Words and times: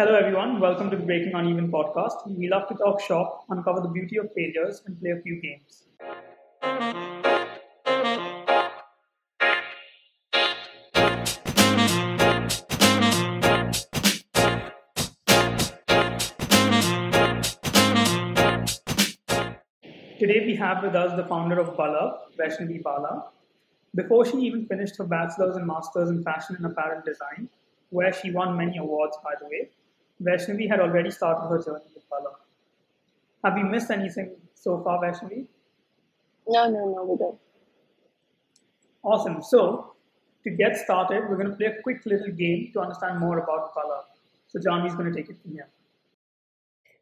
Hello, 0.00 0.14
everyone. 0.14 0.60
Welcome 0.60 0.88
to 0.92 0.96
the 0.96 1.02
Breaking 1.02 1.34
Uneven 1.34 1.70
podcast. 1.70 2.26
We 2.26 2.48
love 2.48 2.66
to 2.68 2.74
talk 2.74 3.02
shop, 3.02 3.44
uncover 3.50 3.82
the 3.82 3.88
beauty 3.88 4.16
of 4.16 4.32
failures, 4.32 4.80
and 4.86 4.98
play 4.98 5.10
a 5.10 5.20
few 5.20 5.38
games. 5.42 5.84
Today, 20.18 20.46
we 20.46 20.56
have 20.56 20.82
with 20.82 20.96
us 20.96 21.14
the 21.14 21.26
founder 21.28 21.60
of 21.60 21.76
Balav, 21.76 22.20
Vaishnavi 22.38 22.82
Bala. 22.82 23.26
Before 23.94 24.24
she 24.24 24.38
even 24.38 24.64
finished 24.64 24.96
her 24.96 25.04
bachelor's 25.04 25.56
and 25.56 25.66
master's 25.66 26.08
in 26.08 26.22
fashion 26.22 26.56
and 26.56 26.64
apparel 26.64 27.02
design, 27.04 27.50
where 27.90 28.14
she 28.14 28.30
won 28.30 28.56
many 28.56 28.78
awards, 28.78 29.18
by 29.22 29.34
the 29.38 29.44
way, 29.44 29.68
Vaishnavi 30.22 30.68
had 30.68 30.80
already 30.80 31.10
started 31.10 31.48
her 31.48 31.62
journey 31.62 31.84
with 31.94 32.08
Balav. 32.10 32.34
Have 33.44 33.56
you 33.58 33.64
missed 33.64 33.90
anything 33.90 34.36
so 34.54 34.82
far, 34.82 35.02
Vaishnavi? 35.02 35.46
No, 36.48 36.68
no, 36.68 36.94
no, 36.94 37.04
we 37.04 37.16
don't. 37.16 37.38
Awesome. 39.02 39.42
So, 39.42 39.94
to 40.44 40.50
get 40.50 40.76
started, 40.76 41.28
we're 41.28 41.36
going 41.36 41.50
to 41.50 41.56
play 41.56 41.66
a 41.66 41.82
quick 41.82 42.04
little 42.04 42.32
game 42.32 42.70
to 42.72 42.80
understand 42.80 43.18
more 43.18 43.38
about 43.38 43.74
Balav. 43.74 44.04
So, 44.48 44.58
Janvi's 44.58 44.94
going 44.94 45.12
to 45.12 45.16
take 45.16 45.30
it 45.30 45.40
from 45.42 45.52
here. 45.52 45.68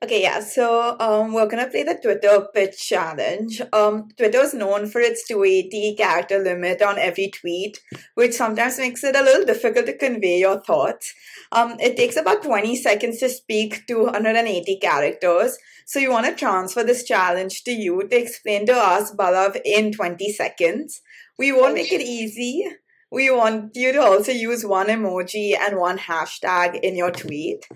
Okay, 0.01 0.23
yeah. 0.23 0.38
So 0.38 0.97
um, 1.01 1.33
we're 1.33 1.48
gonna 1.48 1.69
play 1.69 1.83
the 1.83 1.98
Twitter 2.01 2.47
pitch 2.55 2.88
challenge. 2.88 3.61
Um, 3.73 4.09
Twitter 4.16 4.38
is 4.38 4.55
known 4.55 4.87
for 4.87 5.01
its 5.01 5.27
280 5.27 5.97
character 5.97 6.38
limit 6.38 6.83
on 6.83 6.98
every 6.98 7.30
tweet, 7.30 7.80
which 8.15 8.34
sometimes 8.34 8.79
makes 8.79 9.02
it 9.02 9.16
a 9.16 9.23
little 9.23 9.45
difficult 9.45 9.87
to 9.87 9.98
convey 9.98 10.38
your 10.38 10.61
thoughts. 10.61 11.12
Um, 11.51 11.80
it 11.80 11.97
takes 11.97 12.16
about 12.16 12.45
20 12.45 12.77
seconds 12.77 13.19
to 13.19 13.29
speak 13.29 13.88
280 13.88 14.79
characters. 14.79 15.59
So 15.84 15.99
you 15.99 16.12
want 16.12 16.27
to 16.27 16.35
transfer 16.35 16.85
this 16.85 17.02
challenge 17.02 17.65
to 17.65 17.73
you 17.73 18.07
to 18.07 18.16
explain 18.16 18.66
to 18.66 18.77
us, 18.77 19.12
Balav, 19.12 19.60
in 19.65 19.90
20 19.90 20.33
seconds. 20.33 21.01
We 21.38 21.51
won't 21.51 21.74
make 21.74 21.93
it 21.93 22.02
easy. 22.02 22.68
We 23.10 23.30
want 23.30 23.74
you 23.74 23.93
to 23.93 24.02
also 24.02 24.33
use 24.33 24.66
one 24.66 24.88
emoji 24.88 25.57
and 25.59 25.79
one 25.79 25.99
hashtag 25.99 26.79
in 26.83 26.95
your 26.95 27.10
tweet. 27.10 27.66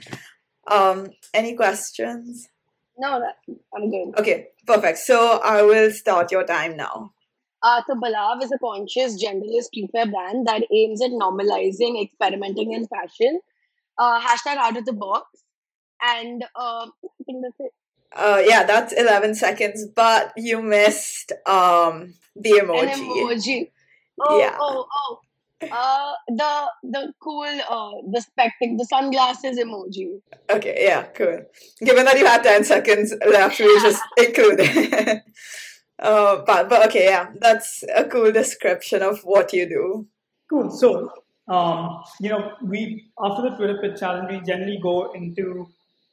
Um, 0.71 1.11
any 1.35 1.55
questions? 1.55 2.49
No, 2.99 3.21
that, 3.21 3.37
I'm 3.75 3.91
good. 3.91 4.19
Okay, 4.19 4.49
perfect. 4.67 4.99
So 4.99 5.41
I 5.43 5.63
will 5.63 5.91
start 5.91 6.31
your 6.31 6.45
time 6.45 6.77
now. 6.77 7.13
Uh, 7.63 7.81
so 7.87 7.95
Balav 7.95 8.43
is 8.43 8.51
a 8.53 8.59
conscious 8.59 9.23
genderless 9.23 9.67
streetwear 9.73 10.11
brand 10.11 10.47
that 10.47 10.65
aims 10.73 11.01
at 11.01 11.11
normalizing 11.11 12.03
experimenting 12.03 12.73
in 12.73 12.87
fashion. 12.87 13.41
Uh, 13.99 14.21
hashtag 14.21 14.57
out 14.57 14.77
of 14.77 14.85
the 14.85 14.93
box. 14.93 15.27
And 16.03 16.43
uh, 16.57 16.87
I 16.87 17.25
think 17.25 17.45
that's 17.45 17.61
it. 17.61 17.73
Uh, 18.15 18.43
yeah, 18.45 18.65
that's 18.65 18.93
11 18.93 19.37
seconds, 19.37 19.87
but 19.87 20.33
you 20.37 20.61
missed 20.61 21.33
um 21.47 22.15
the 22.37 22.51
emoji. 22.63 22.83
An 22.83 22.99
emoji. 22.99 23.71
Oh, 24.21 24.39
Yeah. 24.39 24.57
oh, 24.61 24.87
oh. 24.93 25.21
Uh, 25.71 26.13
the 26.29 26.71
the 26.83 27.13
cool 27.21 27.45
uh 27.45 27.93
the 28.11 28.21
spectac 28.21 28.77
the 28.79 28.85
sunglasses 28.85 29.59
emoji. 29.59 30.21
Okay, 30.51 30.85
yeah, 30.85 31.05
cool. 31.15 31.41
Given 31.85 32.05
that 32.05 32.19
you 32.19 32.27
had 32.27 32.43
10 32.43 32.65
seconds 32.65 33.15
left, 33.27 33.59
we 33.59 33.81
just 33.81 34.03
include 34.19 34.61
it. 34.61 35.23
uh, 35.99 36.43
but, 36.47 36.69
but 36.69 36.87
okay, 36.89 37.05
yeah, 37.07 37.27
that's 37.41 37.85
a 37.95 38.05
cool 38.05 38.33
description 38.33 39.03
of 39.03 39.21
what 39.23 39.53
you 39.53 39.69
do. 39.69 40.07
Cool. 40.49 40.71
So, 40.71 41.11
um, 41.49 42.03
you 42.21 42.31
know, 42.31 42.53
we 42.63 43.11
after 43.23 43.43
the 43.43 43.57
Twitter 43.57 43.79
pitch 43.81 44.01
challenge, 44.01 44.31
we 44.31 44.41
generally 44.41 44.79
go 44.83 45.13
into 45.13 45.69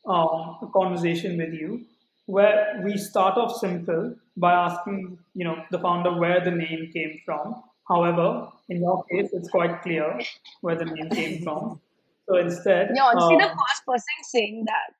um, 0.05 0.57
a 0.61 0.67
conversation 0.73 1.37
with 1.37 1.53
you 1.53 1.85
where 2.25 2.81
we 2.85 2.95
start 2.95 3.37
off 3.37 3.57
simple 3.57 4.15
by 4.37 4.53
asking, 4.53 5.17
you 5.33 5.43
know, 5.43 5.63
the 5.71 5.79
founder 5.79 6.13
where 6.13 6.39
the 6.43 6.51
name 6.51 6.91
came 6.93 7.19
from. 7.25 7.55
However, 7.89 8.49
in 8.69 8.81
your 8.81 9.03
case, 9.05 9.31
it's 9.33 9.49
quite 9.49 9.81
clear 9.81 10.19
where 10.61 10.75
the 10.75 10.85
name 10.85 11.09
came 11.09 11.43
from. 11.43 11.81
So 12.27 12.37
instead, 12.37 12.91
Yeah, 12.95 13.05
honestly, 13.05 13.37
the 13.37 13.49
um, 13.49 13.57
first 13.57 13.85
person 13.87 14.23
saying 14.23 14.65
that. 14.67 14.93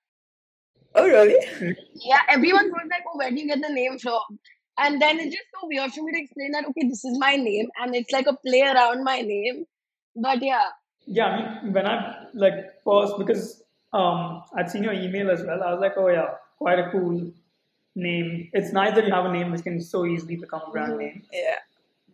Oh, 0.96 1.08
really? 1.08 1.76
Yeah, 1.94 2.22
everyone 2.28 2.72
was 2.72 2.88
like, 2.90 3.04
"Oh, 3.08 3.18
where 3.18 3.30
do 3.30 3.38
you 3.38 3.46
get 3.46 3.62
the 3.62 3.72
name 3.72 4.00
from?" 4.00 4.40
And 4.80 5.00
then 5.00 5.20
it's 5.20 5.36
just 5.36 5.46
so 5.54 5.68
weird 5.68 5.92
for 5.92 6.04
me 6.04 6.14
to 6.14 6.20
explain 6.20 6.52
that. 6.54 6.66
Okay, 6.66 6.88
this 6.88 7.06
is 7.06 7.20
my 7.20 7.36
name, 7.36 7.68
and 7.80 7.96
it's 7.96 8.12
like 8.12 8.26
a 8.26 8.36
play 8.36 8.62
around 8.62 9.04
my 9.04 9.22
name. 9.22 9.66
But 10.16 10.42
yeah, 10.42 10.70
yeah, 11.06 11.26
I 11.26 11.64
mean, 11.64 11.74
when 11.74 11.86
I 11.86 12.26
like 12.34 12.82
first 12.84 13.18
because 13.20 13.62
um, 13.94 14.44
I'd 14.56 14.70
seen 14.70 14.84
your 14.84 14.94
email 14.94 15.30
as 15.32 15.44
well. 15.44 15.64
I 15.64 15.72
was 15.72 15.82
like, 15.82 15.94
oh 15.98 16.08
yeah, 16.08 16.36
quite 16.58 16.80
a 16.80 16.90
cool 16.92 17.32
name. 17.96 18.50
It's 18.54 18.72
nice 18.72 18.96
that 18.96 19.06
you 19.06 19.14
have 19.14 19.26
a 19.26 19.32
name 19.32 19.52
which 19.52 19.64
can 19.64 19.82
so 19.82 20.06
easily 20.06 20.36
become 20.36 20.62
a 20.68 20.72
brand 20.72 20.98
name. 20.98 21.24
Yeah. 21.32 21.56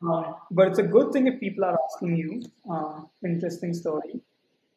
Um, 0.01 0.35
but 0.51 0.67
it's 0.67 0.79
a 0.79 0.83
good 0.83 1.11
thing 1.13 1.27
if 1.27 1.39
people 1.39 1.65
are 1.65 1.77
asking 1.85 2.17
you. 2.17 2.43
Um, 2.69 3.09
interesting 3.23 3.73
story. 3.73 4.21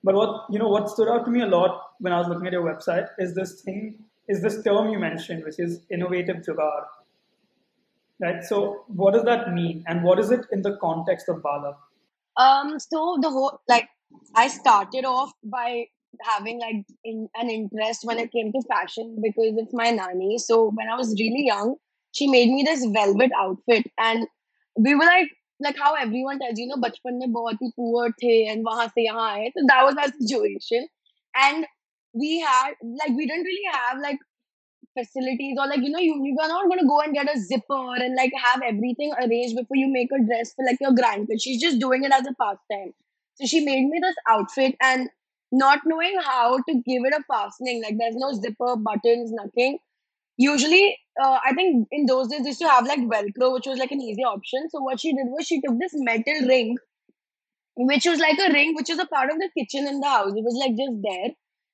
But 0.04 0.14
what 0.14 0.46
you 0.50 0.58
know, 0.58 0.68
what 0.68 0.88
stood 0.88 1.08
out 1.08 1.24
to 1.24 1.30
me 1.30 1.42
a 1.42 1.46
lot 1.46 1.82
when 1.98 2.12
I 2.12 2.18
was 2.18 2.28
looking 2.28 2.46
at 2.46 2.52
your 2.52 2.64
website 2.64 3.08
is 3.18 3.34
this 3.34 3.60
thing, 3.62 3.98
is 4.28 4.42
this 4.42 4.62
term 4.62 4.90
you 4.90 4.98
mentioned, 4.98 5.44
which 5.44 5.58
is 5.58 5.80
innovative 5.90 6.36
jugaad. 6.36 6.84
Right. 8.20 8.42
So, 8.44 8.84
what 8.88 9.14
does 9.14 9.24
that 9.24 9.52
mean, 9.52 9.84
and 9.86 10.02
what 10.02 10.18
is 10.18 10.30
it 10.30 10.46
in 10.50 10.62
the 10.62 10.76
context 10.80 11.28
of 11.28 11.36
Balav? 11.36 11.76
um, 12.38 12.78
so 12.78 13.18
the 13.20 13.28
whole 13.28 13.60
like 13.68 13.88
I 14.34 14.48
started 14.48 15.04
off 15.04 15.32
by 15.44 15.86
having 16.22 16.60
like 16.60 16.86
in, 17.04 17.28
an 17.34 17.50
interest 17.50 18.00
when 18.04 18.18
it 18.18 18.32
came 18.32 18.52
to 18.52 18.62
fashion 18.68 19.18
because 19.22 19.54
it's 19.58 19.74
my 19.74 19.90
nanny. 19.90 20.38
So 20.38 20.70
when 20.74 20.88
I 20.88 20.96
was 20.96 21.14
really 21.18 21.44
young, 21.46 21.76
she 22.12 22.26
made 22.26 22.48
me 22.48 22.62
this 22.62 22.84
velvet 22.86 23.30
outfit, 23.36 23.86
and 23.98 24.26
we 24.86 24.94
were 24.94 25.04
like 25.04 25.30
like 25.60 25.76
how 25.78 25.94
everyone 25.94 26.38
tells 26.38 26.58
you 26.62 26.68
know 26.70 26.80
bachpan 26.84 27.18
mein 27.22 27.34
bahut 27.36 27.62
hi 27.64 27.70
poor 27.80 28.08
the 28.22 28.34
and 28.54 28.68
wahan 28.70 28.92
se 28.96 29.04
yahan 29.08 29.26
aaye 29.32 29.52
so 29.56 29.66
that 29.72 29.84
was 29.88 30.00
our 30.04 30.12
situation. 30.20 30.88
And 31.46 31.66
we 32.22 32.30
had 32.48 32.74
like 33.00 33.16
we 33.20 33.26
didn't 33.30 33.50
really 33.52 33.70
have 33.78 34.02
like 34.04 34.24
facilities 34.98 35.58
or 35.62 35.66
like 35.72 35.84
you 35.86 35.90
know 35.90 36.04
you, 36.06 36.14
you 36.24 36.36
are 36.42 36.48
not 36.48 36.68
going 36.68 36.80
to 36.80 36.86
go 36.86 37.00
and 37.00 37.14
get 37.14 37.32
a 37.34 37.38
zipper 37.40 37.82
and 38.06 38.16
like 38.16 38.32
have 38.44 38.62
everything 38.70 39.12
arranged 39.24 39.56
before 39.56 39.76
you 39.82 39.88
make 39.96 40.10
a 40.18 40.22
dress 40.30 40.54
for 40.54 40.64
like 40.64 40.78
your 40.80 40.92
grandkids. 40.92 41.42
She's 41.42 41.60
just 41.60 41.78
doing 41.78 42.04
it 42.04 42.12
as 42.12 42.26
a 42.26 42.34
pastime. 42.42 42.92
So 43.34 43.46
she 43.46 43.64
made 43.64 43.88
me 43.88 44.00
this 44.02 44.16
outfit 44.28 44.76
and 44.80 45.08
not 45.52 45.80
knowing 45.86 46.18
how 46.24 46.58
to 46.58 46.74
give 46.90 47.04
it 47.10 47.14
a 47.18 47.22
fastening 47.32 47.82
like 47.82 47.96
there's 47.98 48.16
no 48.16 48.32
zipper 48.34 48.76
buttons 48.76 49.32
nothing. 49.32 49.78
Usually 50.36 50.98
uh, 51.22 51.38
i 51.44 51.52
think 51.54 51.86
in 51.90 52.06
those 52.06 52.28
days 52.28 52.42
they 52.42 52.48
used 52.48 52.60
to 52.60 52.68
have 52.68 52.86
like 52.86 53.00
velcro 53.00 53.52
which 53.54 53.66
was 53.66 53.78
like 53.78 53.92
an 53.92 54.00
easy 54.00 54.24
option. 54.24 54.68
So 54.70 54.80
what 54.80 55.00
she 55.00 55.12
did 55.12 55.26
was 55.26 55.46
she 55.46 55.60
took 55.60 55.78
this 55.78 55.92
metal 55.94 56.46
ring 56.48 56.76
which 57.76 58.06
was 58.06 58.18
like 58.18 58.38
a 58.38 58.52
ring 58.52 58.74
which 58.74 58.88
was 58.88 58.98
a 58.98 59.06
part 59.06 59.30
of 59.30 59.38
the 59.38 59.50
kitchen 59.56 59.86
in 59.86 60.00
the 60.00 60.08
house. 60.08 60.32
It 60.34 60.44
was 60.44 60.58
like 60.60 60.76
just 60.76 60.98
there. 61.02 61.30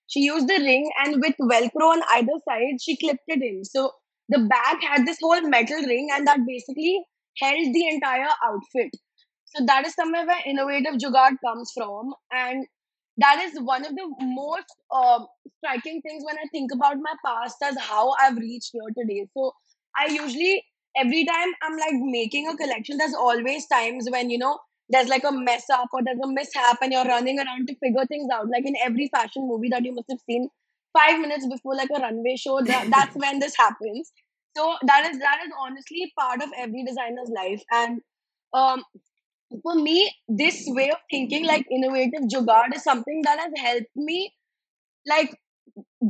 She 0.06 0.20
used 0.20 0.48
the 0.48 0.58
ring 0.58 0.90
and 1.04 1.20
with 1.20 1.34
velcro 1.40 1.92
on 1.92 2.02
either 2.14 2.38
side 2.48 2.80
she 2.82 2.96
clipped 2.96 3.24
it 3.26 3.42
in. 3.42 3.64
So 3.64 3.90
the 4.28 4.40
bag 4.40 4.82
had 4.82 5.06
this 5.06 5.18
whole 5.22 5.40
metal 5.42 5.82
ring 5.82 6.08
and 6.12 6.26
that 6.26 6.40
basically 6.46 7.00
held 7.40 7.74
the 7.74 7.88
entire 7.88 8.28
outfit. 8.44 8.90
So 9.46 9.64
that 9.66 9.86
is 9.86 9.94
somewhere 9.94 10.26
where 10.26 10.42
innovative 10.46 10.94
jugaad 10.94 11.36
comes 11.44 11.72
from. 11.76 12.12
And 12.32 12.66
that 13.18 13.40
is 13.42 13.58
one 13.60 13.84
of 13.84 13.94
the 13.94 14.06
most 14.22 14.74
um 14.94 15.26
striking 15.58 16.00
things 16.02 16.24
when 16.26 16.36
i 16.38 16.46
think 16.52 16.70
about 16.72 16.96
my 17.00 17.14
past 17.24 17.56
as 17.62 17.76
how 17.78 18.12
i've 18.20 18.36
reached 18.36 18.70
here 18.72 18.90
today 18.98 19.26
so 19.34 19.52
i 19.96 20.06
usually 20.06 20.64
every 20.96 21.24
time 21.24 21.52
i'm 21.62 21.76
like 21.76 21.94
making 22.16 22.48
a 22.48 22.56
collection 22.56 22.96
there's 22.96 23.14
always 23.14 23.66
times 23.66 24.08
when 24.10 24.30
you 24.30 24.38
know 24.38 24.58
there's 24.88 25.08
like 25.08 25.24
a 25.24 25.32
mess 25.32 25.70
up 25.70 25.88
or 25.92 26.02
there's 26.04 26.18
a 26.22 26.28
mishap 26.28 26.76
and 26.82 26.92
you're 26.92 27.06
running 27.06 27.38
around 27.38 27.66
to 27.66 27.74
figure 27.76 28.04
things 28.04 28.28
out. 28.30 28.50
Like 28.50 28.66
in 28.66 28.76
every 28.84 29.08
fashion 29.08 29.48
movie 29.48 29.70
that 29.70 29.82
you 29.82 29.94
must 29.94 30.10
have 30.10 30.18
seen, 30.28 30.50
five 30.92 31.18
minutes 31.18 31.46
before 31.46 31.74
like 31.74 31.88
a 31.96 32.00
runway 32.00 32.36
show, 32.36 32.60
that, 32.60 32.88
that's 32.90 33.16
when 33.16 33.38
this 33.38 33.56
happens. 33.56 34.12
So 34.54 34.74
that 34.82 35.06
is 35.10 35.18
that 35.20 35.38
is 35.46 35.52
honestly 35.58 36.12
part 36.18 36.42
of 36.42 36.50
every 36.58 36.84
designer's 36.84 37.30
life. 37.34 37.62
And 37.72 38.02
um, 38.52 38.84
for 39.62 39.74
me, 39.74 40.12
this 40.28 40.64
way 40.66 40.90
of 40.90 40.98
thinking, 41.10 41.44
like 41.46 41.66
innovative 41.70 42.28
jugaad, 42.28 42.74
is 42.74 42.82
something 42.82 43.22
that 43.24 43.38
has 43.38 43.52
helped 43.56 43.94
me 43.96 44.32
like 45.06 45.36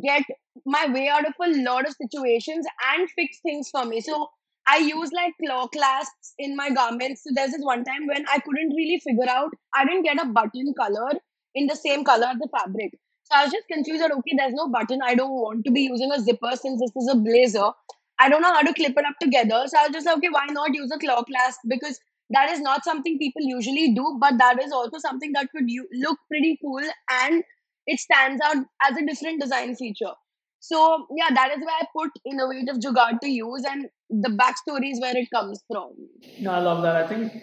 get 0.02 0.22
my 0.66 0.86
way 0.92 1.08
out 1.08 1.26
of 1.26 1.34
a 1.42 1.62
lot 1.62 1.86
of 1.86 1.94
situations 2.00 2.66
and 2.94 3.08
fix 3.10 3.40
things 3.42 3.68
for 3.70 3.84
me. 3.84 4.00
So 4.00 4.28
I 4.66 4.78
use 4.78 5.10
like 5.12 5.34
claw 5.44 5.66
clasps 5.68 6.34
in 6.38 6.56
my 6.56 6.70
garments. 6.70 7.22
So 7.24 7.30
there's 7.34 7.52
this 7.52 7.62
one 7.62 7.84
time 7.84 8.06
when 8.06 8.24
I 8.28 8.38
couldn't 8.38 8.74
really 8.74 9.00
figure 9.00 9.28
out, 9.28 9.50
I 9.74 9.84
didn't 9.84 10.04
get 10.04 10.22
a 10.22 10.26
button 10.26 10.72
color 10.78 11.12
in 11.54 11.66
the 11.66 11.76
same 11.76 12.04
color 12.04 12.26
as 12.26 12.38
the 12.38 12.48
fabric. 12.56 12.92
So 13.24 13.36
I 13.36 13.44
was 13.44 13.52
just 13.52 13.66
confused 13.68 14.02
that 14.02 14.12
okay, 14.12 14.32
there's 14.36 14.54
no 14.54 14.68
button. 14.68 15.00
I 15.02 15.14
don't 15.14 15.30
want 15.30 15.64
to 15.64 15.70
be 15.70 15.82
using 15.82 16.12
a 16.12 16.20
zipper 16.20 16.52
since 16.52 16.80
this 16.80 16.92
is 16.96 17.10
a 17.10 17.16
blazer. 17.16 17.70
I 18.18 18.28
don't 18.28 18.42
know 18.42 18.52
how 18.52 18.62
to 18.62 18.74
clip 18.74 18.92
it 18.96 19.04
up 19.04 19.18
together. 19.20 19.64
So 19.66 19.78
I 19.78 19.86
was 19.86 19.92
just 19.92 20.06
like, 20.06 20.18
okay, 20.18 20.28
why 20.30 20.46
not 20.50 20.74
use 20.74 20.90
a 20.94 20.98
claw 20.98 21.22
clasp? 21.24 21.60
Because 21.68 21.98
that 22.34 22.50
is 22.50 22.60
not 22.60 22.84
something 22.84 23.18
people 23.18 23.42
usually 23.42 23.94
do, 23.94 24.18
but 24.20 24.38
that 24.38 24.62
is 24.62 24.72
also 24.72 24.98
something 24.98 25.32
that 25.32 25.50
could 25.50 25.66
look 25.92 26.18
pretty 26.28 26.58
cool 26.60 26.82
and 27.22 27.42
it 27.86 28.00
stands 28.00 28.40
out 28.44 28.56
as 28.82 28.96
a 28.96 29.06
different 29.06 29.40
design 29.40 29.74
feature. 29.76 30.14
So 30.60 31.06
yeah, 31.14 31.28
that 31.34 31.50
is 31.56 31.58
where 31.58 31.74
I 31.78 31.84
put 31.94 32.10
innovative 32.24 32.76
jugaad 32.76 33.20
to 33.20 33.28
use, 33.28 33.64
and 33.70 33.86
the 34.08 34.30
backstory 34.30 34.92
is 34.92 35.00
where 35.00 35.14
it 35.14 35.28
comes 35.30 35.62
from. 35.70 35.92
No, 36.40 36.52
I 36.52 36.60
love 36.60 36.82
that. 36.82 36.96
I 36.96 37.06
think, 37.06 37.34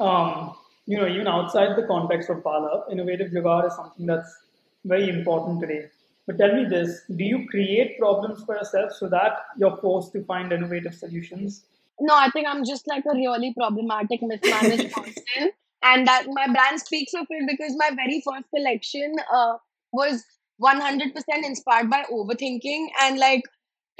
um, 0.00 0.56
you 0.86 0.96
know, 0.96 1.06
even 1.06 1.28
outside 1.28 1.76
the 1.76 1.86
context 1.86 2.30
of 2.30 2.38
Balav, 2.38 2.90
innovative 2.90 3.30
jugaad 3.30 3.68
is 3.68 3.76
something 3.76 4.06
that's 4.06 4.36
very 4.84 5.08
important 5.08 5.60
today. 5.60 5.86
But 6.26 6.38
tell 6.38 6.52
me 6.52 6.64
this: 6.64 7.02
Do 7.16 7.22
you 7.22 7.46
create 7.48 7.96
problems 8.00 8.42
for 8.44 8.56
yourself 8.56 8.90
so 8.90 9.08
that 9.08 9.38
you're 9.56 9.76
forced 9.76 10.12
to 10.14 10.24
find 10.24 10.52
innovative 10.52 10.96
solutions? 10.96 11.64
No, 12.02 12.16
I 12.16 12.30
think 12.30 12.48
I'm 12.48 12.64
just 12.64 12.88
like 12.88 13.04
a 13.06 13.14
really 13.14 13.54
problematic, 13.54 14.20
mismanaged 14.22 14.92
person, 14.98 15.52
and 15.84 16.06
that 16.08 16.26
my 16.28 16.46
brand 16.48 16.80
speaks 16.80 17.14
of 17.14 17.26
it 17.30 17.48
because 17.48 17.76
my 17.76 17.90
very 17.94 18.20
first 18.26 18.46
collection 18.54 19.14
uh, 19.32 19.54
was 19.92 20.24
100% 20.58 21.12
inspired 21.44 21.88
by 21.90 22.04
overthinking 22.12 22.86
and 23.02 23.18
like 23.18 23.42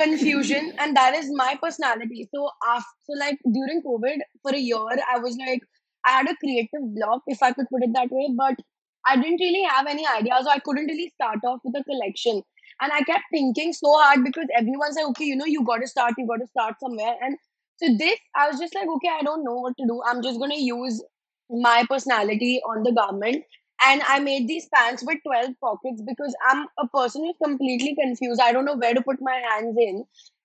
confusion. 0.00 0.72
And 0.78 0.96
that 0.96 1.14
is 1.14 1.30
my 1.32 1.56
personality. 1.62 2.28
So 2.34 2.50
after 2.66 3.14
like 3.20 3.38
during 3.52 3.82
covid 3.82 4.18
for 4.42 4.52
a 4.54 4.58
year 4.58 4.96
i 5.14 5.18
was 5.18 5.36
like 5.46 5.62
i 6.06 6.12
had 6.18 6.28
a 6.30 6.36
creative 6.42 6.84
block 6.96 7.22
if 7.26 7.42
i 7.42 7.52
could 7.52 7.68
put 7.70 7.84
it 7.84 7.92
that 7.94 8.10
way. 8.10 8.28
But 8.36 8.56
i 9.06 9.16
didn't 9.16 9.40
really 9.46 9.62
have 9.74 9.86
any 9.86 10.06
ideas 10.16 10.44
so 10.44 10.50
i 10.50 10.58
couldn't 10.58 10.86
really 10.94 11.08
start 11.14 11.38
off 11.44 11.60
with 11.64 11.80
a 11.80 11.84
collection. 11.84 12.42
And 12.80 12.92
i 12.92 13.02
kept 13.12 13.24
thinking 13.30 13.72
so 13.72 13.94
hard 14.02 14.24
because 14.24 14.46
everyone 14.58 14.92
said 14.92 15.04
okay 15.10 15.24
you 15.26 15.36
know 15.36 15.50
you 15.54 15.64
got 15.64 15.78
to 15.86 15.86
start 15.94 16.14
you 16.18 16.26
got 16.26 16.44
to 16.46 16.52
start 16.56 16.76
somewhere. 16.80 17.16
And 17.22 17.36
so 17.82 17.94
this 17.98 18.18
i 18.36 18.48
was 18.48 18.58
just 18.60 18.74
like 18.74 18.88
okay 18.96 19.10
i 19.18 19.22
don't 19.22 19.44
know 19.44 19.54
what 19.54 19.76
to 19.76 19.86
do 19.86 20.00
i'm 20.06 20.22
just 20.22 20.38
to 20.40 20.62
use 20.62 21.02
my 21.50 21.84
personality 21.88 22.60
on 22.68 22.82
the 22.82 22.92
garment 22.92 23.44
and 23.84 24.02
I 24.06 24.20
made 24.20 24.46
these 24.46 24.68
pants 24.72 25.02
with 25.04 25.18
12 25.26 25.54
pockets 25.60 26.02
because 26.06 26.34
I'm 26.48 26.66
a 26.78 26.86
person 26.88 27.24
who's 27.24 27.36
completely 27.42 27.96
confused. 28.00 28.40
I 28.40 28.52
don't 28.52 28.64
know 28.64 28.76
where 28.76 28.94
to 28.94 29.02
put 29.02 29.16
my 29.20 29.42
hands 29.50 29.76
in. 29.76 30.04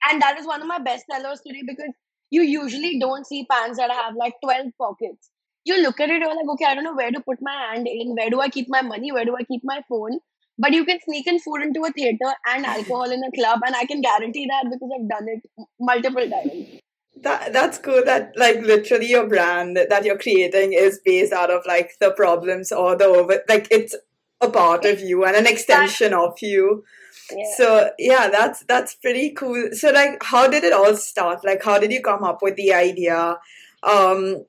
And 0.10 0.22
that 0.22 0.40
is 0.40 0.48
one 0.48 0.62
of 0.62 0.68
my 0.68 0.80
best 0.80 1.06
sellers 1.12 1.42
today 1.46 1.62
because 1.68 1.94
you 2.32 2.42
usually 2.42 3.00
don't 3.00 3.28
see 3.28 3.46
pants 3.50 3.78
that 3.78 3.92
have 3.92 4.16
like 4.16 4.34
12 4.44 4.68
pockets. 4.80 5.30
You 5.66 5.82
look 5.82 6.00
at 6.00 6.10
it, 6.10 6.22
you're 6.22 6.36
like, 6.36 6.50
okay, 6.54 6.66
I 6.66 6.76
don't 6.76 6.84
know 6.84 6.96
where 6.96 7.12
to 7.12 7.20
put 7.20 7.38
my 7.42 7.54
hand 7.54 7.88
in. 7.88 8.16
Where 8.16 8.30
do 8.30 8.40
I 8.40 8.50
keep 8.50 8.68
my 8.70 8.82
money? 8.82 9.12
Where 9.12 9.26
do 9.26 9.36
I 9.36 9.44
keep 9.44 9.62
my 9.64 9.82
phone? 9.88 10.20
But 10.58 10.72
you 10.72 10.84
can 10.86 11.00
sneak 11.06 11.28
in 11.28 11.40
food 11.40 11.62
into 11.62 11.82
a 11.82 11.92
theater 11.92 12.34
and 12.48 12.66
alcohol 12.66 13.12
in 13.12 13.24
a 13.24 13.32
club. 13.32 13.60
And 13.66 13.76
I 13.76 13.86
can 13.86 14.02
guarantee 14.02 14.48
that 14.50 14.64
because 14.64 14.90
I've 14.96 15.10
done 15.10 15.28
it 15.28 15.68
multiple 15.80 16.28
times 16.28 16.82
that 17.24 17.54
that's 17.54 17.78
cool 17.78 18.04
that 18.06 18.34
like 18.36 18.58
literally 18.62 19.08
your 19.08 19.28
brand 19.28 19.78
that 19.78 20.06
you're 20.06 20.18
creating 20.18 20.74
is 20.74 21.00
based 21.04 21.34
out 21.34 21.52
of 21.52 21.62
like 21.66 21.92
the 22.00 22.12
problems 22.12 22.72
or 22.72 22.96
the 22.96 23.06
over 23.06 23.42
like 23.50 23.68
it's 23.72 23.96
a 24.42 24.50
part 24.50 24.86
of 24.86 25.02
you 25.02 25.26
and 25.26 25.36
an 25.36 25.48
extension 25.48 26.14
of 26.14 26.38
you. 26.42 26.84
Yeah. 27.32 27.44
so 27.58 27.90
yeah 28.00 28.30
that's 28.30 28.64
that's 28.66 28.96
pretty 28.96 29.32
cool. 29.32 29.70
So 29.74 29.92
like 29.92 30.22
how 30.24 30.48
did 30.48 30.64
it 30.64 30.74
all 30.74 30.96
start? 30.96 31.44
Like 31.44 31.64
how 31.64 31.80
did 31.80 31.92
you 31.92 32.02
come 32.02 32.24
up 32.24 32.42
with 32.42 32.56
the 32.56 32.74
idea? 32.74 33.38
Um 33.84 34.46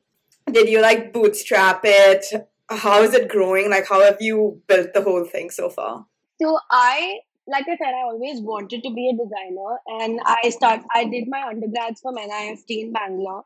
did 0.50 0.68
you 0.68 0.80
like 0.80 1.12
bootstrap 1.12 1.80
it? 1.84 2.26
How 2.70 3.02
is 3.02 3.14
it 3.14 3.28
growing? 3.28 3.70
Like 3.70 3.88
how 3.88 4.02
have 4.02 4.18
you 4.20 4.62
built 4.66 4.92
the 4.94 5.02
whole 5.02 5.24
thing 5.24 5.50
so 5.50 5.70
far? 5.70 6.06
So 6.40 6.58
i 6.70 7.18
like 7.50 7.66
I 7.68 7.76
said, 7.76 7.94
I 7.94 8.02
always 8.02 8.40
wanted 8.40 8.82
to 8.82 8.90
be 8.90 9.08
a 9.10 9.16
designer, 9.16 9.78
and 9.86 10.20
I 10.24 10.50
start. 10.50 10.82
I 10.94 11.04
did 11.04 11.28
my 11.28 11.42
undergrads 11.48 12.00
from 12.00 12.16
NIFT 12.16 12.70
in 12.70 12.92
Bangalore, 12.92 13.44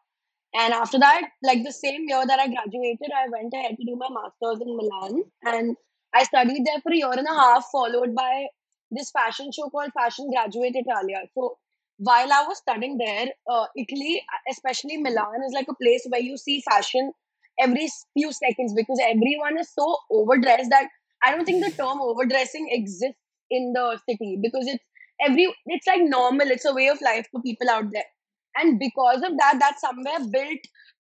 and 0.55 0.75
after 0.75 0.99
that, 0.99 1.23
like 1.43 1.63
the 1.65 1.73
same 1.73 2.09
year 2.09 2.25
that 2.27 2.41
I 2.41 2.49
graduated, 2.49 3.11
I 3.17 3.29
went 3.31 3.55
ahead 3.55 3.77
to 3.77 3.85
do 3.85 3.97
my 3.97 4.09
masters 4.11 4.61
in 4.61 4.77
Milan, 4.77 5.25
and 5.45 5.77
I 6.15 6.25
studied 6.25 6.65
there 6.67 6.81
for 6.83 6.93
a 6.93 6.97
year 6.97 7.13
and 7.13 7.27
a 7.27 7.35
half, 7.35 7.67
followed 7.73 8.15
by 8.15 8.47
this 8.91 9.11
fashion 9.11 9.51
show 9.53 9.71
called 9.71 9.93
Fashion 9.95 10.31
Graduate 10.31 10.75
Italia. 10.75 11.23
So 11.35 11.57
while 11.99 12.33
I 12.33 12.45
was 12.47 12.59
studying 12.59 12.99
there, 12.99 13.29
uh, 13.51 13.67
Italy, 13.77 14.23
especially 14.51 14.97
Milan, 14.99 15.43
is 15.47 15.55
like 15.55 15.69
a 15.69 15.75
place 15.83 16.07
where 16.09 16.21
you 16.21 16.37
see 16.37 16.61
fashion 16.61 17.13
every 17.61 17.89
few 18.15 18.33
seconds 18.33 18.75
because 18.75 18.99
everyone 19.03 19.59
is 19.59 19.71
so 19.73 19.97
overdressed 20.11 20.71
that 20.71 20.89
I 21.23 21.31
don't 21.31 21.45
think 21.45 21.65
the 21.65 21.71
term 21.71 22.01
overdressing 22.01 22.69
exists 22.71 23.17
in 23.59 23.73
the 23.75 23.99
city 24.09 24.39
because 24.43 24.67
it's 24.67 24.85
every 25.27 25.47
it's 25.67 25.87
like 25.87 26.03
normal 26.03 26.49
it's 26.57 26.65
a 26.65 26.75
way 26.75 26.89
of 26.89 27.01
life 27.01 27.27
for 27.31 27.43
people 27.43 27.71
out 27.71 27.91
there. 27.93 28.11
And 28.57 28.79
because 28.79 29.23
of 29.23 29.37
that 29.39 29.59
that 29.61 29.81
somewhere 29.81 30.21
built 30.31 30.61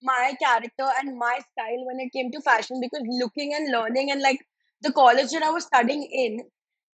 my 0.01 0.33
character 0.41 0.87
and 0.99 1.17
my 1.17 1.39
style 1.51 1.85
when 1.85 1.99
it 1.99 2.11
came 2.13 2.31
to 2.31 2.41
fashion 2.41 2.79
because 2.81 3.03
looking 3.19 3.53
and 3.53 3.71
learning 3.71 4.11
and 4.11 4.21
like 4.21 4.39
the 4.81 4.91
college 4.91 5.31
that 5.31 5.43
I 5.43 5.49
was 5.51 5.65
studying 5.65 6.03
in 6.11 6.39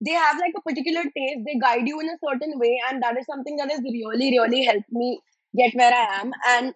they 0.05 0.13
have 0.13 0.37
like 0.39 0.53
a 0.57 0.63
particular 0.63 1.03
taste. 1.03 1.41
They 1.47 1.59
guide 1.61 1.89
you 1.89 2.01
in 2.01 2.09
a 2.11 2.19
certain 2.25 2.59
way 2.59 2.79
and 2.91 3.03
that 3.03 3.17
is 3.19 3.27
something 3.27 3.57
that 3.57 3.71
has 3.71 3.81
really 3.83 4.39
really 4.39 4.65
helped 4.65 4.91
me 4.93 5.21
get 5.57 5.75
where 5.75 5.93
I 5.93 6.21
am. 6.21 6.33
And 6.49 6.75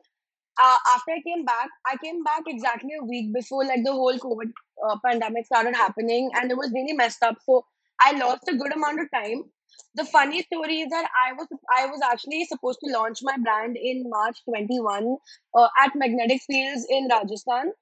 uh, 0.63 0.77
after 0.95 1.13
I 1.13 1.23
came 1.27 1.45
back, 1.45 1.69
I 1.87 1.97
came 2.03 2.23
back 2.25 2.43
exactly 2.47 2.91
a 3.01 3.05
week 3.05 3.33
before 3.35 3.65
like 3.65 3.85
the 3.85 3.93
whole 3.93 4.19
COVID 4.19 4.51
uh, 4.89 4.97
pandemic 5.05 5.47
started 5.47 5.75
happening, 5.75 6.31
and 6.35 6.51
it 6.51 6.57
was 6.57 6.71
really 6.75 6.93
messed 6.93 7.23
up. 7.23 7.37
So 7.47 7.65
I 8.01 8.13
lost 8.13 8.49
a 8.49 8.57
good 8.57 8.73
amount 8.73 9.01
of 9.01 9.09
time. 9.15 9.45
The 9.95 10.05
funny 10.05 10.43
story 10.43 10.81
is 10.81 10.91
that 10.91 11.09
I 11.27 11.33
was 11.33 11.49
I 11.77 11.87
was 11.87 12.01
actually 12.05 12.45
supposed 12.45 12.79
to 12.85 12.93
launch 12.93 13.19
my 13.23 13.37
brand 13.43 13.77
in 13.77 14.05
March 14.09 14.39
21 14.49 15.17
uh, 15.55 15.69
at 15.83 15.93
Magnetic 15.95 16.41
Fields 16.43 16.87
in 16.89 17.09
Rajasthan, 17.11 17.73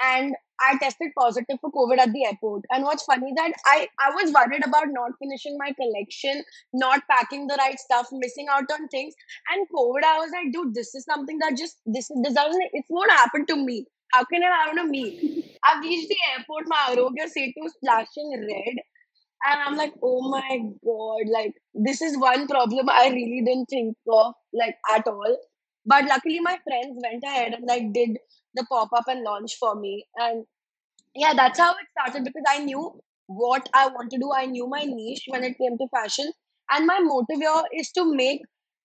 and 0.00 0.34
I 0.60 0.78
tested 0.78 1.10
positive 1.18 1.58
for 1.60 1.72
COVID 1.72 1.98
at 1.98 2.12
the 2.12 2.26
airport. 2.26 2.64
And 2.70 2.84
what's 2.84 3.04
funny 3.04 3.32
that 3.36 3.52
I 3.66 3.88
I 3.98 4.10
was 4.14 4.32
worried 4.32 4.64
about 4.64 4.86
not 4.88 5.12
finishing 5.18 5.58
my 5.58 5.72
collection, 5.72 6.44
not 6.72 7.02
packing 7.10 7.46
the 7.46 7.56
right 7.58 7.78
stuff, 7.78 8.08
missing 8.12 8.46
out 8.50 8.70
on 8.72 8.86
things. 8.88 9.14
And 9.52 9.66
COVID, 9.74 10.04
I 10.04 10.18
was 10.18 10.30
like, 10.32 10.52
dude, 10.52 10.74
this 10.74 10.94
is 10.94 11.04
something 11.04 11.38
that 11.38 11.56
just 11.56 11.76
this 11.86 12.08
this 12.22 12.34
doesn't 12.34 12.70
it's 12.72 12.90
not 12.90 13.10
happen 13.10 13.46
to 13.46 13.56
me. 13.56 13.86
How 14.12 14.24
can 14.24 14.42
it 14.42 14.46
happen 14.46 14.76
to 14.76 14.84
me? 14.84 15.58
I've 15.64 15.82
reached 15.82 16.08
the 16.08 16.16
airport, 16.36 16.64
my 16.66 16.76
Aarogya 16.90 17.26
Setu 17.34 17.66
is 17.66 17.76
flashing 17.80 18.32
red 18.48 18.82
and 19.44 19.60
i'm 19.66 19.76
like 19.76 19.92
oh 20.02 20.28
my 20.30 20.58
god 20.84 21.30
like 21.32 21.54
this 21.74 22.00
is 22.02 22.16
one 22.18 22.46
problem 22.46 22.88
i 22.88 23.08
really 23.08 23.42
didn't 23.44 23.66
think 23.66 23.96
of 24.08 24.34
like 24.52 24.76
at 24.94 25.06
all. 25.06 25.36
But 25.84 26.04
luckily 26.04 26.38
my 26.40 26.58
friends 26.64 26.96
went 27.04 27.24
ahead 27.24 27.54
and 27.54 27.64
like 27.66 27.92
did 27.92 28.16
the 28.54 28.64
pop-up 28.70 29.04
and 29.08 29.22
launch 29.24 29.56
for 29.58 29.74
me. 29.74 30.06
And 30.16 30.44
yeah 31.14 31.34
that's 31.34 31.58
how 31.58 31.72
it 31.72 31.88
started 31.90 32.24
because 32.24 32.44
i 32.48 32.58
knew 32.64 33.00
what 33.26 33.68
i 33.74 33.88
want 33.88 34.10
to 34.12 34.18
do. 34.18 34.30
I 34.32 34.46
knew 34.46 34.68
my 34.68 34.84
niche 34.84 35.24
when 35.28 35.44
it 35.44 35.58
came 35.58 35.78
to 35.78 35.88
fashion. 35.94 36.32
And 36.70 36.86
my 36.86 37.00
motive 37.00 37.40
here 37.40 37.62
is 37.80 37.90
to 37.92 38.04
make 38.14 38.42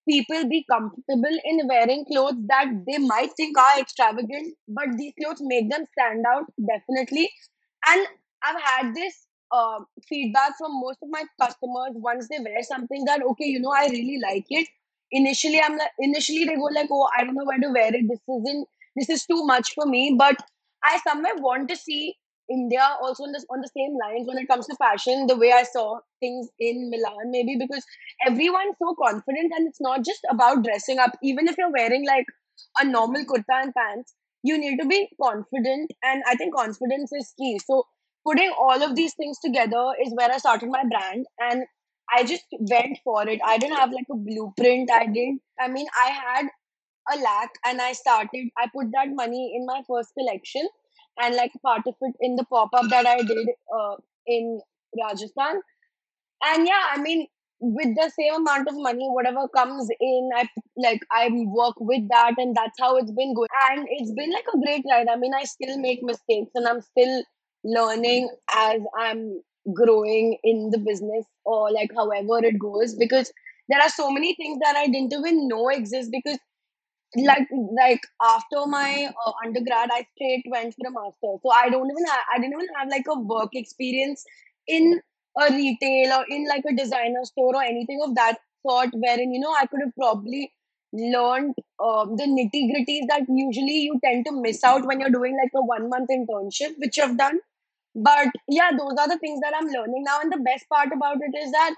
people 0.08 0.48
be 0.48 0.64
comfortable 0.70 1.38
in 1.44 1.68
wearing 1.68 2.04
clothes 2.10 2.40
that 2.48 2.66
they 2.88 2.98
might 2.98 3.30
think 3.36 3.56
are 3.58 3.78
extravagant 3.80 4.54
but 4.66 4.96
these 4.96 5.12
clothes 5.22 5.42
make 5.42 5.70
them 5.70 5.84
stand 5.92 6.24
out 6.34 6.44
definitely. 6.72 7.30
And 7.86 8.06
i've 8.42 8.60
had 8.62 8.94
this 8.94 9.27
uh, 9.52 9.78
feedback 10.08 10.52
from 10.58 10.80
most 10.80 10.98
of 11.02 11.08
my 11.10 11.24
customers 11.40 11.92
once 11.94 12.28
they 12.28 12.38
wear 12.38 12.62
something 12.62 13.04
that 13.06 13.22
okay 13.22 13.46
you 13.46 13.60
know 13.60 13.72
i 13.72 13.86
really 13.86 14.18
like 14.22 14.44
it. 14.50 14.68
Initially 15.10 15.60
i'm 15.60 15.76
like 15.78 15.90
initially 15.98 16.44
they 16.44 16.56
go 16.56 16.68
like 16.78 16.88
oh 16.90 17.08
i 17.16 17.24
don't 17.24 17.34
know 17.34 17.44
where 17.44 17.58
to 17.58 17.68
wear 17.72 17.94
it. 17.94 18.06
This 18.08 18.20
isn't 18.28 18.68
this 18.96 19.08
is 19.08 19.26
too 19.26 19.44
much 19.46 19.74
for 19.74 19.86
me. 19.86 20.14
But 20.18 20.36
i 20.84 20.98
somewhere 21.06 21.36
want 21.36 21.68
to 21.68 21.76
see 21.76 22.14
india 22.50 22.84
also 23.02 23.24
on, 23.24 23.32
this, 23.32 23.44
on 23.50 23.60
the 23.60 23.70
same 23.76 23.96
lines 24.02 24.26
when 24.26 24.38
it 24.38 24.48
comes 24.48 24.66
to 24.66 24.76
fashion 24.76 25.26
the 25.26 25.36
way 25.36 25.52
i 25.52 25.62
saw 25.62 25.98
things 26.20 26.48
in 26.58 26.88
milan 26.90 27.30
maybe 27.30 27.56
because 27.62 27.84
everyone's 28.26 28.76
so 28.78 28.94
confident 29.02 29.52
and 29.56 29.68
it's 29.68 29.80
not 29.80 30.04
just 30.04 30.20
about 30.30 30.62
dressing 30.64 30.98
up. 30.98 31.12
Even 31.22 31.48
if 31.48 31.56
you're 31.58 31.72
wearing 31.72 32.06
like 32.06 32.26
a 32.80 32.84
normal 32.84 33.24
kurta 33.24 33.56
and 33.62 33.74
pants 33.74 34.14
you 34.42 34.56
need 34.58 34.78
to 34.78 34.86
be 34.86 35.08
confident. 35.22 35.90
And 36.02 36.22
i 36.26 36.34
think 36.36 36.54
confidence 36.54 37.12
is 37.12 37.32
key. 37.38 37.58
So 37.58 37.84
putting 38.26 38.50
all 38.58 38.82
of 38.82 38.94
these 38.94 39.14
things 39.14 39.38
together 39.44 39.92
is 40.04 40.12
where 40.14 40.30
I 40.30 40.38
started 40.38 40.68
my 40.70 40.84
brand 40.90 41.26
and 41.40 41.64
I 42.14 42.24
just 42.24 42.44
went 42.58 42.98
for 43.04 43.28
it. 43.28 43.40
I 43.44 43.58
didn't 43.58 43.76
have 43.76 43.90
like 43.92 44.06
a 44.10 44.16
blueprint. 44.16 44.90
I 44.90 45.06
didn't, 45.06 45.42
I 45.60 45.68
mean, 45.68 45.86
I 46.04 46.10
had 46.10 46.46
a 47.12 47.22
lakh 47.22 47.50
and 47.66 47.80
I 47.80 47.92
started, 47.92 48.48
I 48.56 48.66
put 48.74 48.86
that 48.92 49.08
money 49.10 49.54
in 49.56 49.66
my 49.66 49.82
first 49.88 50.12
collection 50.18 50.68
and 51.20 51.34
like 51.34 51.52
part 51.62 51.82
of 51.86 51.94
it 52.00 52.14
in 52.20 52.36
the 52.36 52.44
pop 52.44 52.70
up 52.74 52.88
that 52.90 53.06
I 53.06 53.18
did 53.22 53.48
uh, 53.74 53.96
in 54.26 54.60
Rajasthan. 55.02 55.60
And 56.44 56.66
yeah, 56.66 56.84
I 56.92 57.00
mean, 57.00 57.26
with 57.60 57.96
the 57.96 58.10
same 58.18 58.34
amount 58.34 58.68
of 58.68 58.74
money, 58.76 59.06
whatever 59.08 59.48
comes 59.48 59.88
in, 60.00 60.30
I 60.34 60.48
like 60.76 61.00
I 61.10 61.28
work 61.32 61.74
with 61.80 62.08
that, 62.10 62.34
and 62.38 62.54
that's 62.54 62.78
how 62.78 62.96
it's 62.96 63.10
been 63.10 63.34
going. 63.34 63.48
And 63.70 63.86
it's 63.90 64.12
been 64.12 64.30
like 64.30 64.46
a 64.54 64.58
great 64.58 64.84
ride. 64.88 65.08
I 65.08 65.16
mean, 65.16 65.34
I 65.34 65.42
still 65.44 65.76
make 65.78 66.00
mistakes, 66.02 66.52
and 66.54 66.68
I'm 66.68 66.80
still 66.80 67.24
learning 67.64 68.30
as 68.54 68.80
I'm 68.98 69.42
growing 69.74 70.38
in 70.44 70.70
the 70.70 70.78
business 70.78 71.26
or 71.44 71.70
like 71.72 71.90
however 71.94 72.44
it 72.44 72.58
goes 72.58 72.94
because 72.94 73.32
there 73.68 73.80
are 73.80 73.90
so 73.90 74.10
many 74.10 74.34
things 74.34 74.58
that 74.62 74.76
I 74.76 74.86
didn't 74.86 75.12
even 75.12 75.48
know 75.48 75.68
exist 75.68 76.10
because 76.10 76.38
like 77.16 77.48
like 77.76 78.00
after 78.22 78.66
my 78.66 79.08
uh, 79.26 79.32
undergrad 79.44 79.88
I 79.92 80.06
straight 80.14 80.44
went 80.50 80.74
for 80.74 80.88
a 80.88 80.92
master. 80.92 81.38
So 81.42 81.50
I 81.52 81.68
don't 81.70 81.90
even 81.90 82.04
I 82.34 82.38
didn't 82.38 82.52
even 82.52 82.66
have 82.78 82.88
like 82.88 83.06
a 83.08 83.18
work 83.18 83.50
experience 83.54 84.24
in 84.66 85.00
a 85.38 85.52
retail 85.52 86.12
or 86.18 86.24
in 86.28 86.46
like 86.48 86.64
a 86.70 86.74
designer 86.74 87.24
store 87.24 87.56
or 87.56 87.62
anything 87.62 88.00
of 88.04 88.14
that 88.16 88.38
sort, 88.66 88.90
wherein 88.92 89.32
you 89.32 89.40
know 89.40 89.52
I 89.52 89.66
could 89.66 89.80
have 89.84 89.94
probably 89.96 90.52
learned 90.92 91.54
um, 91.82 92.16
the 92.16 92.24
nitty 92.24 92.70
gritties 92.72 93.06
that 93.08 93.22
usually 93.28 93.80
you 93.88 94.00
tend 94.04 94.26
to 94.26 94.32
miss 94.32 94.64
out 94.64 94.86
when 94.86 95.00
you're 95.00 95.10
doing 95.10 95.36
like 95.36 95.52
a 95.54 95.64
one 95.64 95.88
month 95.88 96.08
internship, 96.10 96.74
which 96.78 96.98
I've 96.98 97.18
done. 97.18 97.40
But 97.94 98.28
yeah, 98.48 98.70
those 98.72 98.96
are 98.98 99.08
the 99.08 99.18
things 99.18 99.40
that 99.42 99.54
I'm 99.56 99.68
learning 99.68 100.04
now. 100.04 100.20
And 100.20 100.32
the 100.32 100.38
best 100.44 100.68
part 100.68 100.88
about 100.92 101.16
it 101.20 101.36
is 101.38 101.52
that 101.52 101.74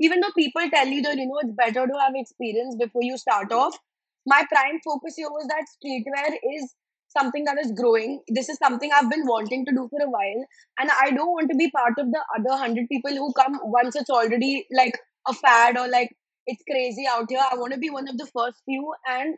even 0.00 0.20
though 0.20 0.32
people 0.36 0.62
tell 0.70 0.86
you 0.86 1.02
that 1.02 1.16
you 1.16 1.26
know 1.26 1.38
it's 1.42 1.52
better 1.56 1.86
to 1.86 1.98
have 2.00 2.12
experience 2.14 2.76
before 2.76 3.02
you 3.02 3.16
start 3.16 3.52
off, 3.52 3.78
my 4.26 4.44
prime 4.50 4.80
focus 4.84 5.14
here 5.16 5.28
was 5.30 5.46
that 5.48 5.64
streetwear 5.74 6.36
is 6.56 6.74
something 7.08 7.44
that 7.44 7.58
is 7.58 7.72
growing. 7.72 8.22
This 8.28 8.48
is 8.48 8.58
something 8.58 8.90
I've 8.92 9.10
been 9.10 9.26
wanting 9.26 9.64
to 9.66 9.72
do 9.72 9.88
for 9.90 10.00
a 10.02 10.10
while, 10.10 10.44
and 10.78 10.90
I 10.90 11.10
don't 11.10 11.32
want 11.32 11.50
to 11.50 11.56
be 11.56 11.70
part 11.70 11.94
of 11.98 12.10
the 12.10 12.20
other 12.38 12.56
hundred 12.56 12.88
people 12.88 13.12
who 13.12 13.32
come 13.34 13.58
once 13.64 13.96
it's 13.96 14.10
already 14.10 14.66
like 14.72 14.98
a 15.28 15.34
fad 15.34 15.76
or 15.76 15.88
like 15.88 16.10
it's 16.46 16.62
crazy 16.70 17.06
out 17.08 17.26
here. 17.28 17.40
I 17.50 17.56
want 17.56 17.72
to 17.72 17.78
be 17.78 17.90
one 17.90 18.08
of 18.08 18.18
the 18.18 18.26
first 18.26 18.62
few, 18.64 18.92
and 19.08 19.36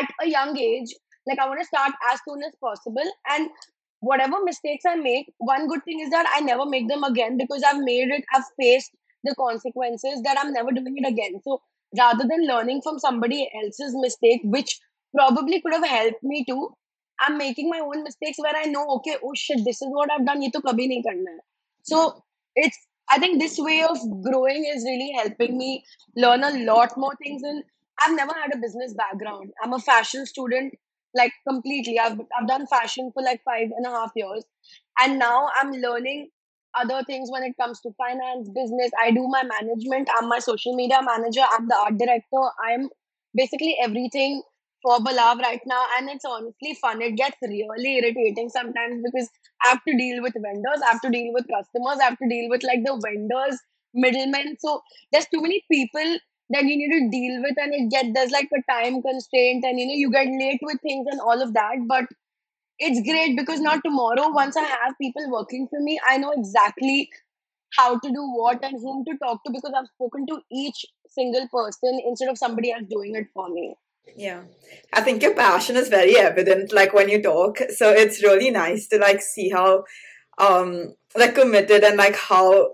at 0.00 0.08
a 0.22 0.28
young 0.28 0.56
age, 0.58 0.94
like 1.26 1.38
I 1.38 1.48
want 1.48 1.60
to 1.60 1.66
start 1.66 1.92
as 2.12 2.20
soon 2.26 2.42
as 2.42 2.52
possible. 2.60 3.10
And 3.28 3.50
whatever 4.00 4.36
mistakes 4.44 4.84
I 4.86 4.96
make, 4.96 5.32
one 5.38 5.68
good 5.68 5.84
thing 5.84 6.00
is 6.00 6.10
that 6.10 6.26
I 6.34 6.40
never 6.40 6.66
make 6.66 6.88
them 6.88 7.04
again 7.04 7.36
because 7.38 7.62
I've 7.66 7.82
made 7.82 8.10
it, 8.10 8.24
I've 8.34 8.44
faced 8.60 8.90
the 9.24 9.34
consequences 9.36 10.22
that 10.24 10.36
I'm 10.38 10.52
never 10.52 10.72
doing 10.72 10.94
it 10.96 11.08
again. 11.08 11.40
So 11.44 11.62
rather 11.96 12.24
than 12.28 12.46
learning 12.46 12.82
from 12.82 12.98
somebody 12.98 13.48
else's 13.62 13.94
mistake, 13.96 14.40
which 14.44 14.80
probably 15.14 15.60
could 15.60 15.72
have 15.74 15.86
helped 15.86 16.22
me 16.22 16.44
too, 16.44 16.70
I'm 17.20 17.38
making 17.38 17.70
my 17.70 17.78
own 17.78 18.02
mistakes 18.02 18.38
where 18.38 18.56
I 18.56 18.64
know, 18.64 18.84
okay, 18.96 19.16
oh 19.22 19.34
shit, 19.34 19.64
this 19.64 19.80
is 19.80 19.88
what 19.88 20.10
I've 20.10 20.26
done, 20.26 20.42
ye 20.42 20.50
to 20.50 20.60
kabhi 20.60 20.88
nahi 20.88 21.02
karna 21.04 21.30
hai. 21.30 21.42
So 21.82 22.24
it's 22.56 22.78
I 23.12 23.18
think 23.18 23.40
this 23.40 23.58
way 23.58 23.82
of 23.82 23.98
growing 24.22 24.64
is 24.64 24.84
really 24.84 25.12
helping 25.16 25.58
me 25.58 25.84
learn 26.16 26.42
a 26.42 26.64
lot 26.64 26.96
more 26.96 27.14
things. 27.22 27.42
And 27.42 27.62
I've 28.00 28.16
never 28.16 28.32
had 28.32 28.54
a 28.54 28.58
business 28.58 28.94
background. 28.94 29.52
I'm 29.62 29.74
a 29.74 29.78
fashion 29.78 30.24
student, 30.24 30.74
like 31.14 31.32
completely. 31.46 31.98
I've 31.98 32.18
I've 32.38 32.48
done 32.48 32.66
fashion 32.66 33.10
for 33.12 33.22
like 33.22 33.42
five 33.44 33.68
and 33.76 33.86
a 33.86 33.90
half 33.90 34.12
years, 34.16 34.44
and 35.00 35.18
now 35.18 35.48
I'm 35.60 35.72
learning 35.72 36.30
other 36.74 37.02
things 37.04 37.30
when 37.30 37.42
it 37.42 37.54
comes 37.60 37.80
to 37.82 37.92
finance, 37.98 38.48
business. 38.48 38.90
I 39.02 39.10
do 39.10 39.26
my 39.28 39.42
management. 39.42 40.08
I'm 40.16 40.28
my 40.28 40.38
social 40.38 40.74
media 40.74 41.00
manager. 41.04 41.42
I'm 41.52 41.68
the 41.68 41.76
art 41.76 41.98
director. 41.98 42.44
I'm 42.66 42.88
basically 43.34 43.76
everything 43.82 44.42
for 44.82 44.98
Balav 44.98 45.38
right 45.40 45.60
now, 45.66 45.84
and 45.98 46.08
it's 46.10 46.24
honestly 46.24 46.74
fun. 46.80 47.00
It 47.02 47.16
gets 47.16 47.36
really 47.42 47.96
irritating 47.98 48.48
sometimes 48.50 49.02
because 49.04 49.28
I 49.64 49.70
have 49.70 49.84
to 49.86 49.96
deal 49.96 50.22
with 50.22 50.34
vendors, 50.34 50.82
I 50.86 50.92
have 50.92 51.00
to 51.02 51.10
deal 51.10 51.32
with 51.32 51.46
customers, 51.48 51.98
I 52.00 52.04
have 52.04 52.18
to 52.18 52.28
deal 52.28 52.50
with 52.50 52.62
like 52.64 52.84
the 52.84 52.98
vendors, 53.02 53.60
middlemen. 53.94 54.56
So 54.60 54.82
there's 55.12 55.26
too 55.26 55.40
many 55.42 55.64
people 55.70 56.18
that 56.50 56.64
you 56.64 56.76
need 56.76 56.92
to 56.92 57.10
deal 57.10 57.42
with, 57.42 57.56
and 57.58 57.74
it 57.74 57.90
get 57.90 58.12
there's 58.14 58.30
like 58.30 58.50
a 58.56 58.72
time 58.72 59.02
constraint, 59.02 59.64
and 59.64 59.78
you 59.78 59.86
know 59.86 59.94
you 59.94 60.10
get 60.10 60.26
late 60.26 60.60
with 60.62 60.80
things 60.82 61.06
and 61.10 61.20
all 61.20 61.40
of 61.40 61.54
that. 61.54 61.76
But 61.88 62.06
it's 62.78 63.00
great 63.08 63.36
because 63.36 63.60
now 63.60 63.76
tomorrow, 63.80 64.28
once 64.30 64.56
I 64.56 64.62
have 64.64 64.94
people 65.00 65.30
working 65.30 65.68
for 65.68 65.80
me, 65.80 66.00
I 66.06 66.18
know 66.18 66.32
exactly 66.32 67.10
how 67.78 67.98
to 67.98 68.08
do 68.08 68.22
what 68.36 68.64
and 68.64 68.80
whom 68.80 69.04
to 69.04 69.16
talk 69.18 69.44
to 69.44 69.52
because 69.52 69.72
I've 69.76 69.88
spoken 69.94 70.26
to 70.26 70.40
each 70.52 70.84
single 71.08 71.48
person 71.48 72.00
instead 72.06 72.28
of 72.28 72.38
somebody 72.38 72.72
else 72.72 72.84
doing 72.90 73.14
it 73.14 73.28
for 73.34 73.48
me. 73.48 73.76
Yeah. 74.16 74.42
I 74.92 75.00
think 75.00 75.22
your 75.22 75.34
passion 75.34 75.76
is 75.76 75.88
very 75.88 76.16
evident 76.16 76.72
like 76.72 76.92
when 76.92 77.08
you 77.08 77.22
talk. 77.22 77.58
So 77.74 77.90
it's 77.90 78.22
really 78.22 78.50
nice 78.50 78.86
to 78.88 78.98
like 78.98 79.22
see 79.22 79.48
how 79.50 79.84
um 80.38 80.94
like 81.16 81.34
committed 81.34 81.84
and 81.84 81.96
like 81.96 82.16
how 82.16 82.72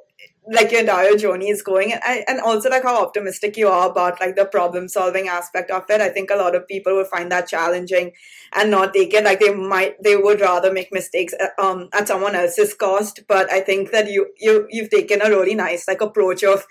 like 0.50 0.72
your 0.72 0.80
entire 0.80 1.16
journey 1.16 1.50
is 1.50 1.62
going 1.62 1.92
and, 1.92 2.00
I, 2.04 2.24
and 2.26 2.40
also 2.40 2.70
like 2.70 2.84
how 2.84 3.02
optimistic 3.02 3.56
you 3.56 3.68
are 3.68 3.90
about 3.90 4.20
like 4.20 4.36
the 4.36 4.46
problem 4.46 4.88
solving 4.88 5.28
aspect 5.28 5.70
of 5.70 5.84
it 5.90 6.00
i 6.00 6.08
think 6.08 6.30
a 6.30 6.36
lot 6.36 6.54
of 6.54 6.66
people 6.68 6.94
will 6.96 7.04
find 7.04 7.30
that 7.32 7.48
challenging 7.48 8.12
and 8.54 8.70
not 8.70 8.94
take 8.94 9.14
it 9.14 9.24
like 9.24 9.40
they 9.40 9.54
might 9.54 10.02
they 10.02 10.16
would 10.16 10.40
rather 10.40 10.72
make 10.72 10.92
mistakes 10.92 11.34
uh, 11.40 11.62
um 11.62 11.88
at 11.92 12.08
someone 12.08 12.34
else's 12.34 12.74
cost 12.74 13.20
but 13.28 13.52
i 13.52 13.60
think 13.60 13.90
that 13.90 14.10
you 14.10 14.28
you 14.38 14.66
you've 14.70 14.90
taken 14.90 15.20
a 15.22 15.28
really 15.30 15.54
nice 15.54 15.86
like 15.88 16.00
approach 16.00 16.42
of 16.44 16.66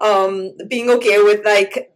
um 0.00 0.52
being 0.68 0.90
okay 0.90 1.22
with 1.22 1.44
like 1.44 1.92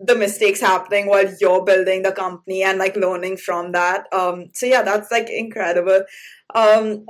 the 0.00 0.14
mistakes 0.14 0.60
happening 0.60 1.06
while 1.06 1.26
you're 1.40 1.64
building 1.64 2.02
the 2.02 2.12
company 2.12 2.62
and 2.62 2.78
like 2.78 2.96
learning 2.96 3.36
from 3.36 3.72
that. 3.72 4.06
Um 4.12 4.46
so 4.54 4.66
yeah 4.66 4.82
that's 4.82 5.10
like 5.10 5.28
incredible. 5.30 6.02
Um 6.54 7.04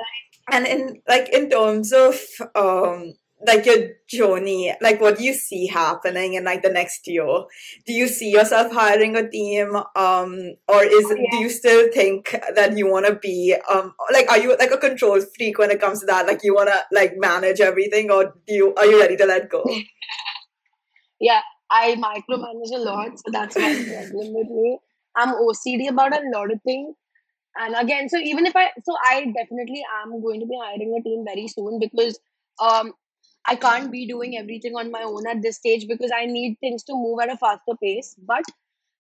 and 0.51 0.67
in 0.67 1.03
like 1.09 1.29
in 1.31 1.51
terms 1.51 1.93
of 1.93 2.19
um 2.55 3.15
like 3.47 3.65
your 3.67 3.91
journey 4.09 4.75
like 4.81 5.01
what 5.01 5.17
do 5.17 5.23
you 5.23 5.33
see 5.33 5.69
happening 5.69 6.35
in 6.35 6.45
like 6.45 6.63
the 6.63 6.71
next 6.71 7.07
year? 7.07 7.45
Do 7.87 7.93
you 7.93 8.09
see 8.09 8.31
yourself 8.31 8.73
hiring 8.73 9.17
a 9.17 9.29
team 9.31 9.77
um 9.95 10.39
or 10.67 10.83
is 10.83 11.05
Oh, 11.11 11.17
do 11.31 11.37
you 11.39 11.49
still 11.51 11.91
think 11.93 12.31
that 12.55 12.77
you 12.77 12.89
want 12.91 13.07
to 13.07 13.15
be 13.15 13.55
um 13.71 13.95
like 14.13 14.29
are 14.31 14.39
you 14.39 14.57
like 14.59 14.73
a 14.73 14.79
control 14.79 15.21
freak 15.37 15.59
when 15.59 15.71
it 15.71 15.81
comes 15.81 16.01
to 16.01 16.07
that? 16.07 16.27
Like 16.27 16.41
you 16.43 16.55
want 16.55 16.71
to 16.71 16.81
like 16.93 17.15
manage 17.17 17.61
everything 17.61 18.11
or 18.11 18.35
do 18.47 18.55
you 18.55 18.75
are 18.75 18.87
you 18.87 18.99
ready 19.01 19.17
to 19.17 19.27
let 19.27 19.49
go? 19.51 19.65
Yeah, 21.21 21.41
I 21.71 21.95
micromanage 21.97 22.75
a 22.75 22.79
lot, 22.79 23.19
so 23.19 23.31
that's 23.31 23.57
my 23.57 23.75
problem 23.85 24.35
with 24.35 24.49
me. 24.49 24.79
I'm 25.17 25.35
OCD 25.35 25.89
about 25.89 26.13
a 26.13 26.23
lot 26.33 26.53
of 26.53 26.63
things. 26.63 26.95
And 27.59 27.75
again, 27.77 28.09
so 28.09 28.19
even 28.19 28.47
if 28.47 28.55
I, 28.57 28.71
so 28.85 28.97
I 29.05 29.27
definitely 29.37 29.83
am 30.03 30.23
going 30.23 30.41
to 30.41 30.47
be 30.47 30.59
hiring 30.63 30.97
a 30.99 31.03
team 31.03 31.25
very 31.27 31.49
soon 31.49 31.79
because 31.81 32.19
um, 32.61 32.93
I 33.47 33.57
can't 33.57 33.91
be 33.91 34.07
doing 34.07 34.37
everything 34.39 34.77
on 34.77 34.91
my 34.91 35.03
own 35.03 35.27
at 35.27 35.43
this 35.43 35.57
stage 35.57 35.89
because 35.89 36.11
I 36.15 36.27
need 36.27 36.59
things 36.61 36.85
to 36.85 36.95
move 36.95 37.19
at 37.21 37.33
a 37.33 37.37
faster 37.37 37.75
pace. 37.83 38.15
But 38.27 38.45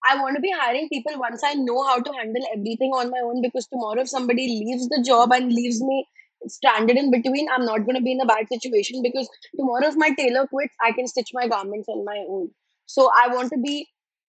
I 0.08 0.20
want 0.20 0.37
to 0.37 0.40
be 0.40 0.52
hiring 0.52 0.88
people 0.88 1.18
once 1.18 1.42
I 1.44 1.54
know 1.54 1.82
how 1.84 2.00
to 2.00 2.12
handle 2.12 2.44
everything 2.54 2.92
on 2.92 3.10
my 3.10 3.20
own 3.25 3.42
because 3.42 3.66
tomorrow, 3.66 4.00
if 4.00 4.08
somebody 4.08 4.46
leaves 4.48 4.88
the 4.88 5.02
job 5.02 5.32
and 5.32 5.52
leaves 5.52 5.80
me 5.80 6.06
stranded 6.47 6.97
in 6.97 7.11
between, 7.11 7.49
I'm 7.50 7.64
not 7.64 7.85
going 7.85 7.97
to 7.97 8.02
be 8.02 8.12
in 8.12 8.21
a 8.21 8.26
bad 8.26 8.49
situation 8.49 9.02
because 9.02 9.28
tomorrow, 9.57 9.87
if 9.87 9.97
my 9.97 10.11
tailor 10.11 10.47
quits, 10.47 10.75
I 10.83 10.92
can 10.92 11.07
stitch 11.07 11.30
my 11.33 11.49
garments 11.49 11.88
on 11.88 12.04
my 12.04 12.25
own. 12.28 12.50
So 12.87 13.11
I 13.14 13.35
want 13.35 13.50
to 13.52 13.59
be 13.59 13.87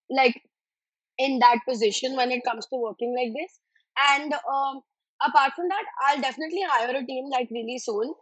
like 0.10 0.42
in 1.18 1.40
that 1.40 1.60
position 1.68 2.16
when 2.16 2.32
it 2.32 2.44
comes 2.44 2.66
to 2.68 2.78
working 2.78 3.16
like 3.16 3.34
this. 3.34 3.60
And 4.12 4.34
um, 4.34 4.82
apart 5.26 5.54
from 5.56 5.68
that, 5.70 5.84
I'll 6.08 6.22
definitely 6.22 6.62
hire 6.68 6.96
a 6.96 7.06
team 7.06 7.30
like 7.30 7.50
really 7.52 7.78
soon. 7.78 8.14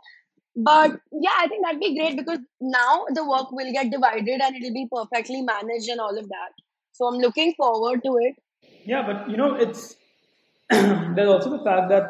But 0.55 0.99
yeah, 1.11 1.37
I 1.37 1.47
think 1.47 1.63
that'd 1.63 1.79
be 1.79 1.95
great 1.97 2.17
because 2.17 2.39
now 2.59 3.05
the 3.13 3.23
work 3.23 3.51
will 3.51 3.71
get 3.71 3.91
divided 3.91 4.41
and 4.41 4.55
it'll 4.55 4.73
be 4.73 4.87
perfectly 4.91 5.41
managed 5.43 5.87
and 5.87 5.99
all 5.99 6.17
of 6.17 6.27
that. 6.27 6.51
So 6.93 7.05
I'm 7.05 7.19
looking 7.19 7.53
forward 7.55 8.01
to 8.03 8.17
it. 8.17 8.35
Yeah, 8.83 9.05
but 9.05 9.29
you 9.29 9.37
know, 9.37 9.53
it's 9.53 9.95
there's 10.69 11.29
also 11.29 11.51
the 11.51 11.63
fact 11.63 11.89
that 11.89 12.09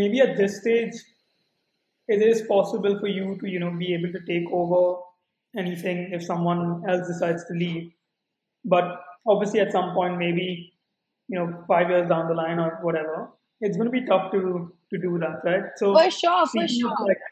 maybe 0.00 0.20
at 0.26 0.36
this 0.36 0.60
stage 0.60 0.96
it 2.14 2.22
is 2.30 2.42
possible 2.52 2.98
for 3.02 3.10
you 3.16 3.36
to 3.40 3.50
you 3.54 3.60
know 3.64 3.70
be 3.82 3.92
able 3.96 4.12
to 4.16 4.22
take 4.30 4.48
over 4.60 4.80
anything 5.62 6.02
if 6.18 6.24
someone 6.30 6.62
else 6.88 7.06
decides 7.12 7.44
to 7.50 7.54
leave 7.62 7.84
but 8.76 9.00
obviously 9.34 9.60
at 9.66 9.72
some 9.78 9.92
point 9.94 10.18
maybe 10.24 10.48
you 11.28 11.38
know 11.38 11.46
five 11.72 11.88
years 11.94 12.08
down 12.08 12.28
the 12.32 12.38
line 12.42 12.58
or 12.66 12.70
whatever 12.88 13.28
it's 13.60 13.76
going 13.76 13.90
to 13.90 13.96
be 13.98 14.04
tough 14.12 14.30
to 14.32 14.42
to 14.92 14.98
do 15.06 15.18
that 15.24 15.48
right 15.50 15.64
so 15.76 15.94
For 15.94 16.10
sure, 16.10 16.46
for 16.46 16.66
speaking 16.66 16.86
of 16.90 16.98
sure. 16.98 17.08
like 17.08 17.24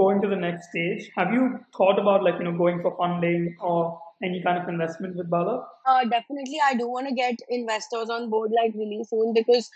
going 0.00 0.20
to 0.22 0.28
the 0.28 0.40
next 0.46 0.70
stage 0.70 1.10
have 1.16 1.32
you 1.32 1.60
thought 1.76 1.98
about 2.04 2.22
like 2.26 2.38
you 2.38 2.44
know 2.44 2.56
going 2.64 2.80
for 2.82 2.96
funding 3.00 3.56
or 3.60 3.78
any 4.22 4.42
kind 4.42 4.58
of 4.62 4.68
investment 4.74 5.16
with 5.20 5.30
balav 5.30 5.64
Uh, 5.92 6.02
definitely, 6.10 6.58
I 6.66 6.74
do 6.74 6.84
want 6.90 7.08
to 7.08 7.14
get 7.16 7.40
investors 7.56 8.10
on 8.18 8.30
board 8.34 8.52
like 8.58 8.76
really 8.82 9.00
soon 9.08 9.34
because 9.38 9.66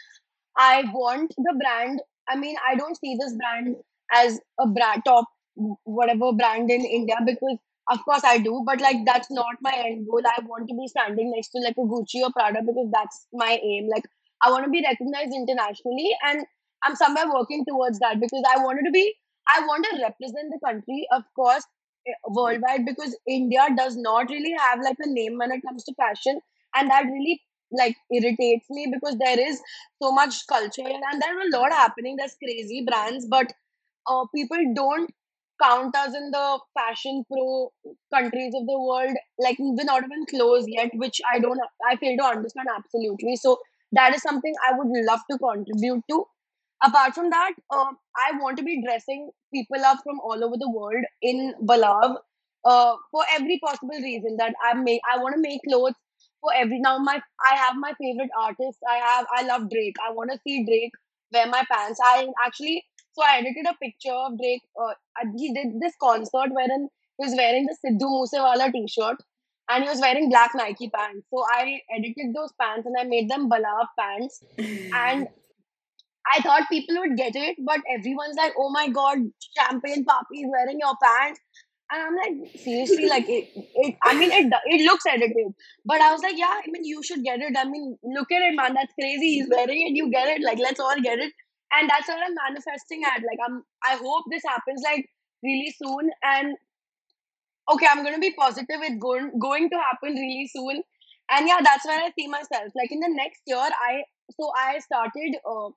I 0.57 0.85
want 0.93 1.35
the 1.37 1.55
brand. 1.63 2.01
I 2.29 2.37
mean, 2.37 2.57
I 2.69 2.75
don't 2.77 2.99
see 2.99 3.17
this 3.19 3.35
brand 3.35 3.77
as 4.13 4.41
a 4.61 4.67
brand 4.67 5.03
top 5.05 5.27
whatever 5.85 6.33
brand 6.33 6.71
in 6.71 6.85
India 6.85 7.17
because 7.25 7.59
of 7.91 8.05
course 8.05 8.23
I 8.25 8.39
do, 8.39 8.63
but 8.67 8.81
like 8.81 9.05
that's 9.07 9.31
not 9.31 9.57
my 9.61 9.73
end 9.75 10.07
goal. 10.09 10.23
I 10.25 10.41
want 10.45 10.69
to 10.69 10.75
be 10.75 10.87
standing 10.89 11.33
next 11.35 11.49
to 11.51 11.59
like 11.59 11.77
a 11.77 11.81
Gucci 11.81 12.23
or 12.23 12.31
Prada 12.33 12.61
because 12.61 12.89
that's 12.93 13.27
my 13.33 13.59
aim. 13.63 13.89
Like 13.93 14.05
I 14.43 14.51
want 14.51 14.65
to 14.65 14.71
be 14.71 14.85
recognized 14.87 15.35
internationally 15.35 16.11
and 16.25 16.45
I'm 16.85 16.95
somewhere 16.95 17.33
working 17.33 17.65
towards 17.67 17.99
that 18.01 18.21
because 18.21 18.43
I 18.55 18.63
wanted 18.63 18.85
to 18.85 18.91
be 18.91 19.15
I 19.49 19.61
want 19.61 19.87
to 19.91 20.03
represent 20.03 20.53
the 20.53 20.61
country, 20.65 21.07
of 21.11 21.23
course, 21.35 21.65
eh, 22.07 22.13
worldwide 22.29 22.85
because 22.85 23.17
India 23.27 23.67
does 23.77 23.97
not 23.97 24.29
really 24.29 24.55
have 24.59 24.81
like 24.83 24.99
a 25.01 25.09
name 25.09 25.39
when 25.39 25.51
it 25.53 25.63
comes 25.67 25.85
to 25.85 25.95
fashion 25.95 26.41
and 26.75 26.91
that 26.91 27.05
really 27.05 27.41
like 27.73 27.97
irritates 28.11 28.67
me 28.71 28.87
because 28.93 29.17
there 29.19 29.39
is 29.39 29.61
so 30.03 30.13
much 30.13 30.47
culture 30.47 30.83
and 30.87 31.23
there's 31.23 31.55
a 31.55 31.57
lot 31.59 31.73
happening. 31.73 32.17
There's 32.17 32.37
crazy 32.43 32.85
brands, 32.87 33.27
but 33.27 33.53
uh, 34.07 34.25
people 34.35 34.59
don't 34.75 35.11
count 35.63 35.95
us 35.97 36.15
in 36.15 36.31
the 36.31 36.59
fashion 36.75 37.25
pro 37.31 37.71
countries 38.15 38.55
of 38.55 38.67
the 38.67 38.79
world. 38.79 39.17
Like 39.39 39.57
we're 39.59 39.85
not 39.85 40.05
even 40.05 40.27
close 40.27 40.65
yet, 40.69 40.91
which 40.95 41.21
I 41.33 41.39
don't. 41.41 41.61
I 41.89 41.97
fail 41.97 42.17
to 42.19 42.25
understand 42.25 42.69
absolutely. 42.77 43.37
So 43.37 43.59
that 43.93 44.15
is 44.15 44.23
something 44.23 44.55
I 44.69 44.77
would 44.79 44.89
love 45.07 45.21
to 45.31 45.39
contribute 45.39 46.03
to. 46.11 46.25
apart 46.87 47.15
from 47.15 47.31
that, 47.31 47.53
uh, 47.71 47.91
I 48.25 48.39
want 48.41 48.57
to 48.59 48.65
be 48.65 48.83
dressing 48.83 49.31
people 49.55 49.85
up 49.85 49.99
from 50.05 50.21
all 50.21 50.45
over 50.45 50.57
the 50.63 50.71
world 50.71 51.05
in 51.23 51.55
Balav 51.71 52.17
uh, 52.65 52.97
for 53.11 53.25
every 53.37 53.59
possible 53.65 53.99
reason 54.09 54.37
that 54.39 54.55
I 54.65 54.75
make. 54.75 55.01
I 55.13 55.19
want 55.23 55.35
to 55.37 55.41
make 55.41 55.61
clothes 55.69 55.95
for 56.41 56.53
every 56.55 56.81
now. 56.81 56.99
My 56.99 57.21
I 57.51 57.57
have 57.57 57.77
my 57.77 57.93
favorite 58.01 58.31
artist. 58.39 58.79
I 58.89 58.97
have 58.97 59.27
I 59.35 59.43
love 59.43 59.71
Drake. 59.71 59.97
I 60.07 60.13
want 60.13 60.31
to 60.33 60.39
see 60.47 60.65
Drake 60.65 60.93
wear 61.33 61.47
my 61.47 61.65
pants. 61.71 62.01
I 62.03 62.27
actually 62.45 62.85
so 63.13 63.23
I 63.25 63.39
edited 63.39 63.67
a 63.67 63.75
picture 63.83 64.13
of 64.13 64.39
Drake. 64.39 64.63
Uh, 64.81 64.95
he 65.37 65.53
did 65.53 65.81
this 65.81 65.95
concert 66.01 66.51
wherein 66.51 66.89
he 67.19 67.27
was 67.27 67.35
wearing 67.37 67.67
the 67.67 67.77
Sidhu 67.85 68.09
Moosewala 68.15 68.73
t-shirt 68.73 69.17
and 69.69 69.85
he 69.85 69.91
was 69.91 70.01
wearing 70.01 70.29
black 70.31 70.53
Nike 70.55 70.91
pants. 70.91 71.27
So 71.31 71.45
I 71.51 71.81
edited 71.95 72.35
those 72.35 72.53
pants 72.61 72.87
and 72.87 72.97
I 72.99 73.05
made 73.05 73.29
them 73.29 73.51
Balav 73.51 73.87
pants. 73.99 74.43
and 74.59 75.27
I 76.35 76.41
thought 76.43 76.69
people 76.71 76.97
would 76.99 77.17
get 77.17 77.35
it, 77.35 77.57
but 77.65 77.81
everyone's 77.91 78.37
like, 78.37 78.53
"Oh 78.59 78.71
my 78.71 78.89
god, 78.89 79.19
champagne 79.57 80.05
papi 80.05 80.45
is 80.45 80.51
wearing 80.53 80.79
your 80.79 80.95
pants," 81.03 81.41
and 81.91 82.03
I'm 82.03 82.17
like, 82.17 82.51
seriously, 82.57 83.09
like 83.09 83.29
it, 83.29 83.49
it. 83.55 83.97
I 84.05 84.15
mean, 84.15 84.31
it 84.31 84.53
it 84.67 84.85
looks 84.85 85.07
edited, 85.07 85.53
but 85.85 86.01
I 86.01 86.13
was 86.13 86.23
like, 86.23 86.37
yeah, 86.37 86.61
I 86.63 86.71
mean, 86.71 86.85
you 86.85 87.03
should 87.03 87.23
get 87.25 87.41
it. 87.41 87.57
I 87.57 87.65
mean, 87.65 87.97
look 88.03 88.31
at 88.31 88.43
it, 88.43 88.55
man, 88.55 88.75
that's 88.75 88.93
crazy. 88.95 89.35
He's 89.39 89.49
wearing 89.51 89.89
it, 89.89 89.97
you 89.97 90.11
get 90.11 90.29
it. 90.29 90.43
Like, 90.43 90.59
let's 90.59 90.81
all 90.81 91.01
get 91.01 91.19
it, 91.19 91.33
and 91.73 91.89
that's 91.89 92.09
what 92.09 92.19
I'm 92.19 92.35
manifesting 92.35 93.03
at. 93.05 93.23
Like, 93.23 93.39
I'm. 93.47 93.63
I 93.85 93.97
hope 93.97 94.25
this 94.31 94.43
happens 94.47 94.83
like 94.85 95.07
really 95.43 95.75
soon, 95.83 96.11
and 96.23 96.57
okay, 97.73 97.87
I'm 97.91 98.05
gonna 98.05 98.19
be 98.19 98.35
positive. 98.39 98.81
It's 98.83 98.99
going 98.99 99.33
going 99.39 99.71
to 99.71 99.77
happen 99.77 100.15
really 100.15 100.51
soon, 100.55 100.83
and 101.31 101.49
yeah, 101.49 101.59
that's 101.63 101.87
where 101.87 102.03
I 102.03 102.11
see 102.19 102.29
myself. 102.29 102.73
Like 102.77 102.93
in 102.93 103.01
the 103.01 103.11
next 103.11 103.43
year, 103.47 103.59
I 103.59 104.03
so 104.39 104.53
I 104.57 104.79
started. 104.81 105.37
Uh, 105.49 105.71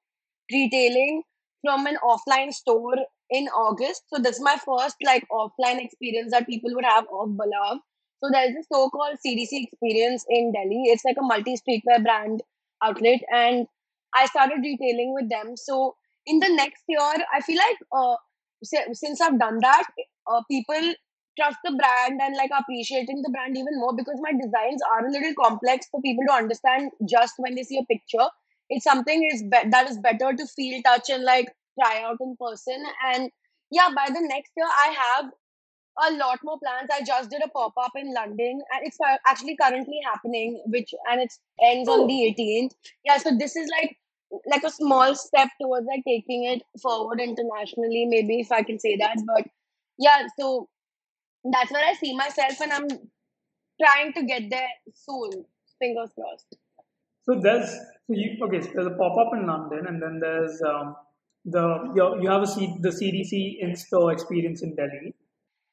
retailing 0.51 1.23
from 1.61 1.85
an 1.87 1.97
offline 2.03 2.53
store 2.53 2.95
in 3.29 3.47
August. 3.49 4.03
So 4.13 4.21
this 4.21 4.37
is 4.37 4.41
my 4.41 4.57
first 4.65 4.95
like 5.03 5.25
offline 5.31 5.83
experience 5.83 6.31
that 6.31 6.47
people 6.47 6.71
would 6.75 6.85
have 6.85 7.05
of 7.05 7.29
Balav. 7.29 7.79
So 8.23 8.29
there's 8.31 8.55
a 8.55 8.63
store 8.63 8.89
called 8.91 9.17
CDC 9.25 9.63
Experience 9.63 10.25
in 10.29 10.51
Delhi. 10.51 10.83
It's 10.87 11.03
like 11.03 11.17
a 11.19 11.23
multi 11.23 11.55
streetwear 11.55 12.03
brand 12.03 12.43
outlet, 12.83 13.21
and 13.33 13.67
I 14.13 14.25
started 14.27 14.59
retailing 14.61 15.13
with 15.15 15.29
them. 15.29 15.55
So 15.57 15.95
in 16.27 16.39
the 16.39 16.49
next 16.49 16.83
year, 16.87 16.99
I 16.99 17.41
feel 17.41 17.57
like 17.57 17.77
uh, 17.91 18.15
since 18.63 19.21
I've 19.21 19.39
done 19.39 19.59
that, 19.61 19.85
uh, 20.27 20.41
people 20.49 20.93
trust 21.39 21.57
the 21.63 21.71
brand 21.71 22.19
and 22.21 22.35
like 22.35 22.51
appreciating 22.57 23.21
the 23.23 23.29
brand 23.31 23.57
even 23.57 23.79
more 23.79 23.95
because 23.95 24.19
my 24.21 24.31
designs 24.33 24.81
are 24.91 25.07
a 25.07 25.11
little 25.11 25.33
complex 25.41 25.87
for 25.89 26.01
people 26.01 26.23
to 26.27 26.33
understand 26.33 26.91
just 27.07 27.35
when 27.37 27.55
they 27.55 27.63
see 27.63 27.77
a 27.77 27.85
picture 27.85 28.27
it's 28.71 28.85
something 28.85 29.29
is 29.33 29.43
be- 29.43 29.69
that 29.71 29.89
is 29.91 29.99
better 29.99 30.33
to 30.35 30.47
feel 30.47 30.81
touch 30.83 31.09
and 31.11 31.23
like 31.25 31.53
try 31.79 32.01
out 32.03 32.17
in 32.21 32.37
person. 32.41 32.83
And 33.13 33.31
yeah 33.71 33.89
by 33.95 34.07
the 34.13 34.21
next 34.21 34.51
year 34.57 34.67
i 34.67 34.95
have 35.03 35.31
a 36.09 36.13
lot 36.17 36.39
more 36.43 36.59
plans. 36.59 36.89
I 36.91 37.03
just 37.03 37.29
did 37.29 37.41
a 37.43 37.49
pop-up 37.49 37.91
in 37.95 38.13
london 38.13 38.61
and 38.73 38.87
it's 38.87 38.97
uh, 39.05 39.17
actually 39.27 39.57
currently 39.61 39.99
happening 40.05 40.61
which 40.67 40.93
and 41.09 41.21
it 41.21 41.33
ends 41.63 41.89
on 41.89 42.07
the 42.07 42.23
18th 42.25 42.73
yeah 43.05 43.17
so 43.17 43.31
this 43.37 43.55
is 43.55 43.69
like 43.71 43.97
like 44.47 44.63
a 44.63 44.69
small 44.71 45.15
step 45.15 45.49
towards 45.61 45.87
like 45.87 46.03
taking 46.07 46.45
it 46.45 46.63
forward 46.81 47.19
internationally 47.21 48.05
maybe 48.05 48.39
if 48.41 48.51
i 48.51 48.63
can 48.63 48.79
say 48.79 48.97
that 48.97 49.17
but 49.27 49.45
yeah 49.99 50.27
so 50.39 50.69
that's 51.51 51.71
where 51.71 51.85
i 51.85 51.93
see 51.93 52.15
myself 52.15 52.61
and 52.61 52.73
i'm 52.73 52.87
trying 53.81 54.13
to 54.13 54.23
get 54.23 54.49
there 54.49 54.69
soon 54.93 55.45
fingers 55.79 56.11
crossed 56.15 56.57
so 57.23 57.39
there's 57.41 57.69
so 57.69 58.13
you 58.13 58.37
okay. 58.45 58.61
So 58.61 58.69
there's 58.73 58.87
a 58.87 58.97
pop 58.97 59.17
up 59.17 59.33
in 59.33 59.47
London, 59.47 59.85
and 59.87 60.01
then 60.01 60.19
there's 60.19 60.61
um, 60.61 60.95
the 61.45 61.91
you, 61.95 62.23
you 62.23 62.29
have 62.29 62.43
a 62.43 62.47
C, 62.47 62.75
the 62.81 62.89
CDC 62.89 63.57
in 63.59 63.75
store 63.75 64.11
experience 64.11 64.61
in 64.61 64.75
Delhi. 64.75 65.15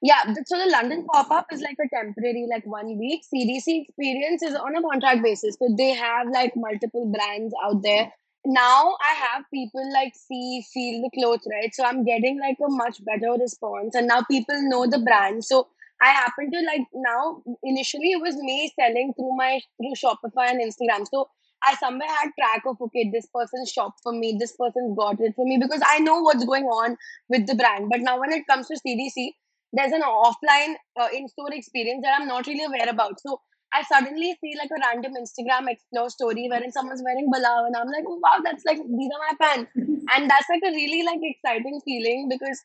Yeah, 0.00 0.22
so 0.46 0.56
the 0.56 0.70
London 0.70 1.06
pop 1.12 1.30
up 1.32 1.46
is 1.50 1.60
like 1.60 1.76
a 1.84 1.88
temporary, 1.94 2.46
like 2.48 2.64
one 2.64 2.98
week. 2.98 3.22
CDC 3.34 3.82
experience 3.82 4.42
is 4.42 4.54
on 4.54 4.76
a 4.76 4.82
contract 4.82 5.24
basis, 5.24 5.56
so 5.58 5.74
they 5.76 5.90
have 5.90 6.28
like 6.28 6.52
multiple 6.54 7.10
brands 7.12 7.52
out 7.64 7.82
there. 7.82 8.12
Now 8.46 8.96
I 9.02 9.14
have 9.14 9.44
people 9.52 9.92
like 9.92 10.14
see, 10.14 10.64
feel 10.72 11.02
the 11.02 11.10
clothes, 11.18 11.46
right? 11.50 11.74
So 11.74 11.84
I'm 11.84 12.04
getting 12.04 12.38
like 12.40 12.58
a 12.64 12.70
much 12.70 13.04
better 13.04 13.32
response, 13.32 13.96
and 13.96 14.06
now 14.06 14.22
people 14.30 14.56
know 14.68 14.86
the 14.86 15.00
brand. 15.00 15.44
So 15.44 15.66
I 16.00 16.10
happen 16.10 16.52
to 16.52 16.60
like 16.60 16.86
now. 16.94 17.42
Initially, 17.64 18.12
it 18.12 18.22
was 18.22 18.36
me 18.36 18.72
selling 18.78 19.12
through 19.14 19.36
my 19.36 19.60
through 19.78 19.94
Shopify 19.96 20.50
and 20.50 20.60
Instagram. 20.60 21.06
So 21.10 21.28
I 21.66 21.74
somewhere 21.76 22.08
had 22.08 22.30
track 22.38 22.62
of 22.66 22.80
okay, 22.80 23.10
this 23.12 23.26
person 23.34 23.66
shopped 23.66 24.00
for 24.02 24.12
me, 24.12 24.36
this 24.38 24.56
person 24.56 24.94
got 24.96 25.20
it 25.20 25.34
for 25.34 25.44
me 25.44 25.58
because 25.58 25.82
I 25.84 25.98
know 25.98 26.20
what's 26.20 26.44
going 26.44 26.64
on 26.64 26.96
with 27.28 27.46
the 27.46 27.54
brand. 27.54 27.88
But 27.90 28.00
now 28.00 28.18
when 28.20 28.32
it 28.32 28.46
comes 28.46 28.68
to 28.68 28.78
CDC, 28.86 29.32
there's 29.72 29.92
an 29.92 30.02
offline 30.02 30.74
uh, 30.98 31.08
in-store 31.12 31.52
experience 31.52 32.02
that 32.04 32.18
I'm 32.18 32.28
not 32.28 32.46
really 32.46 32.64
aware 32.64 32.88
about. 32.88 33.20
So 33.20 33.40
I 33.72 33.82
suddenly 33.82 34.36
see 34.40 34.54
like 34.56 34.70
a 34.70 34.80
random 34.80 35.12
Instagram 35.20 35.70
explore 35.70 36.08
story 36.10 36.48
wherein 36.48 36.72
someone's 36.72 37.02
wearing 37.04 37.30
balav 37.30 37.66
and 37.66 37.76
I'm 37.76 37.88
like, 37.88 38.04
oh, 38.06 38.18
wow, 38.22 38.38
that's 38.42 38.64
like 38.64 38.78
these 38.78 39.10
are 39.14 39.26
my 39.28 39.46
pants, 39.46 39.72
and 39.76 40.30
that's 40.30 40.46
like 40.48 40.62
a 40.64 40.74
really 40.74 41.02
like 41.04 41.20
exciting 41.22 41.80
feeling 41.84 42.28
because 42.30 42.60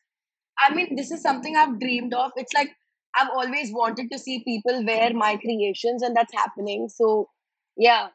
I 0.58 0.74
mean 0.74 0.96
this 0.96 1.12
is 1.12 1.22
something 1.22 1.56
I've 1.56 1.80
dreamed 1.80 2.14
of. 2.14 2.32
It's 2.38 2.54
like 2.54 2.72
I've 3.16 3.30
always 3.30 3.72
wanted 3.72 4.12
to 4.12 4.18
see 4.20 4.44
people 4.44 4.86
wear 4.86 5.14
my 5.14 5.36
creations, 5.38 6.04
and 6.04 6.16
that's 6.16 6.34
happening. 6.34 6.88
So 6.90 7.30
yeah, 7.76 8.08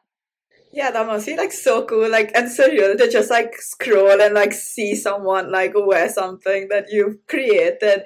yeah, 0.71 0.91
that 0.91 1.07
must 1.07 1.25
be 1.25 1.35
like 1.35 1.51
so 1.51 1.83
cool, 1.85 2.09
like 2.09 2.31
and 2.35 2.47
surreal 2.47 2.95
to 2.97 3.09
just 3.09 3.31
like 3.31 3.55
scroll 3.55 4.21
and 4.21 4.35
like 4.35 4.53
see 4.53 4.93
someone 4.93 5.51
like 5.51 5.73
wear 5.75 6.09
something 6.09 6.67
that 6.69 6.87
you've 6.91 7.25
created. 7.27 8.03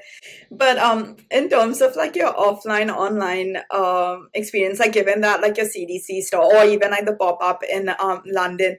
But 0.49 0.77
um, 0.77 1.17
in 1.29 1.49
terms 1.49 1.81
of 1.81 1.97
like 1.97 2.15
your 2.15 2.33
offline 2.33 2.89
online 2.89 3.57
um 3.69 4.29
experience, 4.33 4.79
like 4.79 4.93
given 4.93 5.21
that 5.21 5.41
like 5.41 5.57
your 5.57 5.65
CDC 5.65 6.21
store 6.21 6.55
or 6.55 6.63
even 6.63 6.91
like 6.91 7.05
the 7.05 7.15
pop 7.15 7.39
up 7.41 7.63
in 7.63 7.89
um 7.99 8.21
London, 8.25 8.77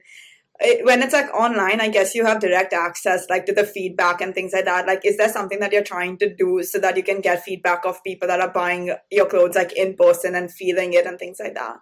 it, 0.59 0.83
when 0.83 1.03
it's 1.03 1.13
like 1.13 1.31
online, 1.31 1.79
I 1.79 1.89
guess 1.89 2.15
you 2.15 2.25
have 2.25 2.39
direct 2.39 2.73
access 2.73 3.29
like 3.29 3.45
to 3.45 3.53
the 3.53 3.65
feedback 3.65 4.19
and 4.19 4.33
things 4.33 4.53
like 4.53 4.65
that. 4.65 4.87
Like, 4.87 5.05
is 5.05 5.17
there 5.17 5.29
something 5.29 5.59
that 5.59 5.71
you're 5.71 5.83
trying 5.83 6.17
to 6.19 6.33
do 6.33 6.63
so 6.63 6.79
that 6.79 6.97
you 6.97 7.03
can 7.03 7.21
get 7.21 7.43
feedback 7.43 7.85
of 7.85 8.03
people 8.03 8.27
that 8.29 8.41
are 8.41 8.51
buying 8.51 8.95
your 9.11 9.27
clothes 9.27 9.55
like 9.55 9.73
in 9.73 9.95
person 9.95 10.33
and 10.33 10.51
feeling 10.51 10.93
it 10.93 11.05
and 11.05 11.19
things 11.19 11.37
like 11.39 11.53
that? 11.53 11.77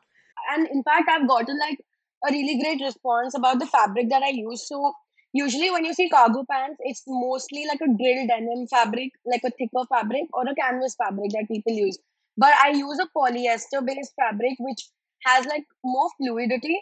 And 0.53 0.67
in 0.67 0.83
fact, 0.83 1.07
I've 1.09 1.27
gotten 1.27 1.57
like 1.57 1.79
a 2.27 2.31
really 2.31 2.59
great 2.61 2.81
response 2.81 3.35
about 3.35 3.59
the 3.59 3.65
fabric 3.65 4.09
that 4.09 4.23
I 4.23 4.29
use. 4.29 4.67
So 4.67 4.93
usually 5.33 5.71
when 5.71 5.85
you 5.85 5.93
see 5.93 6.09
cargo 6.09 6.45
pants, 6.49 6.77
it's 6.81 7.03
mostly 7.07 7.65
like 7.67 7.81
a 7.81 7.87
drill 7.87 8.27
denim 8.27 8.67
fabric, 8.67 9.11
like 9.25 9.41
a 9.45 9.51
thicker 9.51 9.85
fabric 9.89 10.23
or 10.33 10.43
a 10.43 10.55
canvas 10.55 10.95
fabric 10.95 11.31
that 11.31 11.47
people 11.51 11.73
use. 11.73 11.97
But 12.37 12.53
I 12.63 12.69
use 12.69 12.99
a 12.99 13.09
polyester 13.17 13.85
based 13.85 14.13
fabric 14.19 14.55
which 14.59 14.89
has 15.25 15.45
like 15.45 15.65
more 15.83 16.09
fluidity. 16.17 16.79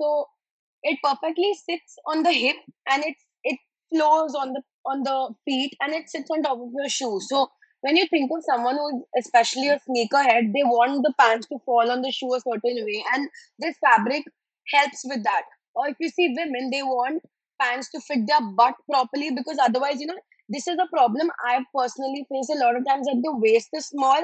So 0.00 0.26
it 0.82 0.98
perfectly 1.02 1.52
sits 1.68 1.96
on 2.06 2.22
the 2.22 2.32
hip 2.32 2.56
and 2.90 3.04
it 3.04 3.16
it 3.42 3.58
flows 3.90 4.34
on 4.34 4.52
the 4.52 4.62
on 4.86 5.02
the 5.02 5.34
feet 5.44 5.74
and 5.80 5.92
it 5.94 6.08
sits 6.08 6.30
on 6.30 6.42
top 6.42 6.58
of 6.58 6.70
your 6.74 6.88
shoe. 6.88 7.18
So 7.28 7.48
when 7.80 7.96
you 7.96 8.06
think 8.06 8.30
of 8.34 8.42
someone 8.44 8.76
who's 8.76 9.02
especially 9.18 9.68
a 9.68 9.78
sneakerhead, 9.88 10.52
they 10.52 10.64
want 10.64 11.02
the 11.02 11.12
pants 11.18 11.46
to 11.48 11.58
fall 11.66 11.90
on 11.90 12.02
the 12.02 12.10
shoe 12.10 12.34
a 12.34 12.40
certain 12.40 12.84
way. 12.84 13.04
And 13.12 13.28
this 13.58 13.76
fabric 13.78 14.24
helps 14.72 15.02
with 15.04 15.22
that. 15.24 15.42
Or 15.74 15.88
if 15.88 15.96
you 16.00 16.08
see 16.08 16.34
women, 16.36 16.70
they 16.70 16.82
want 16.82 17.22
pants 17.60 17.90
to 17.90 18.00
fit 18.00 18.26
their 18.26 18.40
butt 18.56 18.74
properly 18.90 19.30
because 19.30 19.58
otherwise, 19.60 20.00
you 20.00 20.06
know, 20.06 20.18
this 20.48 20.66
is 20.68 20.76
a 20.78 20.88
problem 20.94 21.30
I 21.44 21.64
personally 21.74 22.26
face 22.30 22.48
a 22.54 22.58
lot 22.58 22.76
of 22.76 22.86
times 22.86 23.06
that 23.06 23.20
the 23.22 23.34
waist 23.36 23.68
is 23.72 23.86
small 23.88 24.22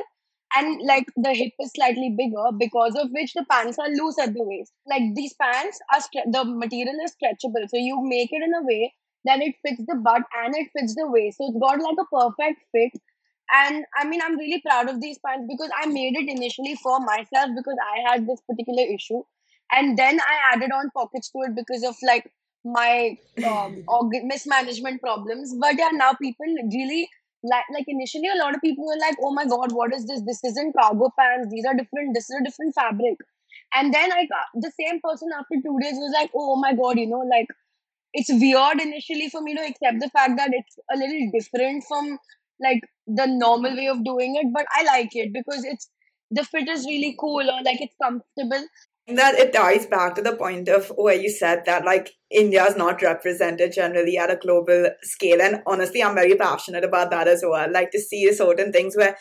and 0.57 0.83
like 0.83 1.07
the 1.17 1.33
hip 1.33 1.53
is 1.61 1.73
slightly 1.75 2.15
bigger 2.17 2.51
because 2.59 2.95
of 2.97 3.09
which 3.13 3.33
the 3.35 3.45
pants 3.51 3.79
are 3.79 3.89
loose 3.89 4.19
at 4.19 4.35
the 4.35 4.43
waist. 4.43 4.73
Like 4.87 5.03
these 5.15 5.35
pants 5.41 5.79
are 5.93 6.01
stre- 6.01 6.31
the 6.33 6.45
material 6.45 6.97
is 7.05 7.15
stretchable, 7.15 7.69
so 7.69 7.77
you 7.77 8.01
make 8.03 8.31
it 8.33 8.43
in 8.43 8.55
a 8.55 8.63
way 8.63 8.95
that 9.25 9.41
it 9.41 9.55
fits 9.65 9.83
the 9.87 9.95
butt 9.97 10.23
and 10.43 10.55
it 10.57 10.69
fits 10.77 10.95
the 10.95 11.07
waist. 11.09 11.39
So 11.39 11.49
it's 11.49 11.59
got 11.61 11.79
like 11.81 11.97
a 12.01 12.09
perfect 12.11 12.63
fit. 12.73 12.93
And 13.53 13.85
I 13.97 14.07
mean, 14.07 14.21
I'm 14.23 14.39
really 14.39 14.61
proud 14.61 14.89
of 14.89 15.01
these 15.01 15.19
pants 15.25 15.47
because 15.49 15.71
I 15.77 15.87
made 15.87 16.17
it 16.17 16.29
initially 16.29 16.75
for 16.77 16.99
myself 17.01 17.51
because 17.57 17.77
I 17.95 18.11
had 18.11 18.27
this 18.27 18.41
particular 18.49 18.83
issue 18.83 19.23
and 19.73 19.97
then 19.99 20.21
i 20.21 20.37
added 20.53 20.71
on 20.73 20.91
pockets 20.91 21.31
to 21.31 21.43
it 21.43 21.55
because 21.55 21.83
of 21.85 21.97
like 22.07 22.31
my 22.65 23.17
um, 23.47 23.85
mismanagement 24.25 25.01
problems. 25.01 25.55
But 25.59 25.77
yeah 25.79 25.89
now 25.93 26.13
people 26.13 26.47
really 26.73 27.09
like 27.43 27.65
like 27.73 27.87
initially 27.89 28.29
a 28.29 28.37
lot 28.39 28.55
of 28.55 28.61
people 28.61 28.85
were 28.87 28.99
like 29.01 29.17
oh 29.23 29.33
my 29.33 29.47
god 29.47 29.73
what 29.73 29.95
is 29.95 30.07
this? 30.07 30.23
This 30.27 30.45
isn't 30.45 30.75
cargo 30.79 31.11
pants. 31.19 31.49
These 31.51 31.65
are 31.65 31.75
different 31.75 32.15
this 32.15 32.29
is 32.29 32.37
a 32.41 32.45
different 32.45 32.75
fabric. 32.75 33.17
And 33.75 33.95
then 33.95 34.11
like 34.11 34.29
the 34.55 34.73
same 34.79 35.01
person 35.01 35.29
after 35.39 35.55
two 35.65 35.79
days 35.81 35.95
was 35.95 36.13
like 36.15 36.31
oh 36.35 36.57
my 36.57 36.75
god 36.75 36.99
you 36.99 37.07
know 37.07 37.21
like 37.21 37.47
it's 38.13 38.31
weird 38.31 38.81
initially 38.81 39.29
for 39.29 39.41
me 39.41 39.55
to 39.55 39.63
accept 39.63 40.01
the 40.01 40.11
fact 40.11 40.37
that 40.37 40.51
it's 40.53 40.79
a 40.93 40.97
little 40.97 41.31
different 41.33 41.85
from 41.87 42.19
like 42.61 42.81
the 43.07 43.27
normal 43.27 43.75
way 43.77 43.87
of 43.89 44.05
doing 44.05 44.37
it 44.37 44.47
but 44.53 44.67
i 44.75 44.83
like 44.85 45.15
it 45.15 45.33
because 45.33 45.65
it's 45.65 45.89
the 46.31 46.45
fit 46.45 46.69
is 46.69 46.85
really 46.87 47.17
cool 47.19 47.49
or 47.51 47.63
like 47.63 47.81
it's 47.81 47.95
comfortable 48.03 48.65
that 49.09 49.35
it 49.35 49.53
ties 49.53 49.87
back 49.87 50.15
to 50.15 50.23
the 50.23 50.37
point 50.37 50.69
of 50.69 50.89
where 50.97 51.15
you 51.15 51.31
said 51.31 51.65
that 51.67 51.85
like 51.85 52.13
India 52.31 52.65
is 52.65 52.77
not 52.77 53.03
represented 53.03 53.73
generally 53.73 54.17
at 54.17 54.31
a 54.31 54.37
global 54.37 54.91
scale. 55.03 55.43
And 55.43 55.63
honestly, 55.67 56.03
I'm 56.03 56.15
very 56.15 56.37
passionate 56.37 56.85
about 56.85 57.11
that 57.11 57.27
as 57.27 57.43
well. 57.47 57.71
Like 57.71 57.91
to 57.93 58.01
see 58.01 58.33
certain 58.33 58.73
things 58.73 58.97
where 58.97 59.17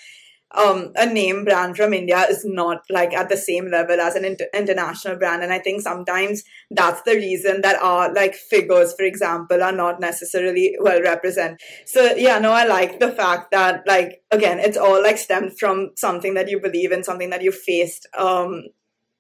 um, 0.56 0.92
a 0.96 1.06
name 1.06 1.46
brand 1.46 1.78
from 1.78 1.94
India 1.94 2.26
is 2.28 2.44
not 2.44 2.82
like 2.90 3.14
at 3.14 3.30
the 3.30 3.38
same 3.38 3.70
level 3.70 4.00
as 4.00 4.16
an 4.16 4.26
inter- 4.26 4.48
international 4.54 5.18
brand. 5.18 5.44
And 5.44 5.54
I 5.54 5.60
think 5.60 5.82
sometimes 5.82 6.44
that's 6.72 7.02
the 7.04 7.14
reason 7.16 7.62
that 7.62 7.82
our 7.82 8.12
like 8.14 8.34
figures, 8.34 8.94
for 8.94 9.04
example, 9.04 9.62
are 9.62 9.72
not 9.72 10.00
necessarily 10.00 10.76
well 10.80 11.02
represented. 11.02 11.60
So 11.86 12.16
yeah, 12.16 12.40
no, 12.40 12.52
I 12.52 12.66
like 12.66 13.00
the 13.00 13.12
fact 13.12 13.52
that 13.52 13.84
like 13.86 14.24
again, 14.32 14.60
it's 14.60 14.78
all 14.78 15.02
like 15.02 15.18
stemmed 15.20 15.60
from 15.60 15.92
something 15.96 16.34
that 16.34 16.50
you 16.50 16.60
believe 16.60 16.92
in, 16.92 17.04
something 17.04 17.30
that 17.30 17.44
you 17.44 17.52
faced. 17.52 18.08
Um, 18.18 18.64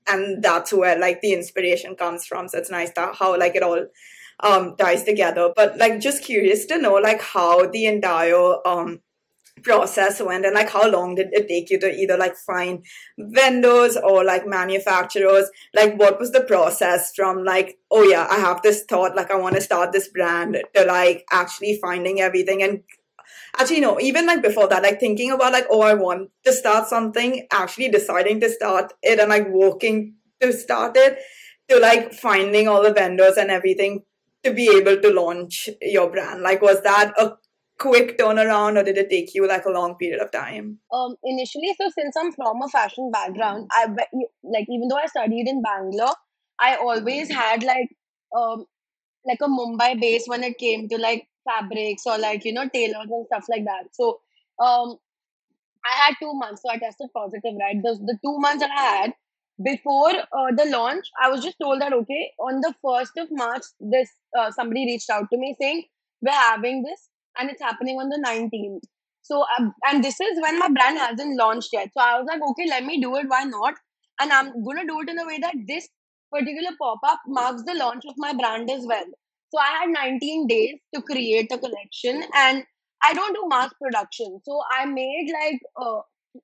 and 0.09 0.43
that's 0.43 0.73
where 0.73 0.97
like 0.99 1.21
the 1.21 1.33
inspiration 1.33 1.95
comes 1.95 2.25
from. 2.25 2.47
So 2.47 2.57
it's 2.57 2.71
nice 2.71 2.91
that 2.95 3.15
how 3.15 3.37
like 3.37 3.55
it 3.55 3.63
all 3.63 3.85
um 4.41 4.75
ties 4.77 5.03
together. 5.03 5.51
But 5.55 5.77
like 5.77 5.99
just 5.99 6.23
curious 6.23 6.65
to 6.67 6.77
know 6.77 6.95
like 6.95 7.21
how 7.21 7.67
the 7.69 7.85
entire 7.85 8.67
um 8.67 9.01
process 9.63 10.21
went 10.21 10.45
and 10.45 10.55
like 10.55 10.69
how 10.69 10.89
long 10.89 11.15
did 11.15 11.27
it 11.31 11.47
take 11.47 11.69
you 11.69 11.79
to 11.79 11.93
either 11.93 12.17
like 12.17 12.35
find 12.35 12.83
vendors 13.17 13.97
or 13.97 14.23
like 14.23 14.47
manufacturers 14.47 15.49
like 15.73 15.97
what 15.99 16.19
was 16.19 16.31
the 16.31 16.41
process 16.41 17.11
from 17.15 17.43
like 17.43 17.77
oh 17.91 18.03
yeah 18.03 18.27
i 18.29 18.35
have 18.35 18.61
this 18.61 18.83
thought 18.83 19.15
like 19.15 19.31
i 19.31 19.35
want 19.35 19.55
to 19.55 19.61
start 19.61 19.91
this 19.91 20.07
brand 20.07 20.57
to 20.73 20.85
like 20.85 21.25
actually 21.31 21.77
finding 21.81 22.21
everything 22.21 22.63
and 22.63 22.81
actually 23.57 23.81
no 23.81 23.99
even 23.99 24.25
like 24.25 24.41
before 24.41 24.67
that 24.67 24.83
like 24.83 24.99
thinking 24.99 25.31
about 25.31 25.51
like 25.51 25.65
oh 25.69 25.81
i 25.81 25.93
want 25.93 26.29
to 26.43 26.53
start 26.53 26.87
something 26.87 27.47
actually 27.51 27.89
deciding 27.89 28.39
to 28.39 28.49
start 28.49 28.93
it 29.01 29.19
and 29.19 29.29
like 29.29 29.47
working 29.49 30.13
to 30.41 30.53
start 30.53 30.95
it 30.95 31.19
to 31.69 31.79
like 31.79 32.13
finding 32.13 32.67
all 32.67 32.81
the 32.83 32.93
vendors 32.93 33.37
and 33.37 33.51
everything 33.51 34.03
to 34.43 34.53
be 34.53 34.69
able 34.75 35.01
to 35.01 35.09
launch 35.09 35.69
your 35.81 36.09
brand. 36.09 36.41
Like 36.41 36.61
was 36.61 36.81
that 36.81 37.13
a 37.17 37.33
quick 37.77 38.17
turnaround 38.17 38.77
or 38.77 38.83
did 38.83 38.97
it 38.97 39.09
take 39.09 39.33
you 39.33 39.47
like 39.47 39.65
a 39.65 39.69
long 39.69 39.95
period 39.95 40.21
of 40.21 40.31
time? 40.31 40.79
Um 40.91 41.15
initially 41.23 41.73
so 41.79 41.89
since 41.89 42.15
i'm 42.17 42.31
from 42.33 42.61
a 42.61 42.67
fashion 42.67 43.09
background 43.09 43.69
i 43.71 43.85
like 44.43 44.65
even 44.69 44.89
though 44.89 44.97
i 44.97 45.05
studied 45.05 45.47
in 45.47 45.61
bangalore 45.61 46.15
i 46.59 46.75
always 46.75 47.31
had 47.31 47.63
like 47.63 47.87
um 48.35 48.65
like 49.25 49.39
a 49.41 49.47
mumbai 49.47 49.99
base 49.99 50.23
when 50.27 50.43
it 50.43 50.57
came 50.57 50.89
to 50.89 50.97
like 50.97 51.28
fabrics 51.45 52.03
or 52.05 52.17
like 52.17 52.45
you 52.45 52.53
know 52.53 52.67
tailors 52.73 53.07
and 53.09 53.25
stuff 53.27 53.45
like 53.49 53.65
that 53.65 53.83
so 53.93 54.19
um 54.63 54.97
i 55.85 55.95
had 56.03 56.15
two 56.21 56.33
months 56.33 56.61
so 56.61 56.69
i 56.69 56.77
tested 56.77 57.07
positive 57.15 57.53
right 57.59 57.77
the, 57.83 57.97
the 58.05 58.17
two 58.23 58.37
months 58.39 58.61
that 58.61 58.71
i 58.71 58.81
had 58.81 59.13
before 59.63 60.11
uh, 60.11 60.51
the 60.57 60.65
launch 60.71 61.05
i 61.21 61.29
was 61.29 61.43
just 61.43 61.57
told 61.61 61.81
that 61.81 61.93
okay 61.93 62.31
on 62.39 62.61
the 62.61 62.73
1st 62.85 63.23
of 63.23 63.27
march 63.31 63.63
this 63.79 64.09
uh, 64.37 64.49
somebody 64.51 64.85
reached 64.85 65.09
out 65.09 65.25
to 65.31 65.37
me 65.37 65.55
saying 65.59 65.83
we're 66.21 66.31
having 66.31 66.83
this 66.83 67.09
and 67.37 67.49
it's 67.49 67.61
happening 67.61 67.97
on 67.97 68.09
the 68.09 68.21
19th. 68.25 68.81
So, 69.21 69.45
um, 69.57 69.73
and 69.85 70.03
this 70.03 70.19
is 70.19 70.41
when 70.41 70.59
my 70.59 70.69
brand 70.69 70.97
hasn't 70.97 71.37
launched 71.37 71.69
yet. 71.71 71.89
So 71.93 72.01
I 72.01 72.17
was 72.19 72.27
like, 72.27 72.41
okay, 72.41 72.67
let 72.67 72.83
me 72.83 72.99
do 73.01 73.15
it. 73.17 73.25
Why 73.27 73.43
not? 73.43 73.75
And 74.19 74.31
I'm 74.31 74.63
gonna 74.63 74.85
do 74.85 74.99
it 75.01 75.09
in 75.09 75.19
a 75.19 75.25
way 75.25 75.39
that 75.39 75.55
this 75.67 75.87
particular 76.31 76.71
pop 76.81 76.99
up 77.05 77.19
marks 77.27 77.63
the 77.63 77.75
launch 77.75 78.03
of 78.07 78.15
my 78.17 78.33
brand 78.33 78.69
as 78.69 78.85
well. 78.85 79.05
So 79.51 79.59
I 79.59 79.79
had 79.79 79.89
19 79.89 80.47
days 80.47 80.79
to 80.93 81.01
create 81.01 81.51
a 81.51 81.57
collection, 81.57 82.23
and 82.35 82.63
I 83.03 83.13
don't 83.13 83.33
do 83.33 83.47
mass 83.47 83.71
production. 83.81 84.39
So 84.43 84.61
I 84.71 84.85
made 84.85 85.31
like 85.33 85.59
uh, 85.81 86.01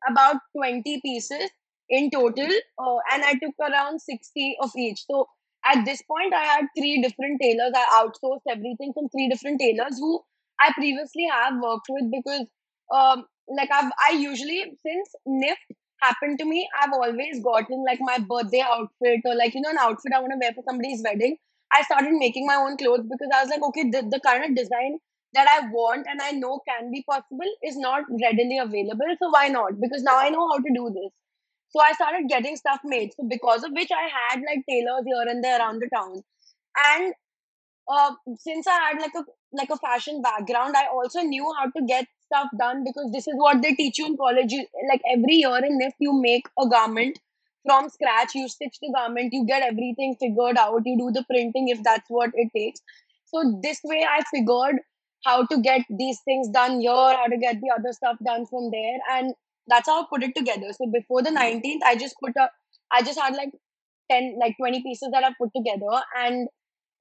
about 0.10 0.38
20 0.56 1.02
pieces 1.02 1.50
in 1.90 2.10
total, 2.10 2.50
uh, 2.80 2.98
and 3.12 3.24
I 3.24 3.34
took 3.34 3.56
around 3.62 4.00
60 4.02 4.58
of 4.62 4.72
each. 4.76 5.06
So 5.10 5.28
at 5.66 5.84
this 5.86 6.02
point, 6.04 6.34
I 6.34 6.44
had 6.44 6.66
three 6.78 7.02
different 7.02 7.42
tailors. 7.42 7.72
I 7.76 8.04
outsourced 8.04 8.46
everything 8.50 8.94
from 8.94 9.10
three 9.10 9.30
different 9.30 9.60
tailors 9.60 9.98
who 10.00 10.22
I 10.60 10.72
previously 10.74 11.28
have 11.32 11.54
worked 11.62 11.88
with 11.90 12.12
because 12.12 12.48
um 12.94 13.26
like 13.58 13.70
I've 13.72 13.92
I 14.08 14.12
usually 14.12 14.64
since 14.86 15.10
NIFT 15.28 15.76
happened 16.02 16.40
to 16.40 16.46
me, 16.46 16.68
I've 16.80 16.94
always 16.94 17.44
gotten 17.44 17.84
like 17.86 18.00
my 18.02 18.18
birthday 18.20 18.62
outfit 18.62 19.22
or 19.26 19.36
like 19.36 19.54
you 19.54 19.62
know 19.62 19.72
an 19.72 19.78
outfit 19.80 20.14
I 20.16 20.20
want 20.20 20.34
to 20.34 20.40
wear 20.40 20.54
for 20.54 20.64
somebody's 20.68 21.04
wedding. 21.04 21.38
I 21.76 21.82
started 21.84 22.14
making 22.14 22.46
my 22.48 22.56
own 22.56 22.78
clothes 22.78 23.06
because 23.10 23.30
I 23.36 23.42
was 23.42 23.50
like, 23.50 23.64
okay, 23.64 23.90
the, 23.90 24.02
the 24.10 24.20
kind 24.26 24.46
of 24.46 24.56
design 24.56 25.00
that 25.34 25.48
I 25.48 25.68
want 25.68 26.08
and 26.10 26.22
I 26.22 26.32
know 26.32 26.62
can 26.68 26.92
be 26.92 27.04
possible 27.10 27.52
is 27.62 27.78
not 27.78 28.04
readily 28.22 28.58
available. 28.58 29.12
So 29.22 29.30
why 29.30 29.50
not? 29.50 29.80
Because 29.82 30.02
now 30.04 30.18
I 30.18 30.30
know 30.30 30.48
how 30.48 30.58
to 30.58 30.74
do 30.74 30.90
this. 30.94 31.12
So 31.70 31.82
I 31.82 31.92
started 31.92 32.30
getting 32.30 32.56
stuff 32.56 32.80
made. 32.86 33.12
So 33.18 33.28
because 33.30 33.64
of 33.64 33.72
which 33.74 33.90
I 33.92 34.08
had 34.08 34.42
like 34.48 34.64
tailors 34.70 35.04
here 35.06 35.26
and 35.28 35.44
there 35.44 35.60
around 35.60 35.82
the 35.82 35.90
town. 35.94 36.24
And 36.88 37.14
uh, 37.92 38.12
since 38.38 38.68
I 38.68 38.80
had 38.92 39.02
like 39.02 39.14
a 39.16 39.26
like 39.52 39.70
a 39.70 39.78
fashion 39.78 40.22
background, 40.22 40.76
I 40.78 40.88
also 40.88 41.22
knew 41.22 41.52
how 41.58 41.66
to 41.66 41.86
get 41.86 42.08
stuff 42.26 42.48
done 42.58 42.84
because 42.86 43.12
this 43.12 43.28
is 43.28 43.34
what 43.36 43.62
they 43.62 43.74
teach 43.74 44.00
you 44.00 44.08
in 44.08 44.18
college. 44.18 44.52
You, 44.52 44.66
like 44.90 45.02
every 45.12 45.36
year 45.36 45.58
in 45.58 45.78
NIFT, 45.78 45.96
you 46.00 46.20
make 46.22 46.46
a 46.60 46.68
garment 46.68 47.20
from 47.66 47.90
scratch. 47.90 48.36
You 48.36 48.48
stitch 48.48 48.78
the 48.82 48.92
garment. 48.94 49.34
You 49.34 49.46
get 49.46 49.64
everything 49.64 50.16
figured 50.20 50.58
out. 50.58 50.82
You 50.86 50.98
do 50.98 51.12
the 51.12 51.26
printing 51.30 51.70
if 51.70 51.84
that's 51.84 52.06
what 52.10 52.32
it 52.34 52.50
takes. 52.56 52.82
So 53.26 53.60
this 53.62 53.80
way, 53.84 54.06
I 54.10 54.22
figured 54.34 54.78
how 55.26 55.46
to 55.46 55.58
get 55.62 55.82
these 55.90 56.20
things 56.26 56.50
done 56.50 56.80
here, 56.82 56.92
how 56.92 57.26
to 57.28 57.38
get 57.38 57.56
the 57.62 57.72
other 57.78 57.92
stuff 57.92 58.18
done 58.26 58.46
from 58.46 58.70
there, 58.72 58.98
and 59.12 59.34
that's 59.68 59.88
how 59.90 60.04
I 60.04 60.06
put 60.10 60.24
it 60.24 60.36
together. 60.36 60.72
So 60.74 60.86
before 60.92 61.24
the 61.24 61.32
19th, 61.32 61.82
I 61.84 61.96
just 61.96 62.16
put 62.24 62.38
up 62.38 62.52
i 62.92 63.02
just 63.02 63.20
had 63.20 63.34
like 63.34 63.50
10, 64.12 64.38
like 64.40 64.56
20 64.58 64.84
pieces 64.84 65.10
that 65.12 65.24
I 65.24 65.32
put 65.40 65.50
together, 65.56 66.02
and 66.18 66.48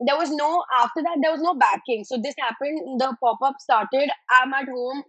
there 0.00 0.16
was 0.16 0.31
no 0.31 0.64
after 0.77 1.03
that 1.03 1.18
there 1.22 1.31
was 1.31 1.40
no 1.40 1.55
backing 1.55 2.05
so 2.05 2.18
this 2.22 2.35
happened 2.38 3.00
the 3.00 3.16
pop-up 3.22 3.55
started 3.61 4.11
i'm 4.31 4.53
at 4.53 4.68
home 4.68 5.03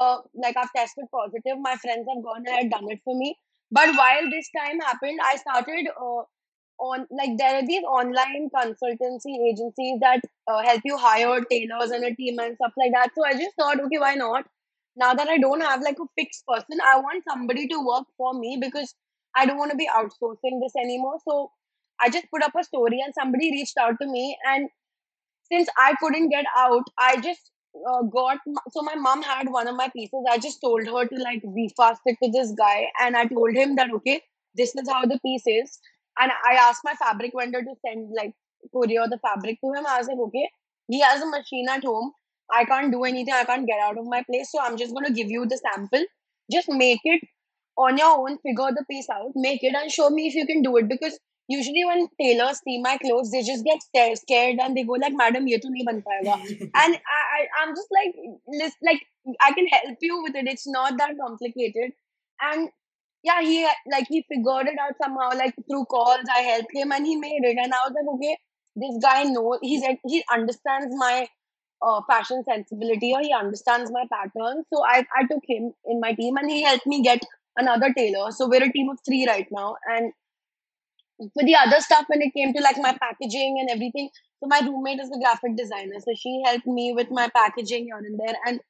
uh, 0.00 0.18
like 0.34 0.56
i've 0.56 0.72
tested 0.74 1.04
positive 1.14 1.58
my 1.60 1.76
friends 1.76 2.06
have 2.12 2.22
gone 2.24 2.44
and 2.48 2.70
done 2.70 2.90
it 2.90 3.00
for 3.04 3.16
me 3.16 3.36
but 3.72 3.96
while 3.96 4.30
this 4.30 4.48
time 4.58 4.80
happened 4.80 5.18
i 5.24 5.36
started 5.36 5.88
uh, 6.00 6.22
on 6.78 7.06
like 7.18 7.36
there 7.38 7.56
are 7.56 7.66
these 7.66 7.84
online 7.84 8.48
consultancy 8.54 9.34
agencies 9.50 10.00
that 10.00 10.20
uh, 10.48 10.62
help 10.62 10.80
you 10.84 10.96
hire 10.98 11.40
tailors 11.50 11.90
and 11.90 12.04
a 12.04 12.14
team 12.14 12.38
and 12.40 12.56
stuff 12.56 12.72
like 12.76 12.92
that. 12.92 13.10
So 13.14 13.24
i 13.24 13.32
just 13.34 13.56
thought 13.56 13.80
okay 13.80 13.98
why 13.98 14.14
not? 14.14 14.46
Now 14.96 15.14
that 15.14 15.28
i 15.28 15.38
don't 15.38 15.62
have 15.62 15.82
like 15.82 15.98
a 16.04 16.08
fixed 16.20 16.44
person 16.46 16.80
i 16.84 16.96
want 16.98 17.24
somebody 17.28 17.68
to 17.68 17.78
work 17.86 18.06
for 18.16 18.34
me 18.38 18.58
because 18.60 18.94
i 19.36 19.46
don't 19.46 19.58
want 19.58 19.70
to 19.70 19.76
be 19.76 19.88
outsourcing 20.00 20.60
this 20.62 20.74
anymore. 20.84 21.18
So 21.28 21.50
I 22.00 22.10
just 22.10 22.30
put 22.30 22.42
up 22.42 22.52
a 22.60 22.64
story 22.64 23.00
and 23.04 23.14
somebody 23.14 23.50
reached 23.52 23.78
out 23.78 23.94
to 24.00 24.06
me. 24.08 24.36
And 24.44 24.68
since 25.50 25.68
I 25.78 25.94
couldn't 26.00 26.30
get 26.30 26.46
out, 26.56 26.84
I 26.98 27.20
just 27.20 27.51
uh, 27.88 28.02
got 28.02 28.38
so 28.70 28.82
my 28.82 28.94
mom 28.94 29.22
had 29.22 29.48
one 29.50 29.68
of 29.68 29.76
my 29.76 29.88
pieces. 29.88 30.24
I 30.30 30.38
just 30.38 30.60
told 30.60 30.86
her 30.86 31.06
to 31.06 31.16
like 31.22 31.42
refast 31.44 32.02
it 32.06 32.18
to 32.22 32.30
this 32.30 32.52
guy, 32.52 32.86
and 33.00 33.16
I 33.16 33.26
told 33.26 33.54
him 33.54 33.76
that 33.76 33.90
okay, 33.96 34.22
this 34.54 34.74
is 34.74 34.88
how 34.88 35.04
the 35.06 35.18
piece 35.24 35.46
is. 35.46 35.78
And 36.18 36.30
I 36.30 36.54
asked 36.54 36.82
my 36.84 36.94
fabric 36.94 37.32
vendor 37.36 37.62
to 37.62 37.74
send 37.86 38.10
like 38.16 38.34
courier 38.72 39.06
the 39.08 39.18
fabric 39.18 39.58
to 39.62 39.72
him. 39.72 39.86
I 39.86 39.98
was 39.98 40.08
like, 40.08 40.18
okay, 40.18 40.48
he 40.88 41.00
has 41.00 41.22
a 41.22 41.26
machine 41.26 41.68
at 41.68 41.84
home. 41.84 42.12
I 42.52 42.64
can't 42.64 42.92
do 42.92 43.04
anything. 43.04 43.34
I 43.34 43.44
can't 43.44 43.66
get 43.66 43.80
out 43.80 43.98
of 43.98 44.04
my 44.04 44.22
place. 44.30 44.50
So 44.52 44.60
I'm 44.60 44.76
just 44.76 44.94
to 44.94 45.12
give 45.12 45.30
you 45.30 45.46
the 45.46 45.56
sample. 45.56 46.04
Just 46.50 46.68
make 46.68 47.00
it 47.04 47.22
on 47.78 47.96
your 47.96 48.18
own, 48.18 48.38
figure 48.38 48.70
the 48.76 48.84
piece 48.90 49.08
out, 49.08 49.32
make 49.34 49.62
it, 49.62 49.74
and 49.74 49.90
show 49.90 50.10
me 50.10 50.26
if 50.26 50.34
you 50.34 50.46
can 50.46 50.62
do 50.62 50.76
it. 50.76 50.88
Because 50.88 51.18
usually 51.52 51.84
when 51.84 52.08
tailors 52.20 52.60
see 52.64 52.80
my 52.80 52.96
clothes, 53.04 53.30
they 53.30 53.42
just 53.42 53.64
get 53.64 53.82
scared 54.20 54.58
and 54.66 54.76
they 54.76 54.84
go 54.90 54.98
like, 55.04 55.16
"Madam, 55.22 55.48
ye 55.52 55.58
to 55.64 55.72
nahi 55.74 55.86
ban 55.88 56.02
payega." 56.08 56.36
and 56.84 57.00
I, 57.16 57.20
I, 57.38 57.40
I'm 57.60 57.74
just 57.80 57.92
like, 57.98 58.14
list, 58.62 58.76
like 58.90 59.02
I 59.40 59.52
can 59.58 59.66
help 59.74 59.98
you 60.10 60.22
with 60.22 60.34
it. 60.42 60.52
It's 60.54 60.68
not 60.76 60.98
that 60.98 61.18
complicated. 61.24 61.92
And 62.40 62.70
yeah, 63.22 63.40
he 63.42 63.66
like 63.90 64.06
he 64.08 64.24
figured 64.28 64.72
it 64.74 64.78
out 64.86 64.94
somehow. 65.02 65.30
Like 65.42 65.54
through 65.68 65.84
calls, 65.86 66.32
I 66.34 66.40
helped 66.40 66.74
him 66.74 66.92
and 66.92 67.06
he 67.06 67.16
made 67.16 67.44
it. 67.44 67.56
And 67.62 67.72
I 67.72 67.78
was 67.86 67.94
like, 68.00 68.14
okay, 68.16 68.36
this 68.76 68.98
guy 69.02 69.22
knows. 69.24 69.58
He's 69.62 69.84
he 70.06 70.24
understands 70.32 70.94
my 71.04 71.28
uh, 71.82 72.00
fashion 72.08 72.42
sensibility 72.48 73.12
or 73.12 73.20
he 73.20 73.32
understands 73.32 73.90
my 73.90 74.04
pattern. 74.12 74.64
So 74.72 74.84
I 74.84 75.04
I 75.16 75.26
took 75.30 75.42
him 75.48 75.72
in 75.86 76.00
my 76.00 76.12
team 76.14 76.36
and 76.36 76.50
he 76.50 76.62
helped 76.62 76.86
me 76.86 77.02
get 77.02 77.22
another 77.56 77.92
tailor. 77.96 78.30
So 78.32 78.48
we're 78.48 78.64
a 78.64 78.72
team 78.72 78.90
of 78.90 78.98
three 79.06 79.26
right 79.26 79.46
now, 79.50 79.76
and 79.88 80.12
for 81.34 81.44
the 81.44 81.54
other 81.56 81.80
stuff 81.80 82.04
when 82.08 82.22
it 82.22 82.32
came 82.34 82.52
to 82.52 82.60
like 82.62 82.76
my 82.78 82.96
packaging 83.00 83.58
and 83.60 83.70
everything. 83.70 84.10
So 84.40 84.48
my 84.48 84.60
roommate 84.60 85.00
is 85.00 85.10
a 85.10 85.18
graphic 85.18 85.56
designer 85.56 86.00
so 86.00 86.12
she 86.16 86.42
helped 86.44 86.66
me 86.66 86.92
with 86.92 87.10
my 87.10 87.28
packaging 87.28 87.84
here 87.84 87.96
and 87.96 88.18
there. 88.18 88.34
And 88.46 88.60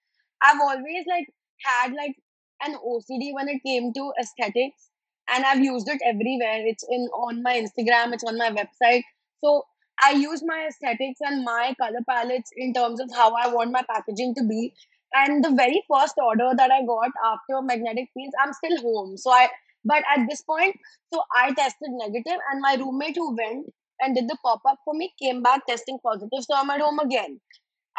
i've 0.43 0.61
always 0.61 1.05
like 1.09 1.27
had 1.65 1.93
like 1.95 2.17
an 2.65 2.75
ocd 2.75 3.35
when 3.35 3.49
it 3.49 3.62
came 3.65 3.93
to 3.93 4.12
aesthetics 4.21 4.88
and 5.29 5.45
i've 5.45 5.61
used 5.65 5.88
it 5.88 6.01
everywhere. 6.05 6.67
It's 6.67 6.85
in 6.88 7.09
on 7.15 7.43
my 7.43 7.55
instagram 7.55 8.12
it's 8.12 8.25
on 8.25 8.37
my 8.38 8.51
website. 8.51 9.03
So 9.43 9.65
i 10.03 10.12
use 10.12 10.43
my 10.45 10.67
aesthetics 10.69 11.21
and 11.21 11.45
my 11.45 11.75
color 11.81 12.01
palettes 12.09 12.51
in 12.57 12.75
terms 12.75 13.01
of 13.01 13.11
how 13.15 13.35
i 13.35 13.49
want 13.49 13.73
my 13.73 13.83
packaging 13.83 14.35
to 14.37 14.45
be. 14.45 14.73
And 15.15 15.45
the 15.45 15.51
very 15.51 15.83
first 15.91 16.15
order 16.17 16.51
that 16.57 16.71
i 16.71 16.85
got 16.85 17.11
after 17.33 17.62
magnetic 17.62 18.09
fields 18.15 18.35
i'm 18.43 18.53
still 18.53 18.81
home. 18.83 19.17
So 19.17 19.31
i 19.31 19.49
But 19.85 20.05
at 20.16 20.27
this 20.29 20.42
point, 20.42 20.77
so 21.12 21.23
I 21.35 21.53
tested 21.53 21.90
negative, 21.90 22.38
and 22.51 22.61
my 22.61 22.75
roommate 22.75 23.16
who 23.16 23.35
went 23.37 23.66
and 24.01 24.14
did 24.14 24.29
the 24.29 24.37
pop 24.45 24.61
up 24.68 24.79
for 24.85 24.95
me 24.95 25.12
came 25.21 25.42
back 25.42 25.66
testing 25.66 25.99
positive. 26.05 26.42
So 26.42 26.55
I'm 26.57 26.71
at 26.71 26.81
home 26.81 26.99
again. 26.99 27.40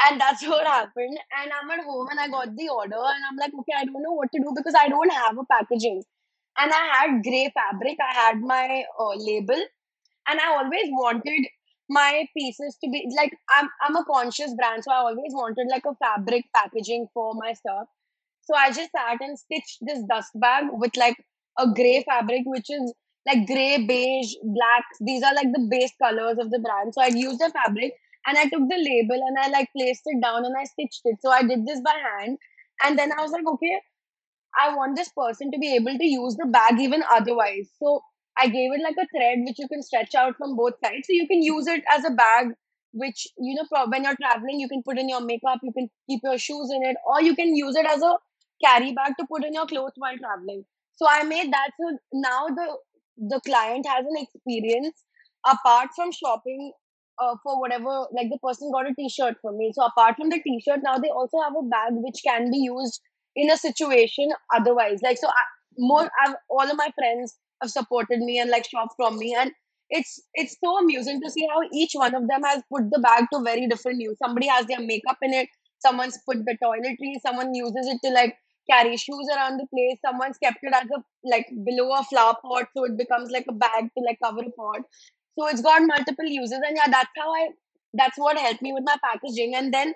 And 0.06 0.20
that's 0.20 0.46
what 0.48 0.66
happened. 0.66 1.18
And 1.42 1.52
I'm 1.52 1.72
at 1.72 1.86
home 1.86 2.08
and 2.10 2.20
I 2.20 2.28
got 2.28 2.56
the 2.56 2.70
order 2.70 2.96
and 2.96 3.24
I'm 3.30 3.38
like, 3.38 3.52
okay, 3.60 3.74
I 3.78 3.86
don't 3.86 4.02
know 4.02 4.14
what 4.14 4.32
to 4.34 4.40
do 4.40 4.54
because 4.56 4.76
I 4.78 4.90
don't 4.90 5.12
have 5.12 5.38
a 5.38 5.46
packaging. 5.46 6.04
And 6.58 6.72
I 6.72 7.08
had 7.08 7.24
gray 7.24 7.52
fabric, 7.54 7.98
I 8.00 8.14
had 8.14 8.42
my 8.42 8.84
uh, 9.00 9.16
label, 9.16 9.60
and 10.28 10.40
I 10.40 10.56
always 10.56 10.86
wanted 10.90 11.48
my 11.90 12.28
pieces 12.38 12.78
to 12.84 12.90
be 12.92 13.12
like 13.16 13.34
I'm 13.50 13.70
I'm 13.82 13.96
a 13.96 14.06
conscious 14.06 14.54
brand, 14.54 14.84
so 14.84 14.92
I 14.92 14.98
always 14.98 15.34
wanted 15.34 15.68
like 15.70 15.84
a 15.86 15.96
fabric 15.96 16.46
packaging 16.56 17.08
for 17.14 17.34
my 17.34 17.54
stuff. 17.54 17.88
So 18.44 18.56
I 18.56 18.68
just 18.72 18.92
sat 18.92 19.20
and 19.22 19.38
stitched 19.38 19.80
this 19.82 20.04
dust 20.08 20.32
bag 20.36 20.66
with 20.72 20.96
like 20.96 21.18
a 21.60 21.68
gray 21.72 22.04
fabric, 22.08 22.44
which 22.46 22.70
is 22.70 22.94
like 23.26 23.48
gray, 23.48 23.86
beige, 23.86 24.34
black. 24.44 24.84
These 25.00 25.24
are 25.24 25.34
like 25.34 25.52
the 25.54 25.68
base 25.70 25.92
colors 26.02 26.38
of 26.40 26.52
the 26.52 26.60
brand. 26.60 26.94
So 26.94 27.02
I 27.02 27.08
used 27.08 27.40
the 27.40 27.52
fabric 27.54 27.94
and 28.26 28.38
I 28.38 28.44
took 28.44 28.68
the 28.70 28.78
label 28.78 29.22
and 29.28 29.38
I 29.40 29.50
like 29.50 29.70
placed 29.78 30.04
it 30.06 30.22
down 30.22 30.46
and 30.46 30.56
I 30.60 30.64
stitched 30.66 31.02
it. 31.06 31.18
So 31.22 31.32
I 31.32 31.44
did 31.44 31.66
this 31.66 31.82
by 31.82 31.94
hand. 31.94 32.38
And 32.84 32.98
then 32.98 33.12
I 33.18 33.22
was 33.22 33.32
like, 33.32 33.48
okay, 33.48 33.80
I 34.60 34.76
want 34.76 34.96
this 34.96 35.10
person 35.16 35.52
to 35.52 35.58
be 35.58 35.76
able 35.76 35.98
to 35.98 36.06
use 36.06 36.36
the 36.36 36.48
bag 36.48 36.80
even 36.80 37.04
otherwise. 37.12 37.70
So 37.80 38.02
I 38.38 38.48
gave 38.48 38.72
it 38.74 38.82
like 38.84 38.96
a 39.00 39.08
thread 39.16 39.40
which 39.46 39.60
you 39.60 39.68
can 39.68 39.82
stretch 39.82 40.16
out 40.16 40.36
from 40.38 40.56
both 40.56 40.74
sides. 40.84 41.08
So 41.08 41.14
you 41.14 41.28
can 41.28 41.42
use 41.42 41.68
it 41.68 41.84
as 41.90 42.04
a 42.04 42.12
bag, 42.12 42.48
which, 42.92 43.28
you 43.38 43.56
know, 43.56 43.86
when 43.88 44.04
you're 44.04 44.16
traveling, 44.16 44.60
you 44.60 44.68
can 44.68 44.84
put 44.84 44.98
in 44.98 45.08
your 45.08 45.22
makeup, 45.22 45.60
you 45.64 45.72
can 45.72 45.90
keep 46.10 46.22
your 46.24 46.38
shoes 46.38 46.72
in 46.76 46.84
it, 46.84 46.98
or 47.08 47.22
you 47.22 47.36
can 47.36 47.56
use 47.56 47.76
it 47.76 47.86
as 47.86 48.02
a 48.02 48.16
carry 48.64 48.94
bag 48.94 49.14
to 49.20 49.26
put 49.32 49.46
in 49.46 49.54
your 49.54 49.68
clothes 49.68 49.94
while 49.96 50.18
traveling. 50.18 50.66
So 50.96 51.08
I 51.10 51.24
made 51.24 51.52
that. 51.52 51.72
So 51.80 51.98
now 52.14 52.48
the 52.48 52.78
the 53.18 53.40
client 53.46 53.86
has 53.88 54.06
an 54.06 54.18
experience 54.18 55.04
apart 55.46 55.90
from 55.96 56.12
shopping 56.12 56.74
uh, 57.22 57.36
for 57.44 57.60
whatever 57.60 58.08
like 58.16 58.30
the 58.30 58.40
person 58.44 58.72
got 58.72 58.90
a 58.90 58.94
t-shirt 58.96 59.36
for 59.42 59.52
me. 59.52 59.72
So 59.74 59.86
apart 59.86 60.16
from 60.18 60.30
the 60.30 60.42
t-shirt 60.42 60.80
now 60.84 60.98
they 60.98 61.10
also 61.10 61.42
have 61.42 61.54
a 61.58 61.68
bag 61.68 61.94
which 61.94 62.22
can 62.26 62.50
be 62.52 62.58
used 62.58 63.02
in 63.36 63.52
a 63.52 63.58
situation 63.58 64.30
otherwise. 64.54 65.00
Like 65.04 65.18
so 65.18 65.28
I, 65.28 65.44
more 65.78 66.10
I've, 66.26 66.36
all 66.50 66.70
of 66.70 66.78
my 66.78 66.90
friends 66.96 67.36
have 67.62 67.72
supported 67.72 68.20
me 68.20 68.40
and 68.40 68.50
like 68.50 68.68
shopped 68.70 68.94
from 68.96 69.18
me. 69.18 69.36
And 69.38 69.52
it's 69.90 70.22
it's 70.34 70.58
so 70.64 70.78
amusing 70.80 71.22
to 71.22 71.30
see 71.30 71.48
how 71.52 71.62
each 71.74 71.92
one 71.94 72.16
of 72.16 72.28
them 72.28 72.44
has 72.44 72.64
put 72.72 72.90
the 72.92 73.00
bag 73.00 73.26
to 73.34 73.42
very 73.44 73.68
different 73.68 74.02
use. 74.02 74.18
Somebody 74.18 74.48
has 74.48 74.66
their 74.66 74.80
makeup 74.80 75.18
in 75.22 75.34
it. 75.34 75.50
Someone's 75.80 76.18
put 76.26 76.38
the 76.46 76.58
toiletries 76.64 77.22
someone 77.26 77.54
uses 77.54 77.88
it 77.88 78.00
to 78.06 78.14
like 78.14 78.36
carry 78.70 78.98
shoes 78.98 79.28
around 79.36 79.58
the 79.58 79.68
place. 79.68 80.00
Someone's 80.06 80.38
kept 80.38 80.60
it 80.62 80.74
as 80.74 80.88
a 80.96 81.04
like 81.24 81.48
below 81.66 81.92
a 81.94 82.04
flower 82.04 82.36
pot, 82.42 82.68
so 82.76 82.86
it 82.86 82.98
becomes 82.98 83.32
like 83.32 83.46
a 83.50 83.54
bag 83.54 83.90
to 83.98 84.04
like 84.06 84.20
cover 84.24 84.42
a 84.42 84.52
pot. 84.52 84.82
So 85.38 85.48
it's 85.48 85.62
got 85.62 85.82
multiple 85.84 86.26
uses, 86.26 86.60
and 86.66 86.76
yeah, 86.78 86.88
that's 86.90 87.10
how 87.18 87.32
I. 87.34 87.50
That's 87.96 88.18
what 88.18 88.38
helped 88.38 88.62
me 88.62 88.74
with 88.74 88.84
my 88.86 88.96
packaging. 89.04 89.54
And 89.56 89.74
then 89.74 89.94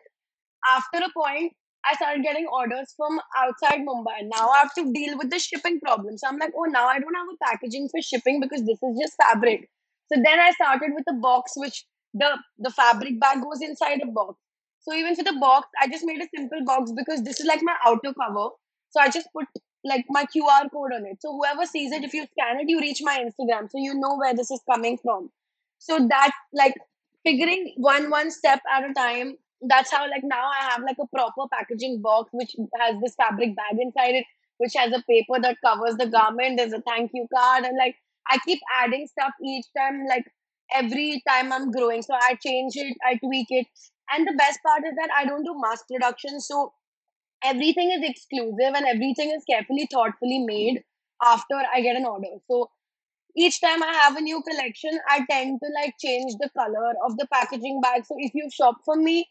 after 0.67 0.99
a 0.99 1.09
point, 1.15 1.53
I 1.85 1.93
started 1.95 2.23
getting 2.23 2.47
orders 2.47 2.93
from 2.97 3.19
outside 3.37 3.79
Mumbai. 3.81 4.23
Now 4.23 4.49
I 4.49 4.59
have 4.59 4.73
to 4.75 4.91
deal 4.93 5.17
with 5.17 5.29
the 5.31 5.39
shipping 5.39 5.79
problem. 5.79 6.17
So 6.17 6.27
I'm 6.27 6.37
like, 6.37 6.51
oh, 6.55 6.65
now 6.65 6.87
I 6.87 6.99
don't 6.99 7.15
have 7.15 7.27
a 7.33 7.45
packaging 7.45 7.89
for 7.89 8.01
shipping 8.01 8.39
because 8.39 8.65
this 8.65 8.79
is 8.83 8.99
just 8.99 9.15
fabric. 9.21 9.69
So 10.11 10.21
then 10.23 10.39
I 10.39 10.51
started 10.51 10.91
with 10.93 11.05
a 11.09 11.13
box, 11.13 11.53
which 11.55 11.85
the 12.13 12.37
the 12.59 12.71
fabric 12.71 13.19
bag 13.19 13.41
goes 13.41 13.61
inside 13.61 14.01
a 14.03 14.07
box. 14.07 14.37
So 14.87 14.95
even 14.95 15.15
for 15.15 15.23
the 15.23 15.37
box, 15.39 15.67
I 15.81 15.87
just 15.87 16.05
made 16.05 16.21
a 16.21 16.27
simple 16.33 16.63
box 16.63 16.91
because 16.91 17.23
this 17.23 17.39
is 17.39 17.45
like 17.45 17.61
my 17.61 17.75
outer 17.85 18.13
cover. 18.13 18.49
So 18.89 19.01
I 19.01 19.09
just 19.09 19.27
put 19.33 19.45
like 19.83 20.05
my 20.09 20.25
QR 20.25 20.71
code 20.71 20.93
on 20.93 21.05
it. 21.05 21.21
So 21.21 21.31
whoever 21.33 21.65
sees 21.65 21.91
it, 21.91 22.03
if 22.03 22.13
you 22.13 22.25
scan 22.31 22.59
it, 22.59 22.69
you 22.69 22.79
reach 22.79 23.01
my 23.01 23.17
Instagram. 23.19 23.69
So 23.69 23.77
you 23.77 23.93
know 23.95 24.15
where 24.17 24.33
this 24.33 24.49
is 24.51 24.61
coming 24.69 24.97
from. 24.97 25.29
So 25.79 26.07
that 26.07 26.31
like 26.53 26.75
figuring 27.23 27.73
one 27.77 28.09
one 28.09 28.31
step 28.31 28.61
at 28.73 28.89
a 28.89 28.93
time. 28.93 29.37
That's 29.61 29.91
how 29.91 30.07
like 30.09 30.23
now 30.23 30.45
I 30.45 30.69
have 30.71 30.81
like 30.83 30.97
a 31.01 31.07
proper 31.07 31.47
packaging 31.51 32.01
box 32.01 32.29
which 32.31 32.55
has 32.79 32.95
this 33.01 33.15
fabric 33.15 33.55
bag 33.55 33.77
inside 33.79 34.15
it, 34.15 34.25
which 34.57 34.73
has 34.75 34.93
a 34.93 35.03
paper 35.09 35.41
that 35.41 35.57
covers 35.65 35.95
the 35.97 36.05
garment. 36.07 36.57
There's 36.57 36.73
a 36.73 36.81
thank 36.81 37.11
you 37.13 37.27
card, 37.33 37.65
and 37.65 37.77
like 37.77 37.95
I 38.29 38.37
keep 38.45 38.59
adding 38.81 39.07
stuff 39.07 39.33
each 39.43 39.65
time. 39.75 40.05
Like 40.07 40.25
every 40.73 41.23
time 41.27 41.51
I'm 41.51 41.71
growing, 41.71 42.03
so 42.03 42.13
I 42.13 42.35
change 42.35 42.73
it, 42.75 42.95
I 43.05 43.15
tweak 43.15 43.47
it. 43.49 43.67
And 44.11 44.27
the 44.27 44.33
best 44.33 44.59
part 44.65 44.83
is 44.85 44.93
that 44.95 45.09
I 45.15 45.25
don't 45.25 45.43
do 45.43 45.55
mass 45.59 45.83
production. 45.89 46.39
So 46.39 46.73
everything 47.43 47.91
is 47.91 48.01
exclusive 48.09 48.73
and 48.75 48.85
everything 48.85 49.31
is 49.31 49.43
carefully, 49.49 49.87
thoughtfully 49.91 50.39
made 50.39 50.83
after 51.23 51.55
I 51.73 51.81
get 51.81 51.95
an 51.95 52.05
order. 52.05 52.27
So 52.49 52.69
each 53.35 53.61
time 53.61 53.83
I 53.83 53.93
have 53.93 54.17
a 54.17 54.21
new 54.21 54.41
collection, 54.41 54.99
I 55.07 55.25
tend 55.29 55.59
to 55.63 55.69
like 55.81 55.95
change 55.99 56.33
the 56.39 56.49
color 56.57 56.93
of 57.05 57.17
the 57.17 57.27
packaging 57.31 57.81
bag. 57.81 58.05
So 58.05 58.15
if 58.17 58.31
you 58.33 58.49
shop 58.51 58.77
for 58.85 58.95
me 58.95 59.27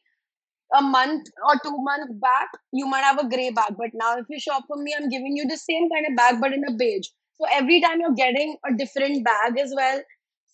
a 0.77 0.83
month 0.83 1.29
or 1.47 1.55
two 1.63 1.77
months 1.79 2.13
back, 2.21 2.49
you 2.73 2.87
might 2.87 3.05
have 3.05 3.19
a 3.19 3.29
gray 3.29 3.51
bag. 3.51 3.75
But 3.79 3.91
now 3.95 4.17
if 4.19 4.27
you 4.29 4.41
shop 4.41 4.65
for 4.69 4.77
me, 4.77 4.95
I'm 4.97 5.09
giving 5.09 5.37
you 5.37 5.47
the 5.49 5.57
same 5.57 5.89
kind 5.91 6.07
of 6.09 6.17
bag 6.17 6.41
but 6.41 6.53
in 6.53 6.63
a 6.69 6.75
beige. 6.75 7.09
So 7.41 7.47
every 7.53 7.81
time 7.81 8.01
you're 8.01 8.15
getting 8.15 8.57
a 8.67 8.75
different 8.75 9.25
bag 9.25 9.59
as 9.59 9.73
well. 9.77 10.01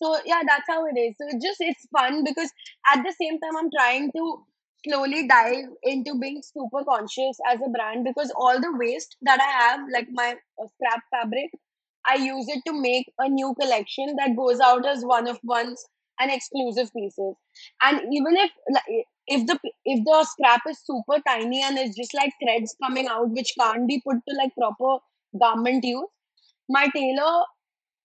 So 0.01 0.17
yeah, 0.25 0.41
that's 0.47 0.67
how 0.67 0.85
it 0.85 0.97
is. 0.97 1.15
So 1.17 1.27
it 1.27 1.41
just 1.41 1.59
it's 1.61 1.87
fun 1.91 2.23
because 2.23 2.51
at 2.93 3.03
the 3.03 3.13
same 3.19 3.39
time 3.39 3.57
I'm 3.57 3.69
trying 3.71 4.11
to 4.15 4.45
slowly 4.85 5.27
dive 5.27 5.65
into 5.83 6.19
being 6.19 6.41
super 6.43 6.83
conscious 6.83 7.37
as 7.49 7.59
a 7.65 7.69
brand 7.69 8.03
because 8.03 8.31
all 8.35 8.59
the 8.59 8.73
waste 8.77 9.15
that 9.21 9.39
I 9.39 9.51
have, 9.63 9.79
like 9.91 10.07
my 10.11 10.35
uh, 10.61 10.67
scrap 10.75 11.03
fabric, 11.09 11.51
I 12.05 12.15
use 12.15 12.45
it 12.49 12.61
to 12.67 12.73
make 12.73 13.11
a 13.17 13.29
new 13.29 13.53
collection 13.59 14.15
that 14.17 14.35
goes 14.35 14.59
out 14.59 14.85
as 14.85 15.03
one 15.05 15.27
of 15.27 15.39
ones 15.43 15.83
and 16.19 16.31
exclusive 16.31 16.91
pieces. 16.93 17.35
And 17.81 18.01
even 18.13 18.35
if 18.37 18.51
like 18.71 19.05
if 19.27 19.47
the 19.47 19.57
if 19.85 20.03
the 20.03 20.23
scrap 20.25 20.61
is 20.69 20.79
super 20.85 21.21
tiny 21.25 21.61
and 21.63 21.77
it's 21.77 21.95
just 21.95 22.13
like 22.13 22.33
threads 22.43 22.75
coming 22.83 23.07
out 23.07 23.29
which 23.29 23.53
can't 23.59 23.87
be 23.87 24.01
put 24.05 24.17
to 24.27 24.35
like 24.35 24.53
proper 24.55 25.01
garment 25.39 25.83
use, 25.85 26.07
my 26.69 26.87
tailor 26.93 27.45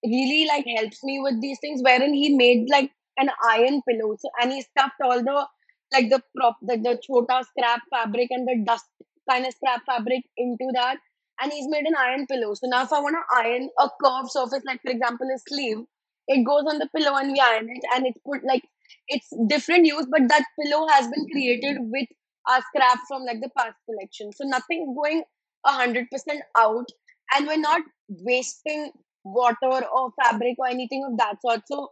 really 0.04 0.46
like 0.46 0.64
helps 0.76 1.02
me 1.04 1.20
with 1.20 1.40
these 1.40 1.58
things 1.60 1.80
wherein 1.82 2.14
he 2.14 2.34
made 2.36 2.68
like 2.70 2.90
an 3.16 3.30
iron 3.50 3.82
pillow. 3.88 4.16
So, 4.18 4.28
and 4.40 4.52
he 4.52 4.62
stuffed 4.62 5.00
all 5.02 5.22
the 5.22 5.46
like 5.92 6.10
the 6.10 6.22
prop 6.36 6.56
the, 6.62 6.76
the 6.76 6.98
chota 7.02 7.44
scrap 7.50 7.80
fabric 7.90 8.28
and 8.30 8.46
the 8.46 8.62
dust 8.64 8.84
kind 9.28 9.46
of 9.46 9.54
scrap 9.54 9.82
fabric 9.86 10.22
into 10.36 10.66
that. 10.74 10.96
And 11.40 11.52
he's 11.52 11.68
made 11.68 11.84
an 11.86 11.94
iron 11.96 12.26
pillow. 12.26 12.54
So 12.54 12.66
now 12.68 12.82
if 12.84 12.92
i 12.92 13.00
want 13.00 13.16
to 13.16 13.36
iron 13.36 13.70
a 13.78 13.88
curved 14.02 14.30
surface 14.30 14.62
like 14.66 14.82
for 14.82 14.90
example 14.90 15.26
a 15.34 15.38
sleeve 15.48 15.78
it 16.26 16.44
goes 16.44 16.64
on 16.68 16.78
the 16.78 16.88
pillow 16.94 17.16
and 17.16 17.32
we 17.32 17.40
iron 17.40 17.68
it. 17.70 17.82
And 17.94 18.06
it's 18.06 18.20
put 18.24 18.44
like 18.44 18.62
it's 19.08 19.28
different 19.48 19.86
use 19.86 20.06
but 20.10 20.28
that 20.28 20.44
pillow 20.60 20.86
has 20.88 21.08
been 21.08 21.26
created 21.32 21.78
with 21.80 22.08
our 22.48 22.60
scrap 22.62 22.98
from 23.08 23.24
like 23.24 23.40
the 23.40 23.50
past 23.56 23.76
collection. 23.86 24.32
So 24.32 24.44
nothing's 24.44 24.94
going 24.96 25.22
a 25.64 25.70
hundred 25.72 26.08
percent 26.10 26.42
out. 26.56 26.86
And 27.34 27.46
we're 27.46 27.58
not 27.60 27.82
wasting 28.08 28.92
water 29.34 29.86
or 29.86 30.12
fabric 30.22 30.56
or 30.58 30.68
anything 30.68 31.04
of 31.04 31.16
that 31.18 31.40
sort. 31.42 31.62
So 31.66 31.90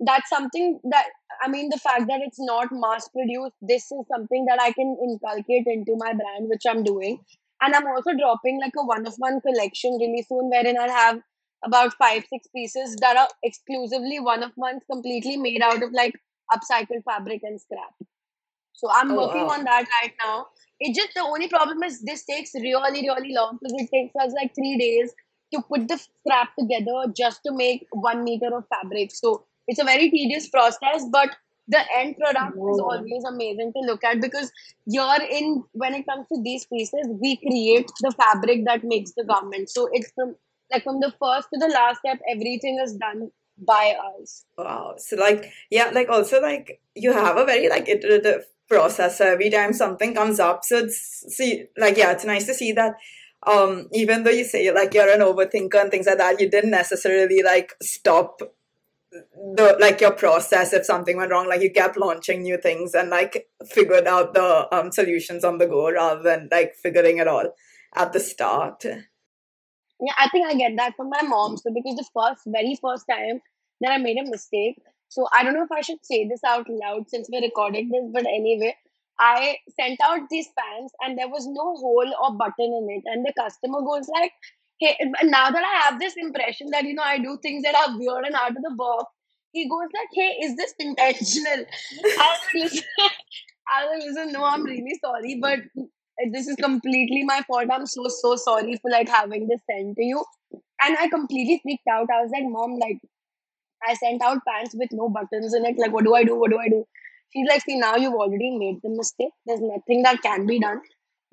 that's 0.00 0.28
something 0.28 0.80
that 0.90 1.06
I 1.40 1.48
mean, 1.48 1.68
the 1.68 1.78
fact 1.78 2.06
that 2.08 2.20
it's 2.22 2.40
not 2.40 2.68
mass 2.72 3.08
produced, 3.08 3.54
this 3.60 3.84
is 3.92 4.06
something 4.10 4.46
that 4.48 4.60
I 4.60 4.72
can 4.72 4.96
inculcate 5.02 5.66
into 5.66 5.96
my 5.96 6.12
brand, 6.12 6.48
which 6.48 6.62
I'm 6.68 6.82
doing. 6.82 7.18
And 7.60 7.74
I'm 7.74 7.86
also 7.86 8.12
dropping 8.14 8.60
like 8.60 8.72
a 8.76 8.84
one 8.84 9.06
of 9.06 9.14
one 9.18 9.40
collection 9.40 9.98
really 10.00 10.24
soon, 10.28 10.48
wherein 10.50 10.76
I'll 10.78 10.90
have 10.90 11.20
about 11.64 11.94
five, 11.94 12.24
six 12.30 12.46
pieces 12.54 12.96
that 13.00 13.16
are 13.16 13.28
exclusively 13.42 14.20
one 14.20 14.42
of 14.42 14.52
ones, 14.56 14.82
completely 14.90 15.36
made 15.36 15.60
out 15.62 15.82
of 15.82 15.92
like 15.92 16.14
upcycled 16.52 17.04
fabric 17.04 17.40
and 17.42 17.60
scrap. 17.60 17.94
So 18.72 18.88
I'm 18.92 19.10
oh, 19.12 19.26
working 19.26 19.46
wow. 19.46 19.54
on 19.54 19.64
that 19.64 19.86
right 20.02 20.12
now. 20.24 20.46
It 20.80 20.94
just 20.94 21.14
the 21.14 21.22
only 21.22 21.48
problem 21.48 21.82
is 21.82 22.00
this 22.02 22.24
takes 22.24 22.54
really, 22.54 23.02
really 23.02 23.34
long 23.34 23.58
because 23.60 23.74
it 23.76 23.90
takes 23.92 24.14
us 24.20 24.32
like 24.40 24.54
three 24.54 24.78
days 24.78 25.12
to 25.52 25.62
put 25.62 25.88
the 25.88 25.98
scrap 25.98 26.54
together 26.58 27.12
just 27.16 27.42
to 27.44 27.52
make 27.52 27.86
one 27.90 28.24
meter 28.24 28.54
of 28.54 28.64
fabric. 28.68 29.10
So 29.12 29.44
it's 29.66 29.80
a 29.80 29.84
very 29.84 30.10
tedious 30.10 30.48
process, 30.48 31.04
but 31.10 31.30
the 31.68 31.80
end 31.96 32.16
product 32.16 32.56
Whoa. 32.56 32.72
is 32.72 32.80
always 32.80 33.24
amazing 33.24 33.72
to 33.74 33.80
look 33.80 34.02
at 34.02 34.20
because 34.20 34.50
you're 34.86 35.22
in 35.30 35.64
when 35.72 35.94
it 35.94 36.06
comes 36.06 36.26
to 36.32 36.42
these 36.42 36.64
pieces, 36.64 37.06
we 37.20 37.36
create 37.36 37.90
the 38.00 38.12
fabric 38.12 38.64
that 38.64 38.84
makes 38.84 39.12
the 39.12 39.24
garment. 39.24 39.68
So 39.68 39.88
it's 39.92 40.10
from 40.12 40.36
like 40.72 40.84
from 40.84 41.00
the 41.00 41.12
first 41.20 41.48
to 41.52 41.58
the 41.58 41.68
last 41.68 41.98
step, 41.98 42.18
everything 42.30 42.78
is 42.82 42.94
done 42.94 43.30
by 43.58 43.96
us. 44.16 44.44
Wow. 44.56 44.94
So 44.96 45.16
like 45.16 45.52
yeah, 45.70 45.90
like 45.92 46.08
also 46.08 46.40
like 46.40 46.80
you 46.94 47.12
have 47.12 47.36
a 47.36 47.44
very 47.44 47.68
like 47.68 47.88
iterative 47.88 48.46
process. 48.68 49.18
So 49.18 49.26
every 49.26 49.50
time 49.50 49.72
something 49.72 50.14
comes 50.14 50.40
up. 50.40 50.64
So 50.64 50.78
it's 50.78 51.24
see 51.36 51.66
like 51.76 51.96
yeah, 51.96 52.12
it's 52.12 52.24
nice 52.24 52.46
to 52.46 52.54
see 52.54 52.72
that 52.72 52.94
um, 53.46 53.88
even 53.92 54.24
though 54.24 54.30
you 54.30 54.44
say 54.44 54.70
like 54.72 54.94
you're 54.94 55.12
an 55.12 55.20
overthinker 55.20 55.80
and 55.80 55.90
things 55.90 56.06
like 56.06 56.18
that, 56.18 56.40
you 56.40 56.50
didn't 56.50 56.70
necessarily 56.70 57.42
like 57.42 57.74
stop 57.82 58.40
the 59.10 59.76
like 59.80 60.00
your 60.00 60.12
process 60.12 60.72
if 60.72 60.84
something 60.84 61.16
went 61.16 61.30
wrong. 61.30 61.48
Like 61.48 61.62
you 61.62 61.70
kept 61.70 61.96
launching 61.96 62.42
new 62.42 62.58
things 62.58 62.94
and 62.94 63.10
like 63.10 63.48
figured 63.66 64.06
out 64.06 64.34
the 64.34 64.68
um, 64.74 64.92
solutions 64.92 65.44
on 65.44 65.58
the 65.58 65.66
go 65.66 65.90
rather 65.90 66.22
than 66.22 66.48
like 66.50 66.74
figuring 66.74 67.18
it 67.18 67.28
all 67.28 67.54
at 67.94 68.12
the 68.12 68.20
start. 68.20 68.84
Yeah, 68.84 70.12
I 70.16 70.28
think 70.28 70.46
I 70.46 70.54
get 70.54 70.72
that 70.76 70.94
from 70.96 71.10
my 71.10 71.22
mom. 71.22 71.56
So 71.56 71.72
because 71.74 71.96
the 71.96 72.06
first, 72.14 72.42
very 72.46 72.78
first 72.80 73.04
time 73.10 73.40
that 73.80 73.92
I 73.92 73.98
made 73.98 74.18
a 74.18 74.28
mistake, 74.28 74.80
so 75.08 75.26
I 75.32 75.42
don't 75.42 75.54
know 75.54 75.64
if 75.64 75.72
I 75.72 75.80
should 75.80 76.04
say 76.04 76.28
this 76.28 76.44
out 76.44 76.66
loud 76.68 77.08
since 77.08 77.28
we're 77.32 77.42
recording 77.42 77.88
this, 77.88 78.04
but 78.12 78.26
anyway, 78.26 78.76
I 79.20 79.58
sent 79.78 80.00
out 80.02 80.28
these 80.30 80.48
pants 80.58 80.94
and 81.00 81.18
there 81.18 81.28
was 81.28 81.46
no 81.46 81.76
hole 81.76 82.12
or 82.22 82.32
button 82.36 82.72
in 82.80 82.88
it, 82.90 83.02
and 83.06 83.24
the 83.26 83.32
customer 83.38 83.80
goes 83.82 84.08
like, 84.08 84.32
"Hey, 84.80 84.96
now 85.24 85.50
that 85.50 85.64
I 85.64 85.76
have 85.88 85.98
this 86.00 86.14
impression 86.16 86.70
that 86.70 86.84
you 86.84 86.94
know 86.94 87.02
I 87.02 87.18
do 87.18 87.38
things 87.42 87.62
that 87.64 87.74
are 87.74 87.98
weird 87.98 88.24
and 88.26 88.34
out 88.34 88.56
of 88.56 88.62
the 88.62 88.74
box." 88.76 89.12
He 89.52 89.68
goes 89.68 89.88
like, 89.94 90.08
"Hey, 90.14 90.38
is 90.46 90.56
this 90.56 90.74
intentional?" 90.78 91.64
I 93.68 93.86
was 93.86 94.04
listen. 94.04 94.32
No, 94.32 94.44
I'm 94.44 94.62
really 94.64 94.98
sorry, 95.04 95.38
but 95.40 95.60
this 96.32 96.46
is 96.48 96.56
completely 96.56 97.22
my 97.24 97.42
fault. 97.46 97.68
I'm 97.72 97.86
so 97.86 98.06
so 98.08 98.36
sorry 98.36 98.76
for 98.82 98.90
like 98.90 99.08
having 99.08 99.46
this 99.48 99.60
sent 99.70 99.96
to 99.96 100.04
you. 100.04 100.24
And 100.82 100.96
I 100.98 101.08
completely 101.08 101.60
freaked 101.62 101.88
out. 101.90 102.08
I 102.14 102.22
was 102.22 102.30
like, 102.32 102.44
Mom, 102.46 102.78
like 102.78 102.98
I 103.88 103.94
sent 103.94 104.22
out 104.22 104.38
pants 104.48 104.74
with 104.78 104.90
no 104.92 105.08
buttons 105.08 105.54
in 105.54 105.64
it. 105.66 105.78
Like, 105.78 105.92
what 105.92 106.04
do 106.04 106.14
I 106.14 106.24
do? 106.24 106.36
What 106.38 106.50
do 106.50 106.58
I 106.58 106.68
do? 106.68 106.86
She's 107.32 107.46
like, 107.48 107.62
see, 107.62 107.76
now 107.78 107.96
you've 107.96 108.14
already 108.14 108.56
made 108.58 108.80
the 108.82 108.90
mistake. 108.90 109.32
There's 109.46 109.60
nothing 109.60 110.02
that 110.02 110.22
can 110.22 110.46
be 110.46 110.58
done. 110.60 110.80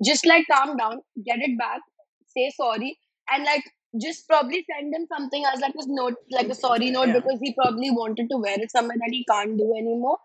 Just 0.04 0.26
like 0.26 0.46
calm 0.50 0.76
down, 0.76 1.00
get 1.24 1.38
it 1.40 1.58
back, 1.58 1.80
say 2.28 2.50
sorry, 2.56 2.98
and 3.30 3.44
like 3.44 3.64
just 4.00 4.28
probably 4.28 4.64
send 4.70 4.94
him 4.94 5.06
something 5.06 5.44
as 5.46 5.60
like 5.60 5.74
a 5.74 5.84
note, 5.86 6.16
like 6.30 6.48
a 6.48 6.54
sorry 6.54 6.90
note, 6.90 7.08
Yeah. 7.08 7.14
because 7.14 7.38
he 7.42 7.54
probably 7.54 7.90
wanted 7.90 8.28
to 8.30 8.36
wear 8.36 8.56
it 8.60 8.70
somewhere 8.70 8.96
that 8.98 9.10
he 9.10 9.24
can't 9.24 9.56
do 9.56 9.72
anymore. 9.76 10.18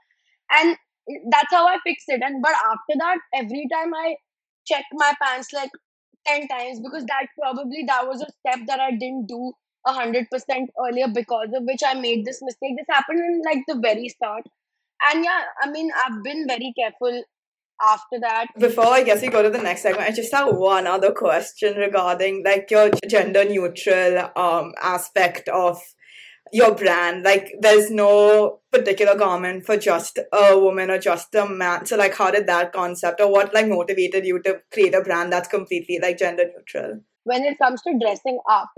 And 0.52 0.78
that's 1.32 1.52
how 1.54 1.68
I 1.68 1.78
fixed 1.84 2.10
it. 2.10 2.22
And 2.24 2.42
but 2.42 2.52
after 2.54 2.96
that, 3.00 3.18
every 3.34 3.68
time 3.72 3.94
I 3.94 4.16
check 4.66 4.84
my 4.94 5.14
pants 5.22 5.54
like 5.54 5.72
10 6.28 6.48
times 6.48 6.80
because 6.82 7.06
that 7.06 7.28
probably 7.40 7.84
that 7.88 8.08
was 8.08 8.22
a 8.22 8.28
step 8.40 8.66
that 8.68 8.80
I 8.80 8.92
didn't 8.92 9.28
do 9.28 9.54
a 9.86 9.94
hundred 9.94 10.28
percent 10.30 10.70
earlier 10.80 11.08
because 11.08 11.50
of 11.56 11.64
which 11.64 11.82
I 11.86 11.94
made 11.96 12.26
this 12.26 12.40
mistake. 12.42 12.76
This 12.78 12.88
happened 12.90 13.20
in 13.20 13.42
like 13.46 13.64
the 13.68 13.80
very 13.82 14.10
start. 14.10 14.44
And 15.10 15.24
yeah, 15.24 15.42
I 15.62 15.70
mean 15.72 15.90
I've 16.06 16.24
been 16.24 16.46
very 16.48 16.74
careful 16.78 17.24
after 17.82 18.20
that. 18.20 18.48
Before 18.60 18.88
I 18.88 19.04
guess 19.04 19.22
we 19.22 19.30
go 19.30 19.42
to 19.42 19.50
the 19.50 19.62
next 19.62 19.82
segment, 19.82 20.08
I 20.08 20.12
just 20.12 20.34
have 20.34 20.56
one 20.56 20.88
other 20.88 21.12
question 21.12 21.78
regarding 21.78 22.44
like 22.46 22.70
your 22.70 22.92
gender 23.10 23.44
neutral 23.46 24.30
um 24.36 24.74
aspect 24.82 25.50
of 25.50 25.82
your 26.52 26.76
brand. 26.76 27.24
Like 27.24 27.54
there's 27.60 27.90
no 27.90 28.60
particular 28.72 29.16
garment 29.16 29.66
for 29.66 29.78
just 29.78 30.20
a 30.32 30.58
woman 30.58 30.92
or 30.92 31.00
just 31.00 31.34
a 31.36 31.48
man. 31.48 31.86
So 31.86 31.98
like 31.98 32.16
how 32.16 32.32
did 32.32 32.48
that 32.48 32.74
concept 32.74 33.22
or 33.22 33.32
what 33.32 33.54
like 33.54 33.68
motivated 33.68 34.26
you 34.26 34.42
to 34.44 34.62
create 34.72 34.94
a 34.94 35.02
brand 35.02 35.32
that's 35.32 35.48
completely 35.48 36.00
like 36.02 36.18
gender 36.18 36.46
neutral? 36.56 37.02
When 37.24 37.44
it 37.44 37.58
comes 37.58 37.82
to 37.84 37.98
dressing 38.00 38.40
up, 38.50 38.70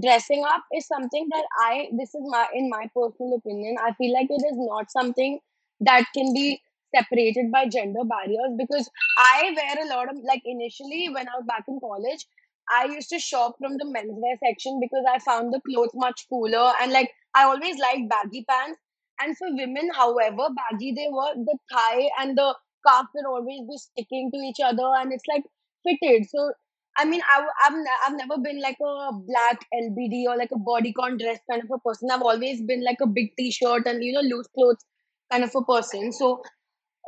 dressing 0.00 0.44
up 0.46 0.62
is 0.74 0.86
something 0.86 1.28
that 1.30 1.44
I 1.60 1.88
this 1.96 2.14
is 2.14 2.22
my 2.24 2.46
in 2.54 2.68
my 2.68 2.86
personal 2.94 3.36
opinion, 3.36 3.76
I 3.82 3.92
feel 3.92 4.12
like 4.12 4.28
it 4.30 4.44
is 4.44 4.56
not 4.56 4.90
something 4.90 5.38
that 5.80 6.06
can 6.14 6.32
be 6.34 6.60
separated 6.94 7.50
by 7.52 7.66
gender 7.68 8.04
barriers 8.04 8.52
because 8.58 8.90
I 9.18 9.54
wear 9.56 9.84
a 9.86 9.88
lot 9.88 10.10
of 10.10 10.16
like 10.24 10.42
initially 10.44 11.08
when 11.08 11.28
I 11.28 11.36
was 11.38 11.44
back 11.46 11.64
in 11.68 11.78
college, 11.80 12.26
I 12.70 12.86
used 12.86 13.08
to 13.10 13.18
shop 13.18 13.56
from 13.58 13.76
the 13.78 13.84
menswear 13.84 14.38
section 14.44 14.80
because 14.80 15.04
I 15.08 15.18
found 15.18 15.52
the 15.52 15.60
clothes 15.68 15.90
much 15.94 16.26
cooler 16.28 16.72
and 16.80 16.92
like 16.92 17.10
I 17.34 17.44
always 17.44 17.78
liked 17.78 18.08
baggy 18.08 18.44
pants. 18.48 18.78
And 19.22 19.36
for 19.36 19.48
women, 19.54 19.90
however 19.94 20.48
baggy 20.56 20.92
they 20.92 21.08
were, 21.10 21.34
the 21.34 21.58
thigh 21.70 22.08
and 22.18 22.36
the 22.38 22.56
calf 22.86 23.06
will 23.14 23.26
always 23.34 23.60
be 23.68 23.76
sticking 23.76 24.30
to 24.32 24.38
each 24.38 24.60
other 24.64 24.88
and 24.98 25.12
it's 25.12 25.26
like 25.28 25.44
fitted. 25.84 26.28
So 26.28 26.52
I 26.96 27.04
mean, 27.04 27.20
I, 27.22 27.46
have 27.62 27.74
I've 28.06 28.16
never 28.16 28.40
been 28.40 28.60
like 28.60 28.76
a 28.82 29.12
black 29.12 29.64
LBD 29.74 30.24
or 30.24 30.36
like 30.36 30.50
a 30.52 30.56
bodycon 30.58 31.18
dress 31.18 31.38
kind 31.50 31.62
of 31.62 31.70
a 31.70 31.78
person. 31.78 32.10
I've 32.10 32.22
always 32.22 32.62
been 32.62 32.84
like 32.84 32.98
a 33.00 33.06
big 33.06 33.32
t-shirt 33.38 33.86
and 33.86 34.02
you 34.02 34.12
know 34.12 34.20
loose 34.20 34.48
clothes 34.54 34.84
kind 35.30 35.44
of 35.44 35.54
a 35.54 35.62
person. 35.64 36.12
So 36.12 36.42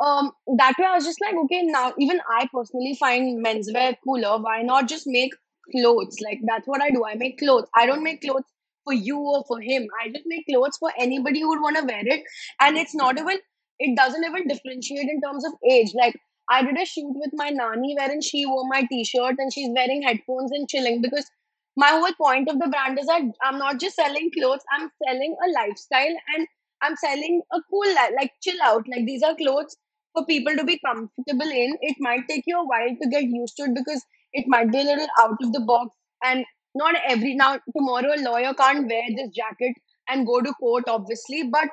um 0.04 0.32
that 0.58 0.74
way 0.78 0.87
I 0.87 0.94
was 0.94 1.04
just 1.04 1.20
like, 1.20 1.35
okay, 1.44 1.62
now 1.62 1.92
even 1.98 2.20
I 2.28 2.48
personally 2.54 2.96
find 2.98 3.44
menswear 3.44 3.94
cooler. 4.04 4.38
Why 4.38 4.62
not 4.62 4.88
just 4.88 5.04
make 5.06 5.32
clothes? 5.72 6.16
Like 6.24 6.40
that's 6.46 6.66
what 6.66 6.82
I 6.82 6.90
do. 6.90 7.04
I 7.04 7.14
make 7.14 7.38
clothes. 7.38 7.68
I 7.76 7.87
don't 7.87 8.02
make 8.02 8.22
clothes 8.22 8.44
for 8.85 8.92
you 8.92 9.18
or 9.18 9.44
for 9.46 9.61
him. 9.61 9.87
I 10.02 10.08
just 10.08 10.24
make 10.26 10.46
clothes 10.46 10.76
for 10.78 10.92
anybody 10.98 11.40
who 11.40 11.48
would 11.50 11.61
want 11.61 11.76
to 11.78 11.85
wear 11.85 12.02
it. 12.04 12.22
And 12.61 12.76
it's 12.76 12.94
not 12.94 13.18
even 13.18 13.38
it 13.78 13.96
doesn't 13.96 14.24
even 14.24 14.48
differentiate 14.48 15.08
in 15.08 15.20
terms 15.20 15.44
of 15.44 15.52
age. 15.70 15.92
Like 15.94 16.16
I 16.48 16.62
did 16.62 16.76
a 16.78 16.85
shoot 16.85 17.12
with 17.14 17.30
my 17.35 17.50
nanny 17.50 17.94
wherein 17.98 18.20
she 18.20 18.46
wore 18.46 18.66
my 18.68 18.82
t-shirt 18.90 19.37
and 19.38 19.52
she's 19.52 19.70
wearing 19.74 20.02
headphones 20.02 20.52
and 20.52 20.68
chilling 20.68 21.00
because 21.02 21.30
my 21.76 21.88
whole 21.88 22.12
point 22.14 22.48
of 22.48 22.58
the 22.58 22.68
brand 22.68 22.98
is 22.98 23.06
that 23.06 23.22
I'm 23.42 23.58
not 23.58 23.78
just 23.80 23.96
selling 23.96 24.30
clothes, 24.37 24.62
I'm 24.72 24.90
selling 25.06 25.37
a 25.46 25.50
lifestyle 25.50 26.16
and 26.37 26.46
I'm 26.82 26.96
selling 26.96 27.42
a 27.52 27.58
cool 27.70 27.94
like 27.94 28.32
chill 28.42 28.60
out. 28.62 28.84
Like 28.88 29.06
these 29.06 29.22
are 29.22 29.34
clothes 29.36 29.76
for 30.12 30.26
people 30.26 30.54
to 30.56 30.64
be 30.64 30.80
comfortable 30.84 31.50
in. 31.50 31.76
It 31.80 31.96
might 32.00 32.28
take 32.28 32.44
you 32.46 32.58
a 32.58 32.66
while 32.66 32.96
to 33.00 33.08
get 33.08 33.24
used 33.24 33.56
to 33.56 33.64
it 33.64 33.74
because 33.74 34.04
it 34.32 34.44
might 34.48 34.70
be 34.70 34.80
a 34.80 34.84
little 34.84 35.06
out 35.20 35.36
of 35.42 35.52
the 35.52 35.60
box. 35.60 35.96
And 36.24 36.44
not 36.74 36.94
every 37.06 37.34
now 37.34 37.58
tomorrow 37.76 38.12
a 38.16 38.20
lawyer 38.22 38.54
can't 38.54 38.88
wear 38.88 39.02
this 39.16 39.30
jacket 39.30 39.74
and 40.08 40.26
go 40.26 40.40
to 40.40 40.52
court 40.54 40.84
obviously. 40.88 41.44
But 41.44 41.68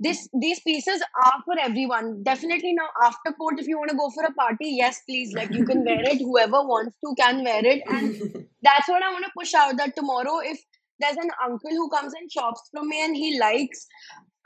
this 0.00 0.28
these 0.40 0.60
pieces 0.60 1.02
are 1.24 1.42
for 1.44 1.54
everyone. 1.60 2.22
Definitely 2.24 2.74
now 2.74 2.88
after 3.02 3.32
court 3.32 3.60
if 3.60 3.68
you 3.68 3.78
want 3.78 3.90
to 3.90 3.96
go 3.96 4.10
for 4.10 4.24
a 4.24 4.32
party 4.32 4.76
yes 4.78 5.00
please. 5.08 5.32
Like 5.32 5.52
you 5.52 5.64
can 5.64 5.84
wear 5.84 6.02
it. 6.02 6.18
Whoever 6.18 6.62
wants 6.62 6.96
to 7.04 7.14
can 7.16 7.44
wear 7.44 7.64
it. 7.64 7.82
And 7.86 8.46
that's 8.64 8.88
what 8.88 9.02
i 9.02 9.12
want 9.12 9.24
to 9.24 9.30
push 9.38 9.54
out 9.54 9.76
that 9.76 9.94
tomorrow 9.94 10.38
if 10.42 10.58
there's 11.00 11.16
an 11.16 11.30
uncle 11.44 11.70
who 11.70 11.88
comes 11.90 12.12
and 12.14 12.30
shops 12.30 12.62
from 12.72 12.88
me 12.88 13.04
and 13.04 13.16
he 13.16 13.38
likes 13.38 13.86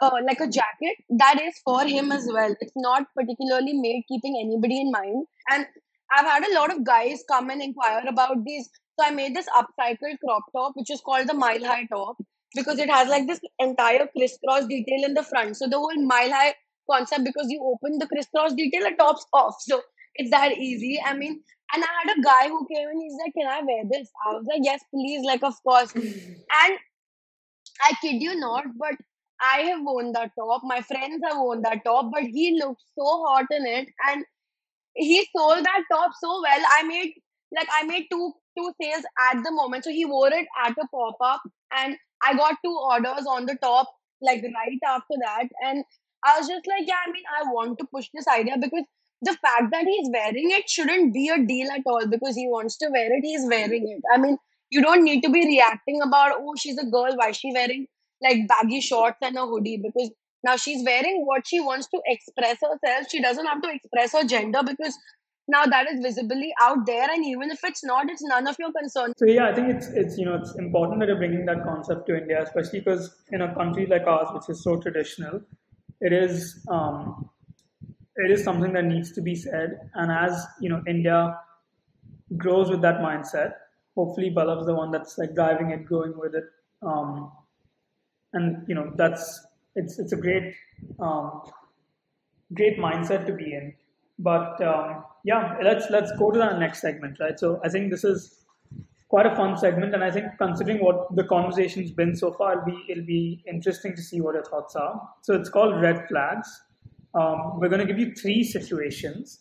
uh, 0.01 0.11
like 0.27 0.41
a 0.41 0.49
jacket 0.49 0.97
that 1.11 1.41
is 1.41 1.55
for 1.65 1.85
him 1.85 2.13
as 2.13 2.29
well 2.33 2.55
it's 2.61 2.73
not 2.77 3.07
particularly 3.15 3.75
made 3.75 4.05
keeping 4.09 4.39
anybody 4.41 4.81
in 4.81 4.91
mind 4.91 5.27
and 5.51 5.67
i've 6.17 6.27
had 6.27 6.45
a 6.49 6.55
lot 6.55 6.73
of 6.73 6.85
guys 6.85 7.25
come 7.31 7.51
and 7.51 7.63
inquire 7.63 8.03
about 8.09 8.45
these 8.45 8.69
so 8.99 9.07
i 9.07 9.11
made 9.11 9.35
this 9.35 9.49
upcycled 9.61 10.19
crop 10.25 10.43
top 10.57 10.73
which 10.75 10.91
is 10.91 11.01
called 11.01 11.29
the 11.29 11.35
mile 11.35 11.65
high 11.65 11.87
top 11.87 12.17
because 12.55 12.79
it 12.79 12.91
has 12.91 13.09
like 13.09 13.27
this 13.27 13.41
entire 13.59 14.07
crisscross 14.17 14.67
detail 14.67 15.05
in 15.05 15.15
the 15.15 15.23
front. 15.23 15.57
So 15.57 15.69
the 15.69 15.77
whole 15.77 16.07
mile 16.07 16.31
high 16.31 16.55
concept, 16.91 17.25
because 17.25 17.47
you 17.49 17.61
open 17.63 17.99
the 17.99 18.07
crisscross 18.07 18.55
detail, 18.55 18.87
it 18.87 18.99
tops 18.99 19.27
off. 19.33 19.57
So 19.61 19.83
it's 20.15 20.31
that 20.31 20.57
easy. 20.57 21.01
I 21.05 21.15
mean, 21.15 21.43
and 21.75 21.85
I 21.85 21.87
had 22.03 22.19
a 22.19 22.23
guy 22.23 22.49
who 22.49 22.67
came 22.73 22.89
and 22.89 23.01
he's 23.03 23.17
like, 23.23 23.35
Can 23.35 23.47
I 23.47 23.61
wear 23.65 23.85
this? 23.91 24.09
I 24.27 24.33
was 24.33 24.47
like, 24.49 24.61
Yes, 24.63 24.81
please, 24.93 25.25
like 25.25 25.43
of 25.43 25.55
course. 25.63 25.93
And 25.95 26.79
I 27.81 27.93
kid 28.01 28.21
you 28.23 28.39
not, 28.41 28.65
but 28.77 28.95
I 29.40 29.61
have 29.62 29.81
worn 29.83 30.12
that 30.12 30.33
top. 30.38 30.62
My 30.64 30.81
friends 30.83 31.22
have 31.29 31.38
worn 31.38 31.62
that 31.62 31.85
top, 31.85 32.11
but 32.12 32.22
he 32.24 32.59
looked 32.61 32.83
so 32.96 33.24
hot 33.27 33.46
in 33.51 33.66
it, 33.66 33.88
and 34.09 34.24
he 34.94 35.27
sold 35.37 35.64
that 35.64 35.83
top 35.92 36.11
so 36.20 36.40
well. 36.42 36.62
I 36.79 36.83
made 36.85 37.14
like 37.57 37.68
I 37.72 37.85
made 37.85 38.07
two 38.11 38.33
two 38.57 38.72
sales 38.81 39.05
at 39.31 39.42
the 39.42 39.51
moment. 39.53 39.85
So 39.85 39.90
he 39.90 40.05
wore 40.05 40.33
it 40.33 40.46
at 40.64 40.72
a 40.72 40.87
pop 40.92 41.16
up, 41.20 41.42
and 41.77 41.96
I 42.22 42.35
got 42.35 42.57
two 42.64 42.77
orders 42.90 43.27
on 43.29 43.46
the 43.46 43.57
top 43.62 43.88
like 44.20 44.42
right 44.42 44.81
after 44.87 45.14
that, 45.24 45.48
and 45.64 45.85
I 46.24 46.38
was 46.38 46.48
just 46.48 46.66
like, 46.66 46.87
yeah, 46.87 47.01
I 47.07 47.11
mean, 47.12 47.22
I 47.40 47.53
want 47.53 47.79
to 47.79 47.87
push 47.87 48.09
this 48.12 48.27
idea 48.27 48.57
because 48.61 48.85
the 49.22 49.33
fact 49.35 49.70
that 49.72 49.85
he's 49.85 50.09
wearing 50.12 50.51
it 50.51 50.68
shouldn't 50.68 51.12
be 51.14 51.29
a 51.29 51.38
deal 51.44 51.70
at 51.70 51.83
all 51.87 52.07
because 52.07 52.35
he 52.37 52.46
wants 52.48 52.77
to 52.79 52.88
wear 52.90 53.12
it. 53.12 53.20
He's 53.22 53.46
wearing 53.48 53.88
it. 53.88 54.03
I 54.12 54.18
mean, 54.18 54.37
you 54.70 54.83
don't 54.83 55.05
need 55.05 55.22
to 55.22 55.31
be 55.31 55.44
reacting 55.46 56.01
about 56.03 56.33
oh 56.40 56.55
she's 56.57 56.79
a 56.79 56.85
girl 56.87 57.14
why 57.16 57.31
is 57.31 57.37
she 57.37 57.53
wearing 57.53 57.87
like 58.23 58.49
baggy 58.49 58.81
shorts 58.81 59.19
and 59.23 59.37
a 59.37 59.47
hoodie 59.47 59.81
because 59.83 60.11
now 60.45 60.57
she's 60.57 60.85
wearing 60.85 61.25
what 61.27 61.47
she 61.47 61.61
wants 61.61 61.89
to 61.89 62.01
express 62.07 62.59
herself 62.61 63.07
she 63.11 63.21
doesn't 63.21 63.47
have 63.47 63.63
to 63.63 63.71
express 63.71 64.13
her 64.13 64.25
gender 64.25 64.61
because 64.65 64.97
now 65.49 65.65
that 65.65 65.91
is 65.91 66.01
visibly 66.01 66.53
out 66.61 66.85
there 66.87 67.11
and 67.11 67.25
even 67.25 67.51
if 67.51 67.59
it's 67.65 67.83
not 67.83 68.09
it's 68.11 68.23
none 68.23 68.47
of 68.47 68.57
your 68.59 68.71
concern 68.73 69.13
So 69.17 69.27
yeah, 69.27 69.49
I 69.49 69.55
think 69.55 69.69
it's 69.75 69.89
it's 69.89 70.19
you 70.19 70.27
know 70.27 70.35
it's 70.35 70.55
important 70.57 71.01
that 71.01 71.09
you're 71.09 71.17
bringing 71.17 71.47
that 71.47 71.65
concept 71.65 72.07
to 72.09 72.19
India, 72.19 72.43
especially 72.43 72.81
because 72.81 73.17
in 73.33 73.41
a 73.41 73.55
country 73.55 73.87
like 73.87 74.07
ours, 74.07 74.29
which 74.35 74.49
is 74.51 74.63
so 74.63 74.77
traditional, 74.77 75.41
it 76.01 76.13
is 76.13 76.65
um, 76.69 77.31
it 78.16 78.31
is 78.31 78.45
something 78.45 78.73
that 78.75 78.85
needs 78.85 79.12
to 79.12 79.23
be 79.23 79.35
said. 79.35 79.79
And 79.95 80.12
as 80.12 80.47
you 80.61 80.69
know, 80.69 80.83
India 80.87 81.39
grows 82.37 82.71
with 82.71 82.83
that 82.83 83.01
mindset. 83.01 83.53
Hopefully, 83.97 84.31
Balav's 84.31 84.66
the 84.66 84.75
one 84.75 84.91
that's 84.91 85.16
like 85.19 85.35
driving 85.35 85.71
it, 85.71 85.85
growing 85.87 86.16
with 86.16 86.35
it, 86.35 86.45
um, 86.83 87.33
and 88.33 88.64
you 88.68 88.74
know 88.74 88.93
that's 88.97 89.47
it's 89.74 89.99
it's 89.99 90.12
a 90.12 90.16
great 90.16 90.55
um, 91.01 91.43
great 92.55 92.79
mindset 92.79 93.26
to 93.26 93.33
be 93.33 93.55
in. 93.55 93.74
But 94.18 94.61
um, 94.62 95.05
yeah, 95.24 95.57
let's 95.62 95.87
let's 95.91 96.11
go 96.18 96.31
to 96.31 96.39
the 96.39 96.59
next 96.59 96.81
segment, 96.81 97.18
right? 97.20 97.39
So 97.39 97.61
I 97.64 97.68
think 97.68 97.91
this 97.91 98.05
is 98.05 98.45
quite 99.09 99.26
a 99.26 99.35
fun 99.35 99.57
segment, 99.57 99.95
and 99.95 100.05
I 100.05 100.11
think 100.11 100.26
considering 100.39 100.79
what 100.85 101.14
the 101.14 101.24
conversation's 101.24 101.93
been 101.93 102.16
so 102.16 102.33
far, 102.33 102.53
it'll 102.53 102.64
be 102.64 102.85
it'll 102.89 103.07
be 103.07 103.43
interesting 103.47 103.95
to 103.97 104.03
see 104.03 104.20
what 104.20 104.35
your 104.35 104.45
thoughts 104.45 104.76
are. 104.76 105.01
So 105.22 105.35
it's 105.35 105.49
called 105.49 105.81
red 105.81 106.07
flags. 106.09 106.62
Um, 107.14 107.59
we're 107.59 107.68
going 107.68 107.81
to 107.81 107.87
give 107.87 107.99
you 107.99 108.14
three 108.14 108.45
situations. 108.45 109.41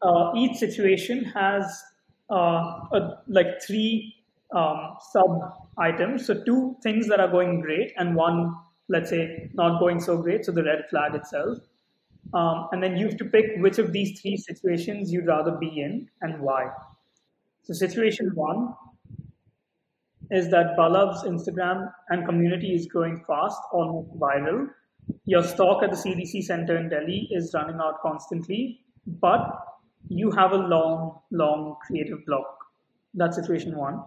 Uh, 0.00 0.32
each 0.36 0.56
situation 0.56 1.24
has 1.24 1.82
uh, 2.30 2.80
a, 2.92 3.22
like 3.28 3.62
three 3.64 4.14
um, 4.54 4.96
sub 5.12 5.61
items. 5.78 6.26
So 6.26 6.42
two 6.44 6.76
things 6.82 7.08
that 7.08 7.20
are 7.20 7.28
going 7.28 7.60
great, 7.60 7.92
and 7.96 8.14
one, 8.14 8.54
let's 8.88 9.10
say, 9.10 9.50
not 9.54 9.80
going 9.80 10.00
so 10.00 10.16
great. 10.16 10.44
So 10.44 10.52
the 10.52 10.64
red 10.64 10.84
flag 10.90 11.14
itself. 11.14 11.58
Um, 12.34 12.68
and 12.72 12.82
then 12.82 12.96
you 12.96 13.08
have 13.08 13.16
to 13.18 13.24
pick 13.24 13.46
which 13.58 13.78
of 13.78 13.92
these 13.92 14.20
three 14.20 14.36
situations 14.36 15.12
you'd 15.12 15.26
rather 15.26 15.52
be 15.52 15.80
in 15.80 16.08
and 16.20 16.40
why. 16.40 16.70
So 17.64 17.74
situation 17.74 18.30
one 18.34 18.74
is 20.30 20.48
that 20.50 20.76
Balav's 20.78 21.24
Instagram 21.24 21.92
and 22.08 22.24
community 22.24 22.74
is 22.74 22.86
growing 22.86 23.22
fast, 23.26 23.60
almost 23.72 24.18
viral. 24.18 24.68
Your 25.26 25.42
stock 25.42 25.82
at 25.82 25.90
the 25.90 25.96
CDC 25.96 26.42
center 26.42 26.76
in 26.76 26.88
Delhi 26.88 27.28
is 27.30 27.52
running 27.54 27.76
out 27.76 28.00
constantly, 28.00 28.80
but 29.06 29.58
you 30.08 30.30
have 30.30 30.52
a 30.52 30.56
long, 30.56 31.20
long 31.30 31.76
creative 31.86 32.24
block. 32.24 32.46
That's 33.14 33.36
situation 33.36 33.76
one. 33.76 34.02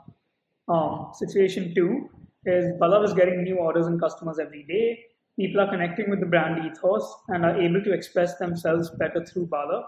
Um, 0.67 1.11
situation 1.13 1.73
two 1.75 2.09
is 2.45 2.65
Balav 2.81 3.05
is 3.05 3.13
getting 3.13 3.43
new 3.43 3.57
orders 3.57 3.87
and 3.87 3.99
customers 3.99 4.39
every 4.39 4.63
day. 4.63 4.99
People 5.37 5.61
are 5.61 5.69
connecting 5.69 6.09
with 6.09 6.19
the 6.19 6.25
brand 6.25 6.65
ethos 6.65 7.15
and 7.27 7.45
are 7.45 7.59
able 7.59 7.83
to 7.83 7.93
express 7.93 8.37
themselves 8.37 8.89
better 8.91 9.23
through 9.25 9.47
Balav. 9.47 9.83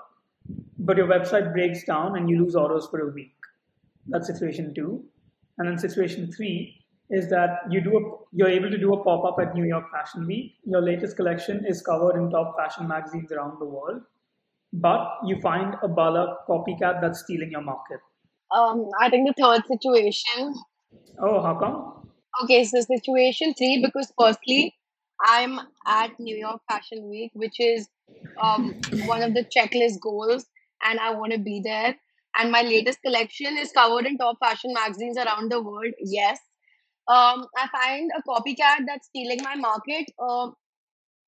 But 0.78 0.98
your 0.98 1.08
website 1.08 1.54
breaks 1.54 1.84
down 1.84 2.18
and 2.18 2.30
you 2.30 2.44
lose 2.44 2.56
orders 2.56 2.88
for 2.88 3.10
a 3.10 3.14
week. 3.14 3.34
That's 4.08 4.28
situation 4.28 4.74
two. 4.74 5.04
And 5.58 5.68
then 5.68 5.78
situation 5.78 6.32
three 6.32 6.86
is 7.10 7.30
that 7.30 7.62
you 7.70 7.82
do 7.82 7.98
a, 7.98 8.36
you're 8.36 8.50
able 8.50 8.70
to 8.70 8.78
do 8.78 8.94
a 8.94 9.04
pop 9.04 9.24
up 9.26 9.38
at 9.40 9.56
New 9.56 9.64
York 9.64 9.86
Fashion 9.92 10.28
Week. 10.28 10.56
Your 10.66 10.82
latest 10.82 11.16
collection 11.16 11.66
is 11.66 11.82
covered 11.82 12.18
in 12.18 12.30
top 12.30 12.56
fashion 12.58 12.88
magazines 12.88 13.32
around 13.32 13.60
the 13.60 13.66
world, 13.66 14.02
but 14.74 15.18
you 15.26 15.40
find 15.42 15.76
a 15.82 15.88
Balav 15.88 16.36
copycat 16.48 17.02
that's 17.02 17.22
stealing 17.22 17.52
your 17.52 17.62
market. 17.62 18.00
Um, 18.56 18.90
I 19.00 19.10
think 19.10 19.28
the 19.28 19.42
third 19.42 19.64
situation. 19.68 20.54
Oh, 21.20 21.42
how 21.42 21.56
come? 21.60 22.10
Okay, 22.44 22.64
so 22.64 22.80
situation 22.82 23.54
three 23.54 23.82
because 23.84 24.12
firstly, 24.20 24.76
I'm 25.26 25.60
at 25.86 26.20
New 26.20 26.36
York 26.36 26.62
Fashion 26.70 27.10
Week, 27.10 27.32
which 27.34 27.60
is 27.60 27.88
um, 28.42 28.80
one 29.06 29.24
of 29.24 29.34
the 29.34 29.44
checklist 29.44 30.00
goals, 30.02 30.46
and 30.84 31.00
I 31.00 31.12
want 31.12 31.34
to 31.34 31.40
be 31.40 31.62
there. 31.64 31.96
And 32.38 32.52
my 32.52 32.62
latest 32.62 33.00
collection 33.02 33.58
is 33.58 33.72
covered 33.72 34.06
in 34.06 34.18
top 34.18 34.38
fashion 34.40 34.74
magazines 34.74 35.18
around 35.18 35.52
the 35.52 35.62
world. 35.62 35.94
Yes. 36.00 36.40
Um, 37.08 37.48
I 37.58 37.68
find 37.72 38.12
a 38.16 38.22
copycat 38.30 38.86
that's 38.86 39.08
stealing 39.08 39.40
my 39.44 39.56
market. 39.56 40.06
Uh, 40.20 40.50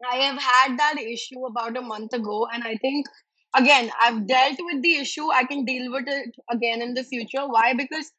I 0.09 0.17
have 0.17 0.39
had 0.41 0.78
that 0.78 0.95
issue 0.99 1.45
about 1.45 1.78
a 1.78 1.82
month 1.82 2.13
ago, 2.13 2.47
and 2.53 2.63
I 2.63 2.76
think 2.76 3.07
again 3.56 3.91
I've 4.02 4.28
dealt 4.28 4.58
with 4.60 4.82
the 4.82 4.95
issue. 4.95 5.32
I 5.32 5.43
can 5.43 5.66
deal 5.66 5.91
with 5.91 6.06
it 6.08 6.36
again 6.52 6.82
in 6.82 6.93
the 6.93 7.04
future. 7.04 7.47
Why? 7.47 7.74
Because 7.74 8.12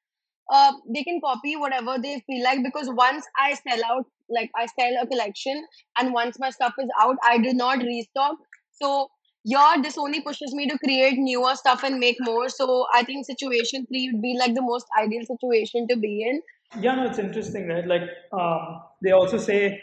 uh, 0.53 0.73
they 0.93 1.05
can 1.05 1.21
copy 1.21 1.57
whatever 1.57 1.97
they 2.03 2.23
feel 2.27 2.43
like. 2.43 2.63
Because 2.63 2.89
once 2.91 3.25
I 3.39 3.55
sell 3.55 3.85
out, 3.85 4.07
like 4.29 4.51
I 4.57 4.67
sell 4.79 5.03
a 5.03 5.07
collection, 5.07 5.65
and 5.99 6.13
once 6.13 6.39
my 6.39 6.51
stuff 6.51 6.75
is 6.79 6.89
out, 7.01 7.17
I 7.23 7.39
do 7.39 7.53
not 7.53 7.79
restock. 7.79 8.37
So 8.71 9.09
yeah, 9.45 9.77
this 9.83 9.97
only 9.97 10.21
pushes 10.21 10.55
me 10.55 10.69
to 10.69 10.79
create 10.79 11.15
newer 11.17 11.55
stuff 11.55 11.83
and 11.83 11.99
make 11.99 12.17
more. 12.21 12.49
So 12.49 12.87
I 12.95 13.05
think 13.05 13.27
situation 13.27 13.87
three 13.87 14.11
would 14.13 14.23
be 14.23 14.37
like 14.39 14.55
the 14.55 14.63
most 14.63 14.87
ideal 15.01 15.23
situation 15.25 15.87
to 15.89 15.97
be 15.97 16.23
in. 16.29 16.43
Yeah, 16.83 16.95
no, 16.95 17.07
it's 17.07 17.19
interesting, 17.19 17.69
right? 17.69 17.87
Like 17.87 18.03
um, 18.33 18.83
they 19.03 19.13
also 19.13 19.39
say 19.39 19.81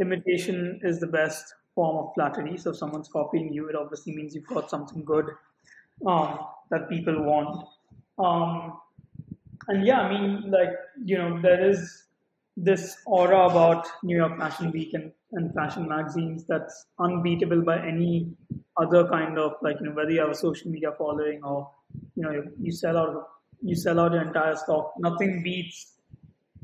imitation 0.00 0.80
is 0.82 1.00
the 1.00 1.06
best 1.06 1.54
form 1.76 1.98
of 1.98 2.14
flattery. 2.14 2.58
So 2.58 2.70
if 2.70 2.76
someone's 2.76 3.08
copying 3.08 3.52
you, 3.52 3.68
it 3.68 3.76
obviously 3.76 4.16
means 4.16 4.34
you've 4.34 4.48
got 4.48 4.68
something 4.68 5.04
good 5.04 5.26
um, 6.04 6.40
that 6.70 6.88
people 6.88 7.22
want. 7.22 7.66
Um, 8.18 8.80
and 9.68 9.86
yeah, 9.86 10.00
I 10.00 10.10
mean, 10.10 10.50
like 10.50 10.72
you 11.04 11.18
know, 11.18 11.40
there 11.40 11.70
is 11.70 12.04
this 12.56 12.96
aura 13.06 13.46
about 13.46 13.86
New 14.02 14.16
York 14.16 14.38
Fashion 14.38 14.72
Week 14.72 14.94
and, 14.94 15.12
and 15.32 15.54
fashion 15.54 15.86
magazines 15.88 16.44
that's 16.48 16.86
unbeatable 16.98 17.62
by 17.62 17.78
any 17.86 18.34
other 18.78 19.06
kind 19.08 19.38
of 19.38 19.52
like 19.62 19.76
you 19.80 19.86
know 19.86 19.92
whether 19.92 20.10
you 20.10 20.20
have 20.20 20.30
a 20.30 20.34
social 20.34 20.70
media 20.70 20.92
following 20.96 21.42
or 21.42 21.70
you 22.14 22.22
know 22.22 22.30
you, 22.30 22.50
you 22.60 22.72
sell 22.72 22.96
out 22.96 23.28
you 23.62 23.74
sell 23.74 24.00
out 24.00 24.12
your 24.12 24.22
entire 24.22 24.56
stock. 24.56 24.94
Nothing 24.98 25.42
beats 25.42 25.92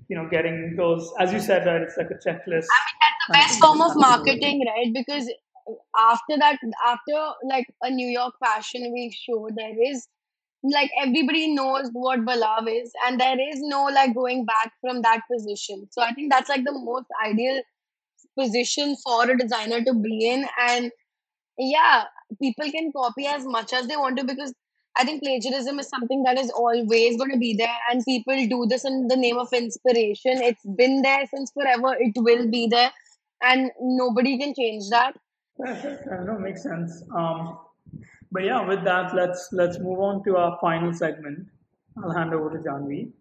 you 0.09 0.17
know 0.17 0.29
getting 0.29 0.75
those 0.77 1.13
as 1.19 1.33
you 1.33 1.41
said 1.41 1.67
right. 1.67 1.83
It's 1.83 1.97
like 1.97 2.11
a 2.11 2.29
checklist. 2.29 2.67
I 2.71 2.81
mean 2.87 3.02
the 3.29 3.33
best 3.33 3.61
form 3.61 3.81
of 3.81 3.97
marketing, 3.97 4.65
right? 4.67 4.93
Because 4.93 5.31
after 5.97 6.37
that, 6.39 6.59
after 6.87 7.33
like 7.49 7.67
a 7.83 7.91
New 7.91 8.09
York 8.09 8.35
Fashion 8.45 8.93
Week 8.93 9.15
show, 9.15 9.49
there 9.57 9.75
is 9.91 10.09
like 10.65 10.91
everybody 11.01 11.55
knows 11.55 11.89
what 11.93 12.21
Balav 12.21 12.69
is, 12.69 12.93
and 13.07 13.21
there 13.21 13.37
is 13.39 13.61
no 13.61 13.85
like 13.85 14.15
going 14.15 14.45
back 14.45 14.73
from 14.81 15.03
that 15.03 15.21
position. 15.33 15.89
So 15.91 16.03
I 16.03 16.13
think 16.13 16.33
that's 16.33 16.49
like 16.49 16.65
the 16.65 16.73
most 16.73 17.07
ideal 17.25 17.63
position 18.39 18.97
for 19.05 19.31
a 19.31 19.37
designer 19.37 19.83
to 19.85 19.95
be 19.95 20.29
in. 20.29 20.47
And 20.61 20.91
yeah, 21.59 22.05
people 22.41 22.71
can 22.71 22.93
copy 22.97 23.27
as 23.27 23.45
much 23.45 23.73
as 23.73 23.87
they 23.87 23.97
want 23.97 24.19
to 24.19 24.25
because 24.25 24.55
I 24.97 25.05
think 25.05 25.23
plagiarism 25.23 25.79
is 25.79 25.89
something 25.89 26.23
that 26.25 26.39
is 26.39 26.51
always 26.51 27.17
going 27.17 27.31
to 27.31 27.39
be 27.39 27.55
there, 27.55 27.77
and 27.91 28.05
people 28.05 28.37
do 28.47 28.67
this 28.69 28.85
in 28.85 29.09
the 29.09 29.17
name 29.17 29.39
of 29.39 29.53
inspiration. 29.53 30.43
It's 30.43 30.65
been 30.77 31.03
there 31.03 31.25
since 31.35 31.51
forever, 31.53 31.97
it 31.99 32.13
will 32.17 32.49
be 32.51 32.67
there, 32.67 32.93
and 33.43 33.71
nobody 33.81 34.39
can 34.39 34.55
change 34.55 34.89
that. 34.91 35.15
Yeah, 35.59 35.97
no, 36.27 36.39
makes 36.39 36.63
sense. 36.63 37.03
Um, 37.15 37.59
but 38.31 38.45
yeah, 38.45 38.67
with 38.67 38.85
that, 38.85 39.15
let's 39.15 39.49
let's 39.53 39.79
move 39.79 40.01
on 40.01 40.25
to 40.25 40.37
our 40.37 40.59
final 40.61 40.93
segment. 40.93 41.49
I'll 42.03 42.11
hand 42.11 42.33
over 42.33 42.51
to 42.51 42.59
Janvi. 42.59 43.13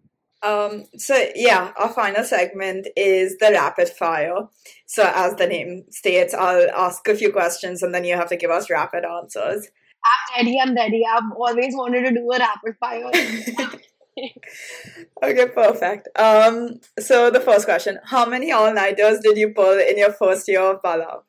Um, 0.42 0.86
so 0.96 1.14
yeah, 1.36 1.72
our 1.78 1.90
final 1.90 2.24
segment 2.24 2.88
is 2.96 3.36
the 3.38 3.50
rapid 3.52 3.90
fire. 3.90 4.48
So 4.86 5.10
as 5.14 5.36
the 5.36 5.46
name 5.46 5.84
states, 5.90 6.34
I'll 6.34 6.68
ask 6.70 7.06
a 7.06 7.14
few 7.14 7.30
questions 7.32 7.82
and 7.82 7.94
then 7.94 8.04
you 8.04 8.16
have 8.16 8.28
to 8.30 8.36
give 8.36 8.50
us 8.50 8.70
rapid 8.70 9.04
answers. 9.04 9.68
I'm 10.04 10.46
ready. 10.46 10.58
I'm 10.60 10.74
ready. 10.74 11.04
I've 11.06 11.30
always 11.36 11.74
wanted 11.76 12.02
to 12.08 12.10
do 12.10 12.32
a 12.32 12.38
rapid 12.38 12.76
fire. 12.80 13.10
okay, 15.22 15.46
perfect. 15.48 16.08
Um, 16.18 16.80
so 16.98 17.30
the 17.30 17.40
first 17.40 17.64
question: 17.64 17.98
How 18.04 18.26
many 18.26 18.52
all-nighters 18.52 19.20
did 19.20 19.36
you 19.36 19.50
pull 19.50 19.78
in 19.78 19.98
your 19.98 20.12
first 20.12 20.48
year 20.48 20.60
of 20.60 20.82
Balav? 20.82 21.22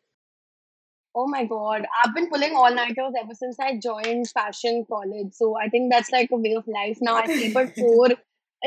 Oh 1.16 1.28
my 1.28 1.46
god, 1.46 1.86
I've 2.04 2.14
been 2.16 2.28
pulling 2.30 2.56
all 2.56 2.74
nighters 2.74 3.14
ever 3.20 3.34
since 3.36 3.60
I 3.60 3.78
joined 3.78 4.30
fashion 4.30 4.86
college. 4.90 5.34
So 5.34 5.56
I 5.58 5.70
think 5.70 5.92
that's 5.92 6.12
like 6.12 6.30
a 6.32 6.36
way 6.36 6.56
of 6.56 6.68
life 6.68 6.98
now. 7.02 7.16
I 7.16 7.26
sleep 7.26 7.56
at 7.56 7.76
four. 7.78 8.08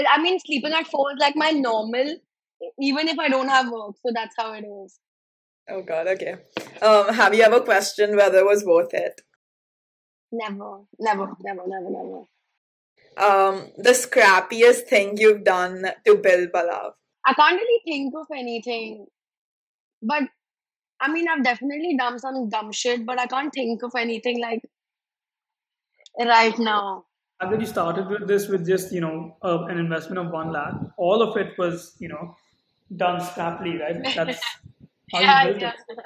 I 0.08 0.22
mean, 0.22 0.38
sleeping 0.40 0.72
at 0.72 0.86
four 0.86 1.12
is 1.12 1.18
like 1.18 1.34
my 1.36 1.50
normal, 1.50 2.16
even 2.80 3.08
if 3.08 3.18
I 3.18 3.28
don't 3.28 3.48
have 3.48 3.70
work. 3.70 3.96
So 4.02 4.12
that's 4.14 4.34
how 4.38 4.52
it 4.52 4.64
is. 4.64 4.98
Oh 5.68 5.82
god, 5.82 6.06
okay. 6.06 6.36
Um, 6.80 7.12
have 7.12 7.34
you 7.34 7.42
ever 7.42 7.60
questioned 7.60 8.16
whether 8.16 8.38
it 8.38 8.46
was 8.46 8.64
worth 8.64 8.94
it? 8.94 9.20
Never, 10.30 10.82
never, 10.98 11.32
never, 11.40 11.62
never, 11.66 11.90
never. 11.90 12.22
Um, 13.16 13.70
the 13.78 13.90
scrappiest 13.90 14.88
thing 14.88 15.16
you've 15.16 15.44
done 15.44 15.86
to 16.06 16.14
build 16.16 16.50
Balav? 16.50 16.92
I 17.26 17.32
can't 17.34 17.56
really 17.56 17.80
think 17.84 18.14
of 18.14 18.26
anything, 18.32 19.06
but 20.02 20.24
I 21.00 21.10
mean, 21.10 21.26
I've 21.28 21.44
definitely 21.44 21.96
done 21.96 22.18
some 22.18 22.48
dumb 22.48 22.72
shit, 22.72 23.04
but 23.04 23.18
I 23.18 23.26
can't 23.26 23.52
think 23.52 23.82
of 23.82 23.92
anything 23.96 24.40
like 24.40 24.62
right 26.18 26.58
now. 26.58 27.04
And 27.40 27.52
then 27.52 27.60
you 27.60 27.66
started 27.66 28.08
with 28.08 28.26
this 28.26 28.48
with 28.48 28.66
just 28.66 28.92
you 28.92 29.00
know 29.00 29.36
uh, 29.42 29.64
an 29.64 29.78
investment 29.78 30.18
of 30.18 30.32
one 30.32 30.52
lakh. 30.52 30.74
All 30.96 31.22
of 31.22 31.36
it 31.36 31.58
was 31.58 31.94
you 31.98 32.08
know 32.08 32.34
done 32.94 33.20
scrappily, 33.20 33.80
right? 33.80 34.02
That's 34.14 34.40
how 35.12 35.20
yeah, 35.20 35.44
you 35.44 35.50
built 35.50 35.62
yeah. 35.62 35.72
it. 35.88 35.98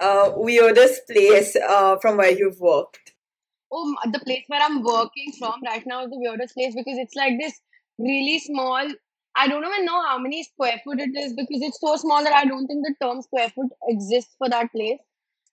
Uh, 0.00 0.32
weirdest 0.36 1.02
place 1.08 1.56
uh, 1.56 1.96
from 1.98 2.18
where 2.18 2.30
you've 2.30 2.60
worked? 2.60 3.14
Oh, 3.72 3.96
the 4.12 4.18
place 4.20 4.44
where 4.48 4.60
I'm 4.62 4.82
working 4.82 5.32
from 5.38 5.60
right 5.64 5.82
now 5.86 6.04
is 6.04 6.10
the 6.10 6.18
weirdest 6.18 6.54
place 6.54 6.74
because 6.74 6.98
it's 6.98 7.14
like 7.14 7.38
this 7.38 7.60
really 7.98 8.38
small. 8.38 8.86
I 9.36 9.46
don't 9.48 9.64
even 9.64 9.84
know 9.84 10.02
how 10.06 10.18
many 10.18 10.42
square 10.42 10.80
foot 10.84 11.00
it 11.00 11.10
is 11.16 11.32
because 11.34 11.62
it's 11.62 11.80
so 11.80 11.96
small 11.96 12.22
that 12.24 12.32
I 12.32 12.44
don't 12.44 12.66
think 12.66 12.84
the 12.84 12.94
term 13.02 13.22
square 13.22 13.50
foot 13.50 13.68
exists 13.88 14.34
for 14.38 14.48
that 14.48 14.70
place. 14.72 14.98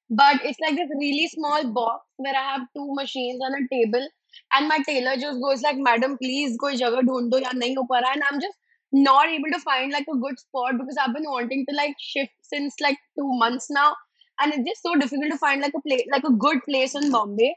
But 0.10 0.42
it's 0.44 0.60
like 0.60 0.76
this 0.76 0.90
really 1.00 1.28
small 1.30 1.72
box 1.72 2.06
where 2.18 2.36
I 2.36 2.44
have 2.54 2.62
two 2.76 2.94
machines 2.96 3.40
and 3.42 3.56
a 3.66 3.68
table, 3.76 4.08
and 4.54 4.68
my 4.68 4.80
tailor 4.88 5.18
just 5.18 5.42
goes 5.42 5.62
like, 5.62 5.78
"Madam, 5.78 6.18
please 6.18 6.58
go 6.58 6.68
jagah 6.84 7.06
dhoond 7.10 7.32
do 7.32 7.40
ya 7.42 7.52
nahi. 7.52 7.76
And 8.14 8.24
I'm 8.30 8.42
just 8.42 8.58
not 8.92 9.28
able 9.28 9.52
to 9.54 9.60
find 9.60 9.92
like 9.92 10.08
a 10.14 10.18
good 10.18 10.40
spot 10.40 10.74
because 10.80 10.98
I've 10.98 11.14
been 11.14 11.30
wanting 11.36 11.66
to 11.70 11.76
like 11.76 11.96
shift 12.00 12.34
since 12.54 12.76
like 12.82 12.98
two 13.20 13.30
months 13.46 13.70
now, 13.70 13.96
and 14.40 14.54
it's 14.54 14.70
just 14.70 14.84
so 14.84 14.96
difficult 14.96 15.32
to 15.32 15.38
find 15.38 15.62
like 15.62 15.74
a 15.76 15.82
place, 15.90 16.06
like 16.12 16.24
a 16.24 16.32
good 16.48 16.64
place 16.70 16.96
in 16.96 17.12
Bombay. 17.12 17.56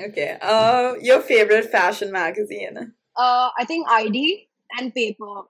Okay. 0.00 0.36
Uh, 0.40 0.94
your 1.00 1.20
favorite 1.20 1.66
fashion 1.70 2.10
magazine? 2.12 2.92
uh 3.14 3.50
i 3.60 3.64
think 3.70 3.86
id 3.94 4.48
and 4.78 4.94
paper 4.94 5.42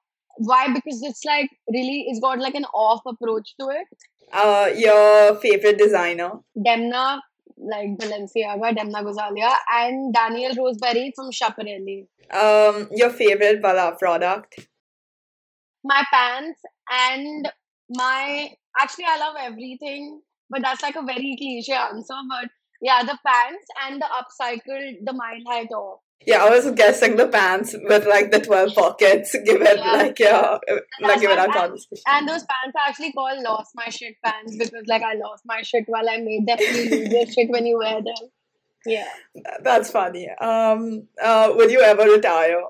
why 0.48 0.62
because 0.74 1.00
it's 1.08 1.24
like 1.24 1.48
really 1.74 2.06
it's 2.08 2.18
got 2.18 2.40
like 2.40 2.56
an 2.60 2.64
off 2.74 3.02
approach 3.06 3.54
to 3.60 3.68
it 3.80 3.86
Uh, 4.42 4.68
your 4.84 5.36
favorite 5.44 5.78
designer? 5.78 6.30
demna 6.66 7.20
like 7.72 7.90
balenciaga 8.00 8.70
demna 8.78 9.02
gvasalia 9.08 9.50
and 9.80 10.12
daniel 10.18 10.56
roseberry 10.60 11.04
from 11.18 11.30
Schiaparelli. 11.38 11.96
Um, 12.42 12.88
your 13.02 13.10
favorite 13.20 13.62
Balav 13.66 13.98
product? 14.02 14.58
my 15.84 16.02
pants 16.12 16.60
and 17.04 17.48
my 17.90 18.50
actually 18.80 19.04
I 19.14 19.18
love 19.18 19.36
everything, 19.40 20.20
but 20.50 20.62
that's 20.62 20.82
like 20.82 20.96
a 20.96 21.02
very 21.02 21.36
cliche 21.38 21.74
answer. 21.74 22.14
But 22.34 22.50
yeah, 22.82 23.02
the 23.04 23.18
pants 23.24 23.66
and 23.86 24.02
the 24.02 24.06
upcycled 24.06 25.04
the 25.04 25.12
mile 25.12 25.38
high 25.46 25.64
top. 25.66 26.00
Yeah, 26.26 26.44
I 26.44 26.50
was 26.50 26.70
guessing 26.72 27.16
the 27.16 27.26
pants 27.26 27.74
with 27.74 28.06
like 28.06 28.30
the 28.30 28.40
twelve 28.40 28.74
pockets, 28.74 29.34
given 29.44 29.78
Yeah. 29.78 29.92
like 29.92 30.18
yeah, 30.18 30.58
like 31.00 31.24
our 31.24 31.48
conversation. 31.48 32.04
And 32.06 32.28
those 32.28 32.44
pants 32.44 32.76
are 32.76 32.88
actually 32.88 33.12
called 33.12 33.42
lost 33.42 33.70
my 33.74 33.88
shit 33.88 34.16
pants 34.24 34.56
because 34.56 34.84
like 34.86 35.02
I 35.02 35.14
lost 35.14 35.42
my 35.46 35.62
shit 35.62 35.84
while 35.86 36.08
I 36.08 36.18
made 36.18 36.46
them. 36.46 36.58
You 36.60 37.08
lose 37.08 37.34
shit 37.34 37.50
when 37.50 37.66
you 37.66 37.78
wear 37.78 38.02
them. 38.02 38.28
Yeah. 38.84 39.08
That's 39.62 39.90
funny. 39.90 40.28
Um, 40.40 41.08
uh, 41.22 41.52
would 41.54 41.70
you 41.70 41.80
ever 41.80 42.02
retire? 42.02 42.62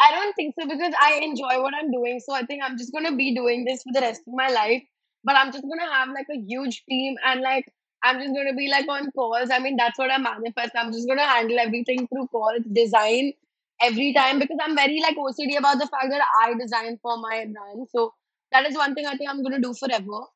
I 0.00 0.10
don't 0.10 0.34
think 0.34 0.54
so 0.58 0.66
because 0.66 0.92
I 1.00 1.20
enjoy 1.22 1.62
what 1.62 1.74
I'm 1.74 1.90
doing. 1.92 2.20
So 2.20 2.34
I 2.34 2.42
think 2.42 2.62
I'm 2.64 2.76
just 2.76 2.92
gonna 2.92 3.16
be 3.16 3.34
doing 3.34 3.64
this 3.64 3.82
for 3.82 3.92
the 3.92 4.00
rest 4.00 4.22
of 4.26 4.34
my 4.34 4.48
life. 4.48 4.82
But 5.24 5.36
I'm 5.36 5.52
just 5.52 5.62
gonna 5.62 5.92
have 5.92 6.08
like 6.08 6.26
a 6.30 6.38
huge 6.38 6.84
team 6.88 7.16
and 7.24 7.40
like 7.40 7.66
I'm 8.02 8.18
just 8.18 8.34
gonna 8.34 8.54
be 8.54 8.68
like 8.68 8.88
on 8.88 9.10
calls. 9.12 9.50
I 9.50 9.58
mean 9.58 9.76
that's 9.76 9.98
what 9.98 10.10
I 10.10 10.18
manifest. 10.18 10.72
I'm 10.76 10.92
just 10.92 11.06
gonna 11.08 11.26
handle 11.26 11.58
everything 11.58 12.08
through 12.08 12.26
calls, 12.28 12.62
design 12.72 13.32
every 13.80 14.12
time 14.12 14.38
because 14.38 14.58
I'm 14.60 14.76
very 14.76 15.00
like 15.00 15.16
OCD 15.16 15.58
about 15.58 15.78
the 15.78 15.86
fact 15.86 16.08
that 16.10 16.22
I 16.42 16.54
design 16.54 16.98
for 17.02 17.16
my 17.18 17.46
brand. 17.52 17.88
So 17.90 18.12
that 18.52 18.68
is 18.68 18.76
one 18.76 18.94
thing 18.94 19.06
I 19.06 19.16
think 19.16 19.30
I'm 19.30 19.42
gonna 19.42 19.60
do 19.60 19.74
forever. 19.74 20.26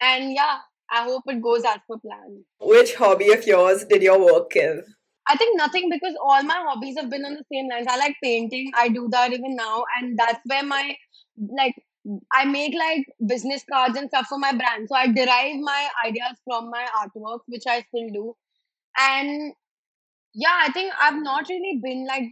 And 0.00 0.32
yeah, 0.32 0.58
I 0.90 1.04
hope 1.04 1.24
it 1.26 1.42
goes 1.42 1.64
as 1.64 1.78
per 1.88 1.98
plan. 1.98 2.44
Which 2.60 2.94
hobby 2.94 3.30
of 3.32 3.46
yours 3.46 3.84
did 3.84 4.02
your 4.02 4.18
work 4.18 4.50
kill? 4.50 4.80
I 5.26 5.36
think 5.36 5.56
nothing 5.56 5.88
because 5.90 6.14
all 6.20 6.42
my 6.42 6.62
hobbies 6.66 6.96
have 6.98 7.10
been 7.10 7.24
on 7.24 7.34
the 7.34 7.44
same 7.52 7.68
lines. 7.68 7.86
I 7.88 7.96
like 7.96 8.16
painting. 8.22 8.72
I 8.74 8.88
do 8.88 9.08
that 9.10 9.32
even 9.32 9.54
now, 9.54 9.84
and 9.96 10.18
that's 10.18 10.40
where 10.46 10.64
my 10.64 10.96
like 11.36 11.74
I 12.32 12.44
make 12.44 12.74
like 12.74 13.06
business 13.26 13.64
cards 13.70 13.96
and 13.98 14.08
stuff 14.08 14.26
for 14.28 14.38
my 14.38 14.52
brand. 14.52 14.88
So 14.88 14.96
I 14.96 15.06
derive 15.08 15.56
my 15.60 15.88
ideas 16.06 16.38
from 16.44 16.70
my 16.70 16.86
artwork, 16.96 17.40
which 17.46 17.64
I 17.68 17.82
still 17.82 18.08
do. 18.12 18.36
And 18.98 19.52
yeah, 20.34 20.56
I 20.66 20.72
think 20.72 20.92
I've 21.00 21.22
not 21.22 21.48
really 21.48 21.80
been 21.82 22.06
like 22.06 22.24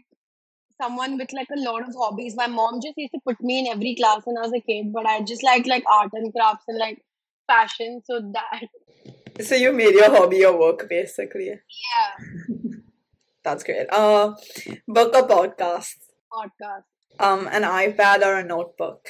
someone 0.81 1.18
with 1.18 1.33
like 1.33 1.49
a 1.57 1.61
lot 1.61 1.83
of 1.89 1.95
hobbies. 1.97 2.35
My 2.37 2.47
mom 2.47 2.81
just 2.83 2.97
used 2.97 3.12
to 3.12 3.20
put 3.26 3.41
me 3.41 3.61
in 3.61 3.66
every 3.66 3.95
class 3.97 4.22
when 4.24 4.37
I 4.39 4.43
was 4.43 4.53
a 4.55 4.61
kid, 4.61 4.93
but 4.93 5.07
I 5.07 5.22
just 5.22 5.43
like 5.43 5.66
like 5.66 5.85
art 5.91 6.11
and 6.12 6.33
crafts 6.33 6.64
and 6.68 6.79
like 6.79 7.03
fashion. 7.47 8.01
So 8.05 8.20
that 8.33 8.62
So 9.45 9.55
you 9.55 9.72
made 9.72 9.95
your 9.95 10.11
hobby 10.11 10.39
your 10.39 10.59
work, 10.59 10.89
basically. 10.89 11.47
yeah, 11.49 12.26
That's 13.45 13.62
great. 13.64 13.87
Uh, 13.91 14.35
book 14.87 15.14
or 15.14 15.26
podcast? 15.29 15.95
podcast. 16.33 16.83
Um, 17.20 17.49
an 17.49 17.62
iPad 17.62 18.22
or 18.24 18.37
a 18.37 18.45
notebook? 18.45 19.09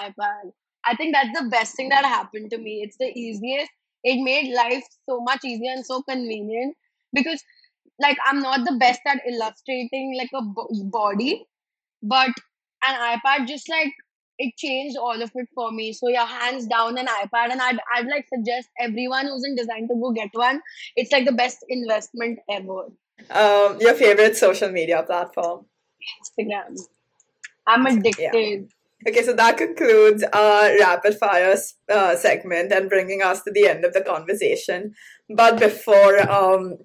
An 0.00 0.12
iPad. 0.12 0.52
I 0.84 0.96
think 0.96 1.14
that's 1.14 1.38
the 1.38 1.48
best 1.48 1.76
thing 1.76 1.88
that 1.90 2.04
happened 2.04 2.50
to 2.50 2.58
me. 2.58 2.82
It's 2.82 2.96
the 2.96 3.06
easiest. 3.06 3.70
It 4.04 4.22
made 4.22 4.54
life 4.54 4.84
so 5.08 5.20
much 5.20 5.44
easier 5.44 5.72
and 5.72 5.84
so 5.84 6.02
convenient 6.02 6.76
because, 7.12 7.42
like, 8.00 8.16
I'm 8.24 8.40
not 8.40 8.64
the 8.64 8.76
best 8.78 9.00
at 9.06 9.20
illustrating 9.28 10.16
like 10.16 10.30
a 10.34 10.42
bo- 10.42 10.68
body, 10.84 11.44
but 12.02 12.30
an 12.86 13.18
iPad 13.18 13.46
just 13.46 13.68
like 13.68 13.92
it 14.38 14.56
changed 14.56 14.96
all 14.96 15.20
of 15.20 15.30
it 15.34 15.48
for 15.54 15.72
me. 15.72 15.92
So 15.92 16.08
yeah, 16.08 16.26
hands 16.26 16.66
down 16.66 16.96
an 16.96 17.06
iPad, 17.06 17.50
and 17.50 17.60
I'd 17.60 17.78
I'd 17.94 18.06
like 18.06 18.26
suggest 18.32 18.68
everyone 18.80 19.26
who's 19.26 19.44
in 19.44 19.56
design 19.56 19.88
to 19.88 19.94
go 19.94 20.12
get 20.12 20.30
one. 20.32 20.60
It's 20.96 21.12
like 21.12 21.26
the 21.26 21.32
best 21.32 21.64
investment 21.68 22.38
ever. 22.48 22.86
Um, 23.30 23.80
your 23.80 23.94
favorite 23.94 24.36
social 24.36 24.70
media 24.70 25.02
platform? 25.02 25.66
Instagram. 26.22 26.78
I'm 27.66 27.84
addicted. 27.86 28.70
Okay, 29.06 29.22
so 29.22 29.32
that 29.32 29.56
concludes 29.56 30.24
our 30.32 30.76
rapid 30.80 31.16
fire 31.16 31.54
uh, 31.88 32.16
segment 32.16 32.72
and 32.72 32.88
bringing 32.88 33.22
us 33.22 33.42
to 33.44 33.52
the 33.52 33.68
end 33.68 33.84
of 33.84 33.92
the 33.92 34.00
conversation. 34.00 34.92
But 35.28 35.60
before 35.60 36.20
um, 36.30 36.78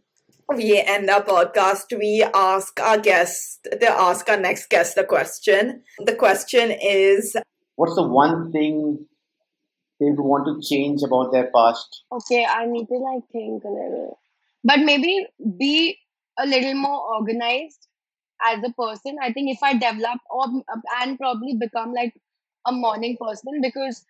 we 0.56 0.80
end 0.80 1.10
our 1.10 1.24
podcast, 1.24 1.98
we 1.98 2.24
ask 2.34 2.80
our 2.80 3.00
guest 3.00 3.68
to 3.72 3.90
ask 3.90 4.30
our 4.30 4.38
next 4.38 4.70
guest 4.70 4.96
a 4.98 5.04
question. 5.04 5.82
The 6.06 6.16
question 6.16 6.72
is 6.72 7.36
What's 7.76 7.96
the 7.96 8.08
one 8.08 8.52
thing 8.52 9.08
they 10.00 10.06
would 10.06 10.20
want 10.20 10.46
to 10.46 10.68
change 10.68 11.02
about 11.04 11.32
their 11.32 11.50
past? 11.54 12.04
Okay, 12.12 12.46
I 12.46 12.68
need 12.68 12.86
to 12.88 12.96
like 12.96 13.24
think 13.32 13.64
a 13.64 13.70
little. 13.70 14.20
But 14.64 14.80
maybe 14.80 15.26
be 15.58 15.98
a 16.38 16.46
little 16.46 16.76
more 16.76 17.16
organized 17.16 17.88
as 18.44 18.64
a 18.64 18.72
person. 18.74 19.18
I 19.22 19.34
think 19.34 19.52
if 19.52 19.64
I 19.64 19.74
develop 19.74 20.20
or 20.30 20.46
uh, 20.46 20.82
and 21.02 21.18
probably 21.18 21.56
become 21.56 21.94
like 21.94 22.14
a 22.66 22.72
morning 22.72 23.18
person 23.20 23.62
because 23.62 24.06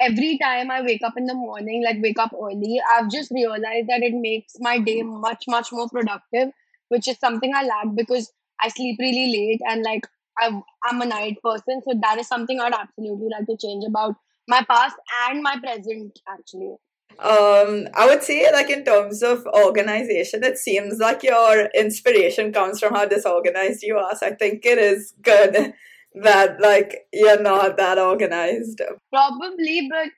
every 0.00 0.38
time 0.38 0.70
I 0.70 0.82
wake 0.82 1.02
up 1.04 1.16
in 1.16 1.26
the 1.26 1.34
morning, 1.34 1.82
like 1.84 1.98
wake 2.02 2.18
up 2.18 2.32
early, 2.34 2.80
I've 2.92 3.10
just 3.10 3.30
realized 3.30 3.88
that 3.88 4.02
it 4.02 4.14
makes 4.14 4.54
my 4.58 4.78
day 4.78 5.02
much, 5.02 5.44
much 5.48 5.72
more 5.72 5.88
productive, 5.88 6.50
which 6.88 7.08
is 7.08 7.18
something 7.18 7.52
I 7.54 7.64
lack 7.64 7.94
because 7.94 8.32
I 8.60 8.68
sleep 8.68 8.98
really 9.00 9.32
late 9.32 9.60
and 9.68 9.82
like 9.82 10.06
I'm, 10.38 10.62
I'm 10.84 11.00
a 11.02 11.06
night 11.06 11.38
person. 11.42 11.82
So 11.86 11.94
that 12.00 12.18
is 12.18 12.26
something 12.28 12.60
I'd 12.60 12.72
absolutely 12.74 13.28
like 13.30 13.46
to 13.46 13.56
change 13.56 13.84
about 13.86 14.16
my 14.48 14.64
past 14.68 14.96
and 15.28 15.42
my 15.42 15.58
present, 15.60 16.18
actually. 16.28 16.76
Um, 17.18 17.88
I 17.94 18.06
would 18.06 18.22
say, 18.22 18.50
like, 18.52 18.70
in 18.70 18.84
terms 18.84 19.22
of 19.22 19.46
organization, 19.46 20.44
it 20.44 20.58
seems 20.58 20.98
like 20.98 21.22
your 21.22 21.68
inspiration 21.74 22.52
comes 22.52 22.80
from 22.80 22.94
how 22.94 23.06
disorganized 23.06 23.82
you 23.82 23.96
are. 23.96 24.14
So 24.16 24.26
I 24.26 24.34
think 24.34 24.64
it 24.64 24.78
is 24.78 25.14
good 25.22 25.74
that, 26.14 26.60
like, 26.60 27.06
you're 27.12 27.42
not 27.42 27.76
that 27.76 27.98
organized. 27.98 28.80
Probably, 29.10 29.88
but 29.90 30.08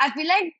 I 0.00 0.10
feel 0.10 0.26
like 0.26 0.54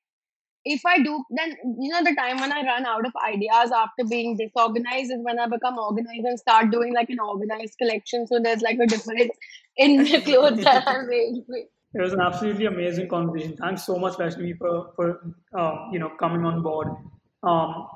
if 0.64 0.83
I 0.87 0.99
do, 1.03 1.24
then 1.30 1.57
you 1.80 1.91
know, 1.91 2.05
the 2.05 2.14
time 2.14 2.39
when 2.39 2.53
I 2.53 2.62
run 2.62 2.87
out 2.87 3.05
of 3.05 3.12
ideas 3.26 3.72
after 3.74 4.05
being 4.09 4.37
disorganized 4.37 5.11
is 5.11 5.18
when 5.22 5.39
I 5.39 5.47
become 5.47 5.76
organized 5.76 6.24
and 6.24 6.39
start 6.39 6.70
doing 6.70 6.95
like 6.95 7.11
an 7.11 7.18
organized 7.18 7.78
collection. 7.78 8.26
So 8.26 8.39
there's 8.43 8.62
like 8.62 8.78
a 8.78 8.87
difference 8.87 9.30
in 9.76 10.05
the 10.05 10.20
clothes 10.24 10.62
that 10.62 10.87
I 10.87 11.03
make. 11.03 11.66
It 11.95 12.01
was 12.01 12.12
an 12.12 12.20
absolutely 12.20 12.66
amazing 12.66 13.09
conversation. 13.09 13.57
Thanks 13.57 13.84
so 13.84 13.97
much, 13.97 14.14
Vaishnavi, 14.14 14.57
for 14.59 14.93
for 14.97 15.34
uh, 15.57 15.88
you 15.93 15.99
know 15.99 16.11
coming 16.18 16.45
on 16.45 16.62
board. 16.62 16.88
Um, 17.43 17.88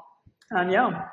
and 0.51 0.71
yeah, 0.71 1.09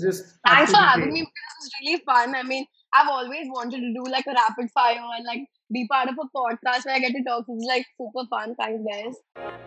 just 0.00 0.38
Thanks 0.46 0.70
for 0.70 0.78
having 0.78 1.10
great. 1.10 1.12
me. 1.14 1.20
This 1.20 1.54
was 1.60 1.70
really 1.80 2.02
fun. 2.04 2.34
I 2.34 2.42
mean, 2.42 2.66
I've 2.92 3.08
always 3.08 3.46
wanted 3.48 3.80
to 3.80 3.92
do 3.94 4.04
like 4.10 4.26
a 4.26 4.32
rapid 4.32 4.70
fire 4.72 5.00
and 5.16 5.24
like 5.24 5.46
be 5.72 5.86
part 5.88 6.08
of 6.08 6.16
a 6.20 6.28
podcast 6.36 6.84
where 6.84 6.94
I 6.94 6.98
get 6.98 7.12
to 7.12 7.22
talk. 7.22 7.44
It's 7.48 7.66
like 7.66 7.86
super 7.96 8.26
fun. 8.28 8.54
Thanks, 8.54 8.82
guys. 8.90 9.64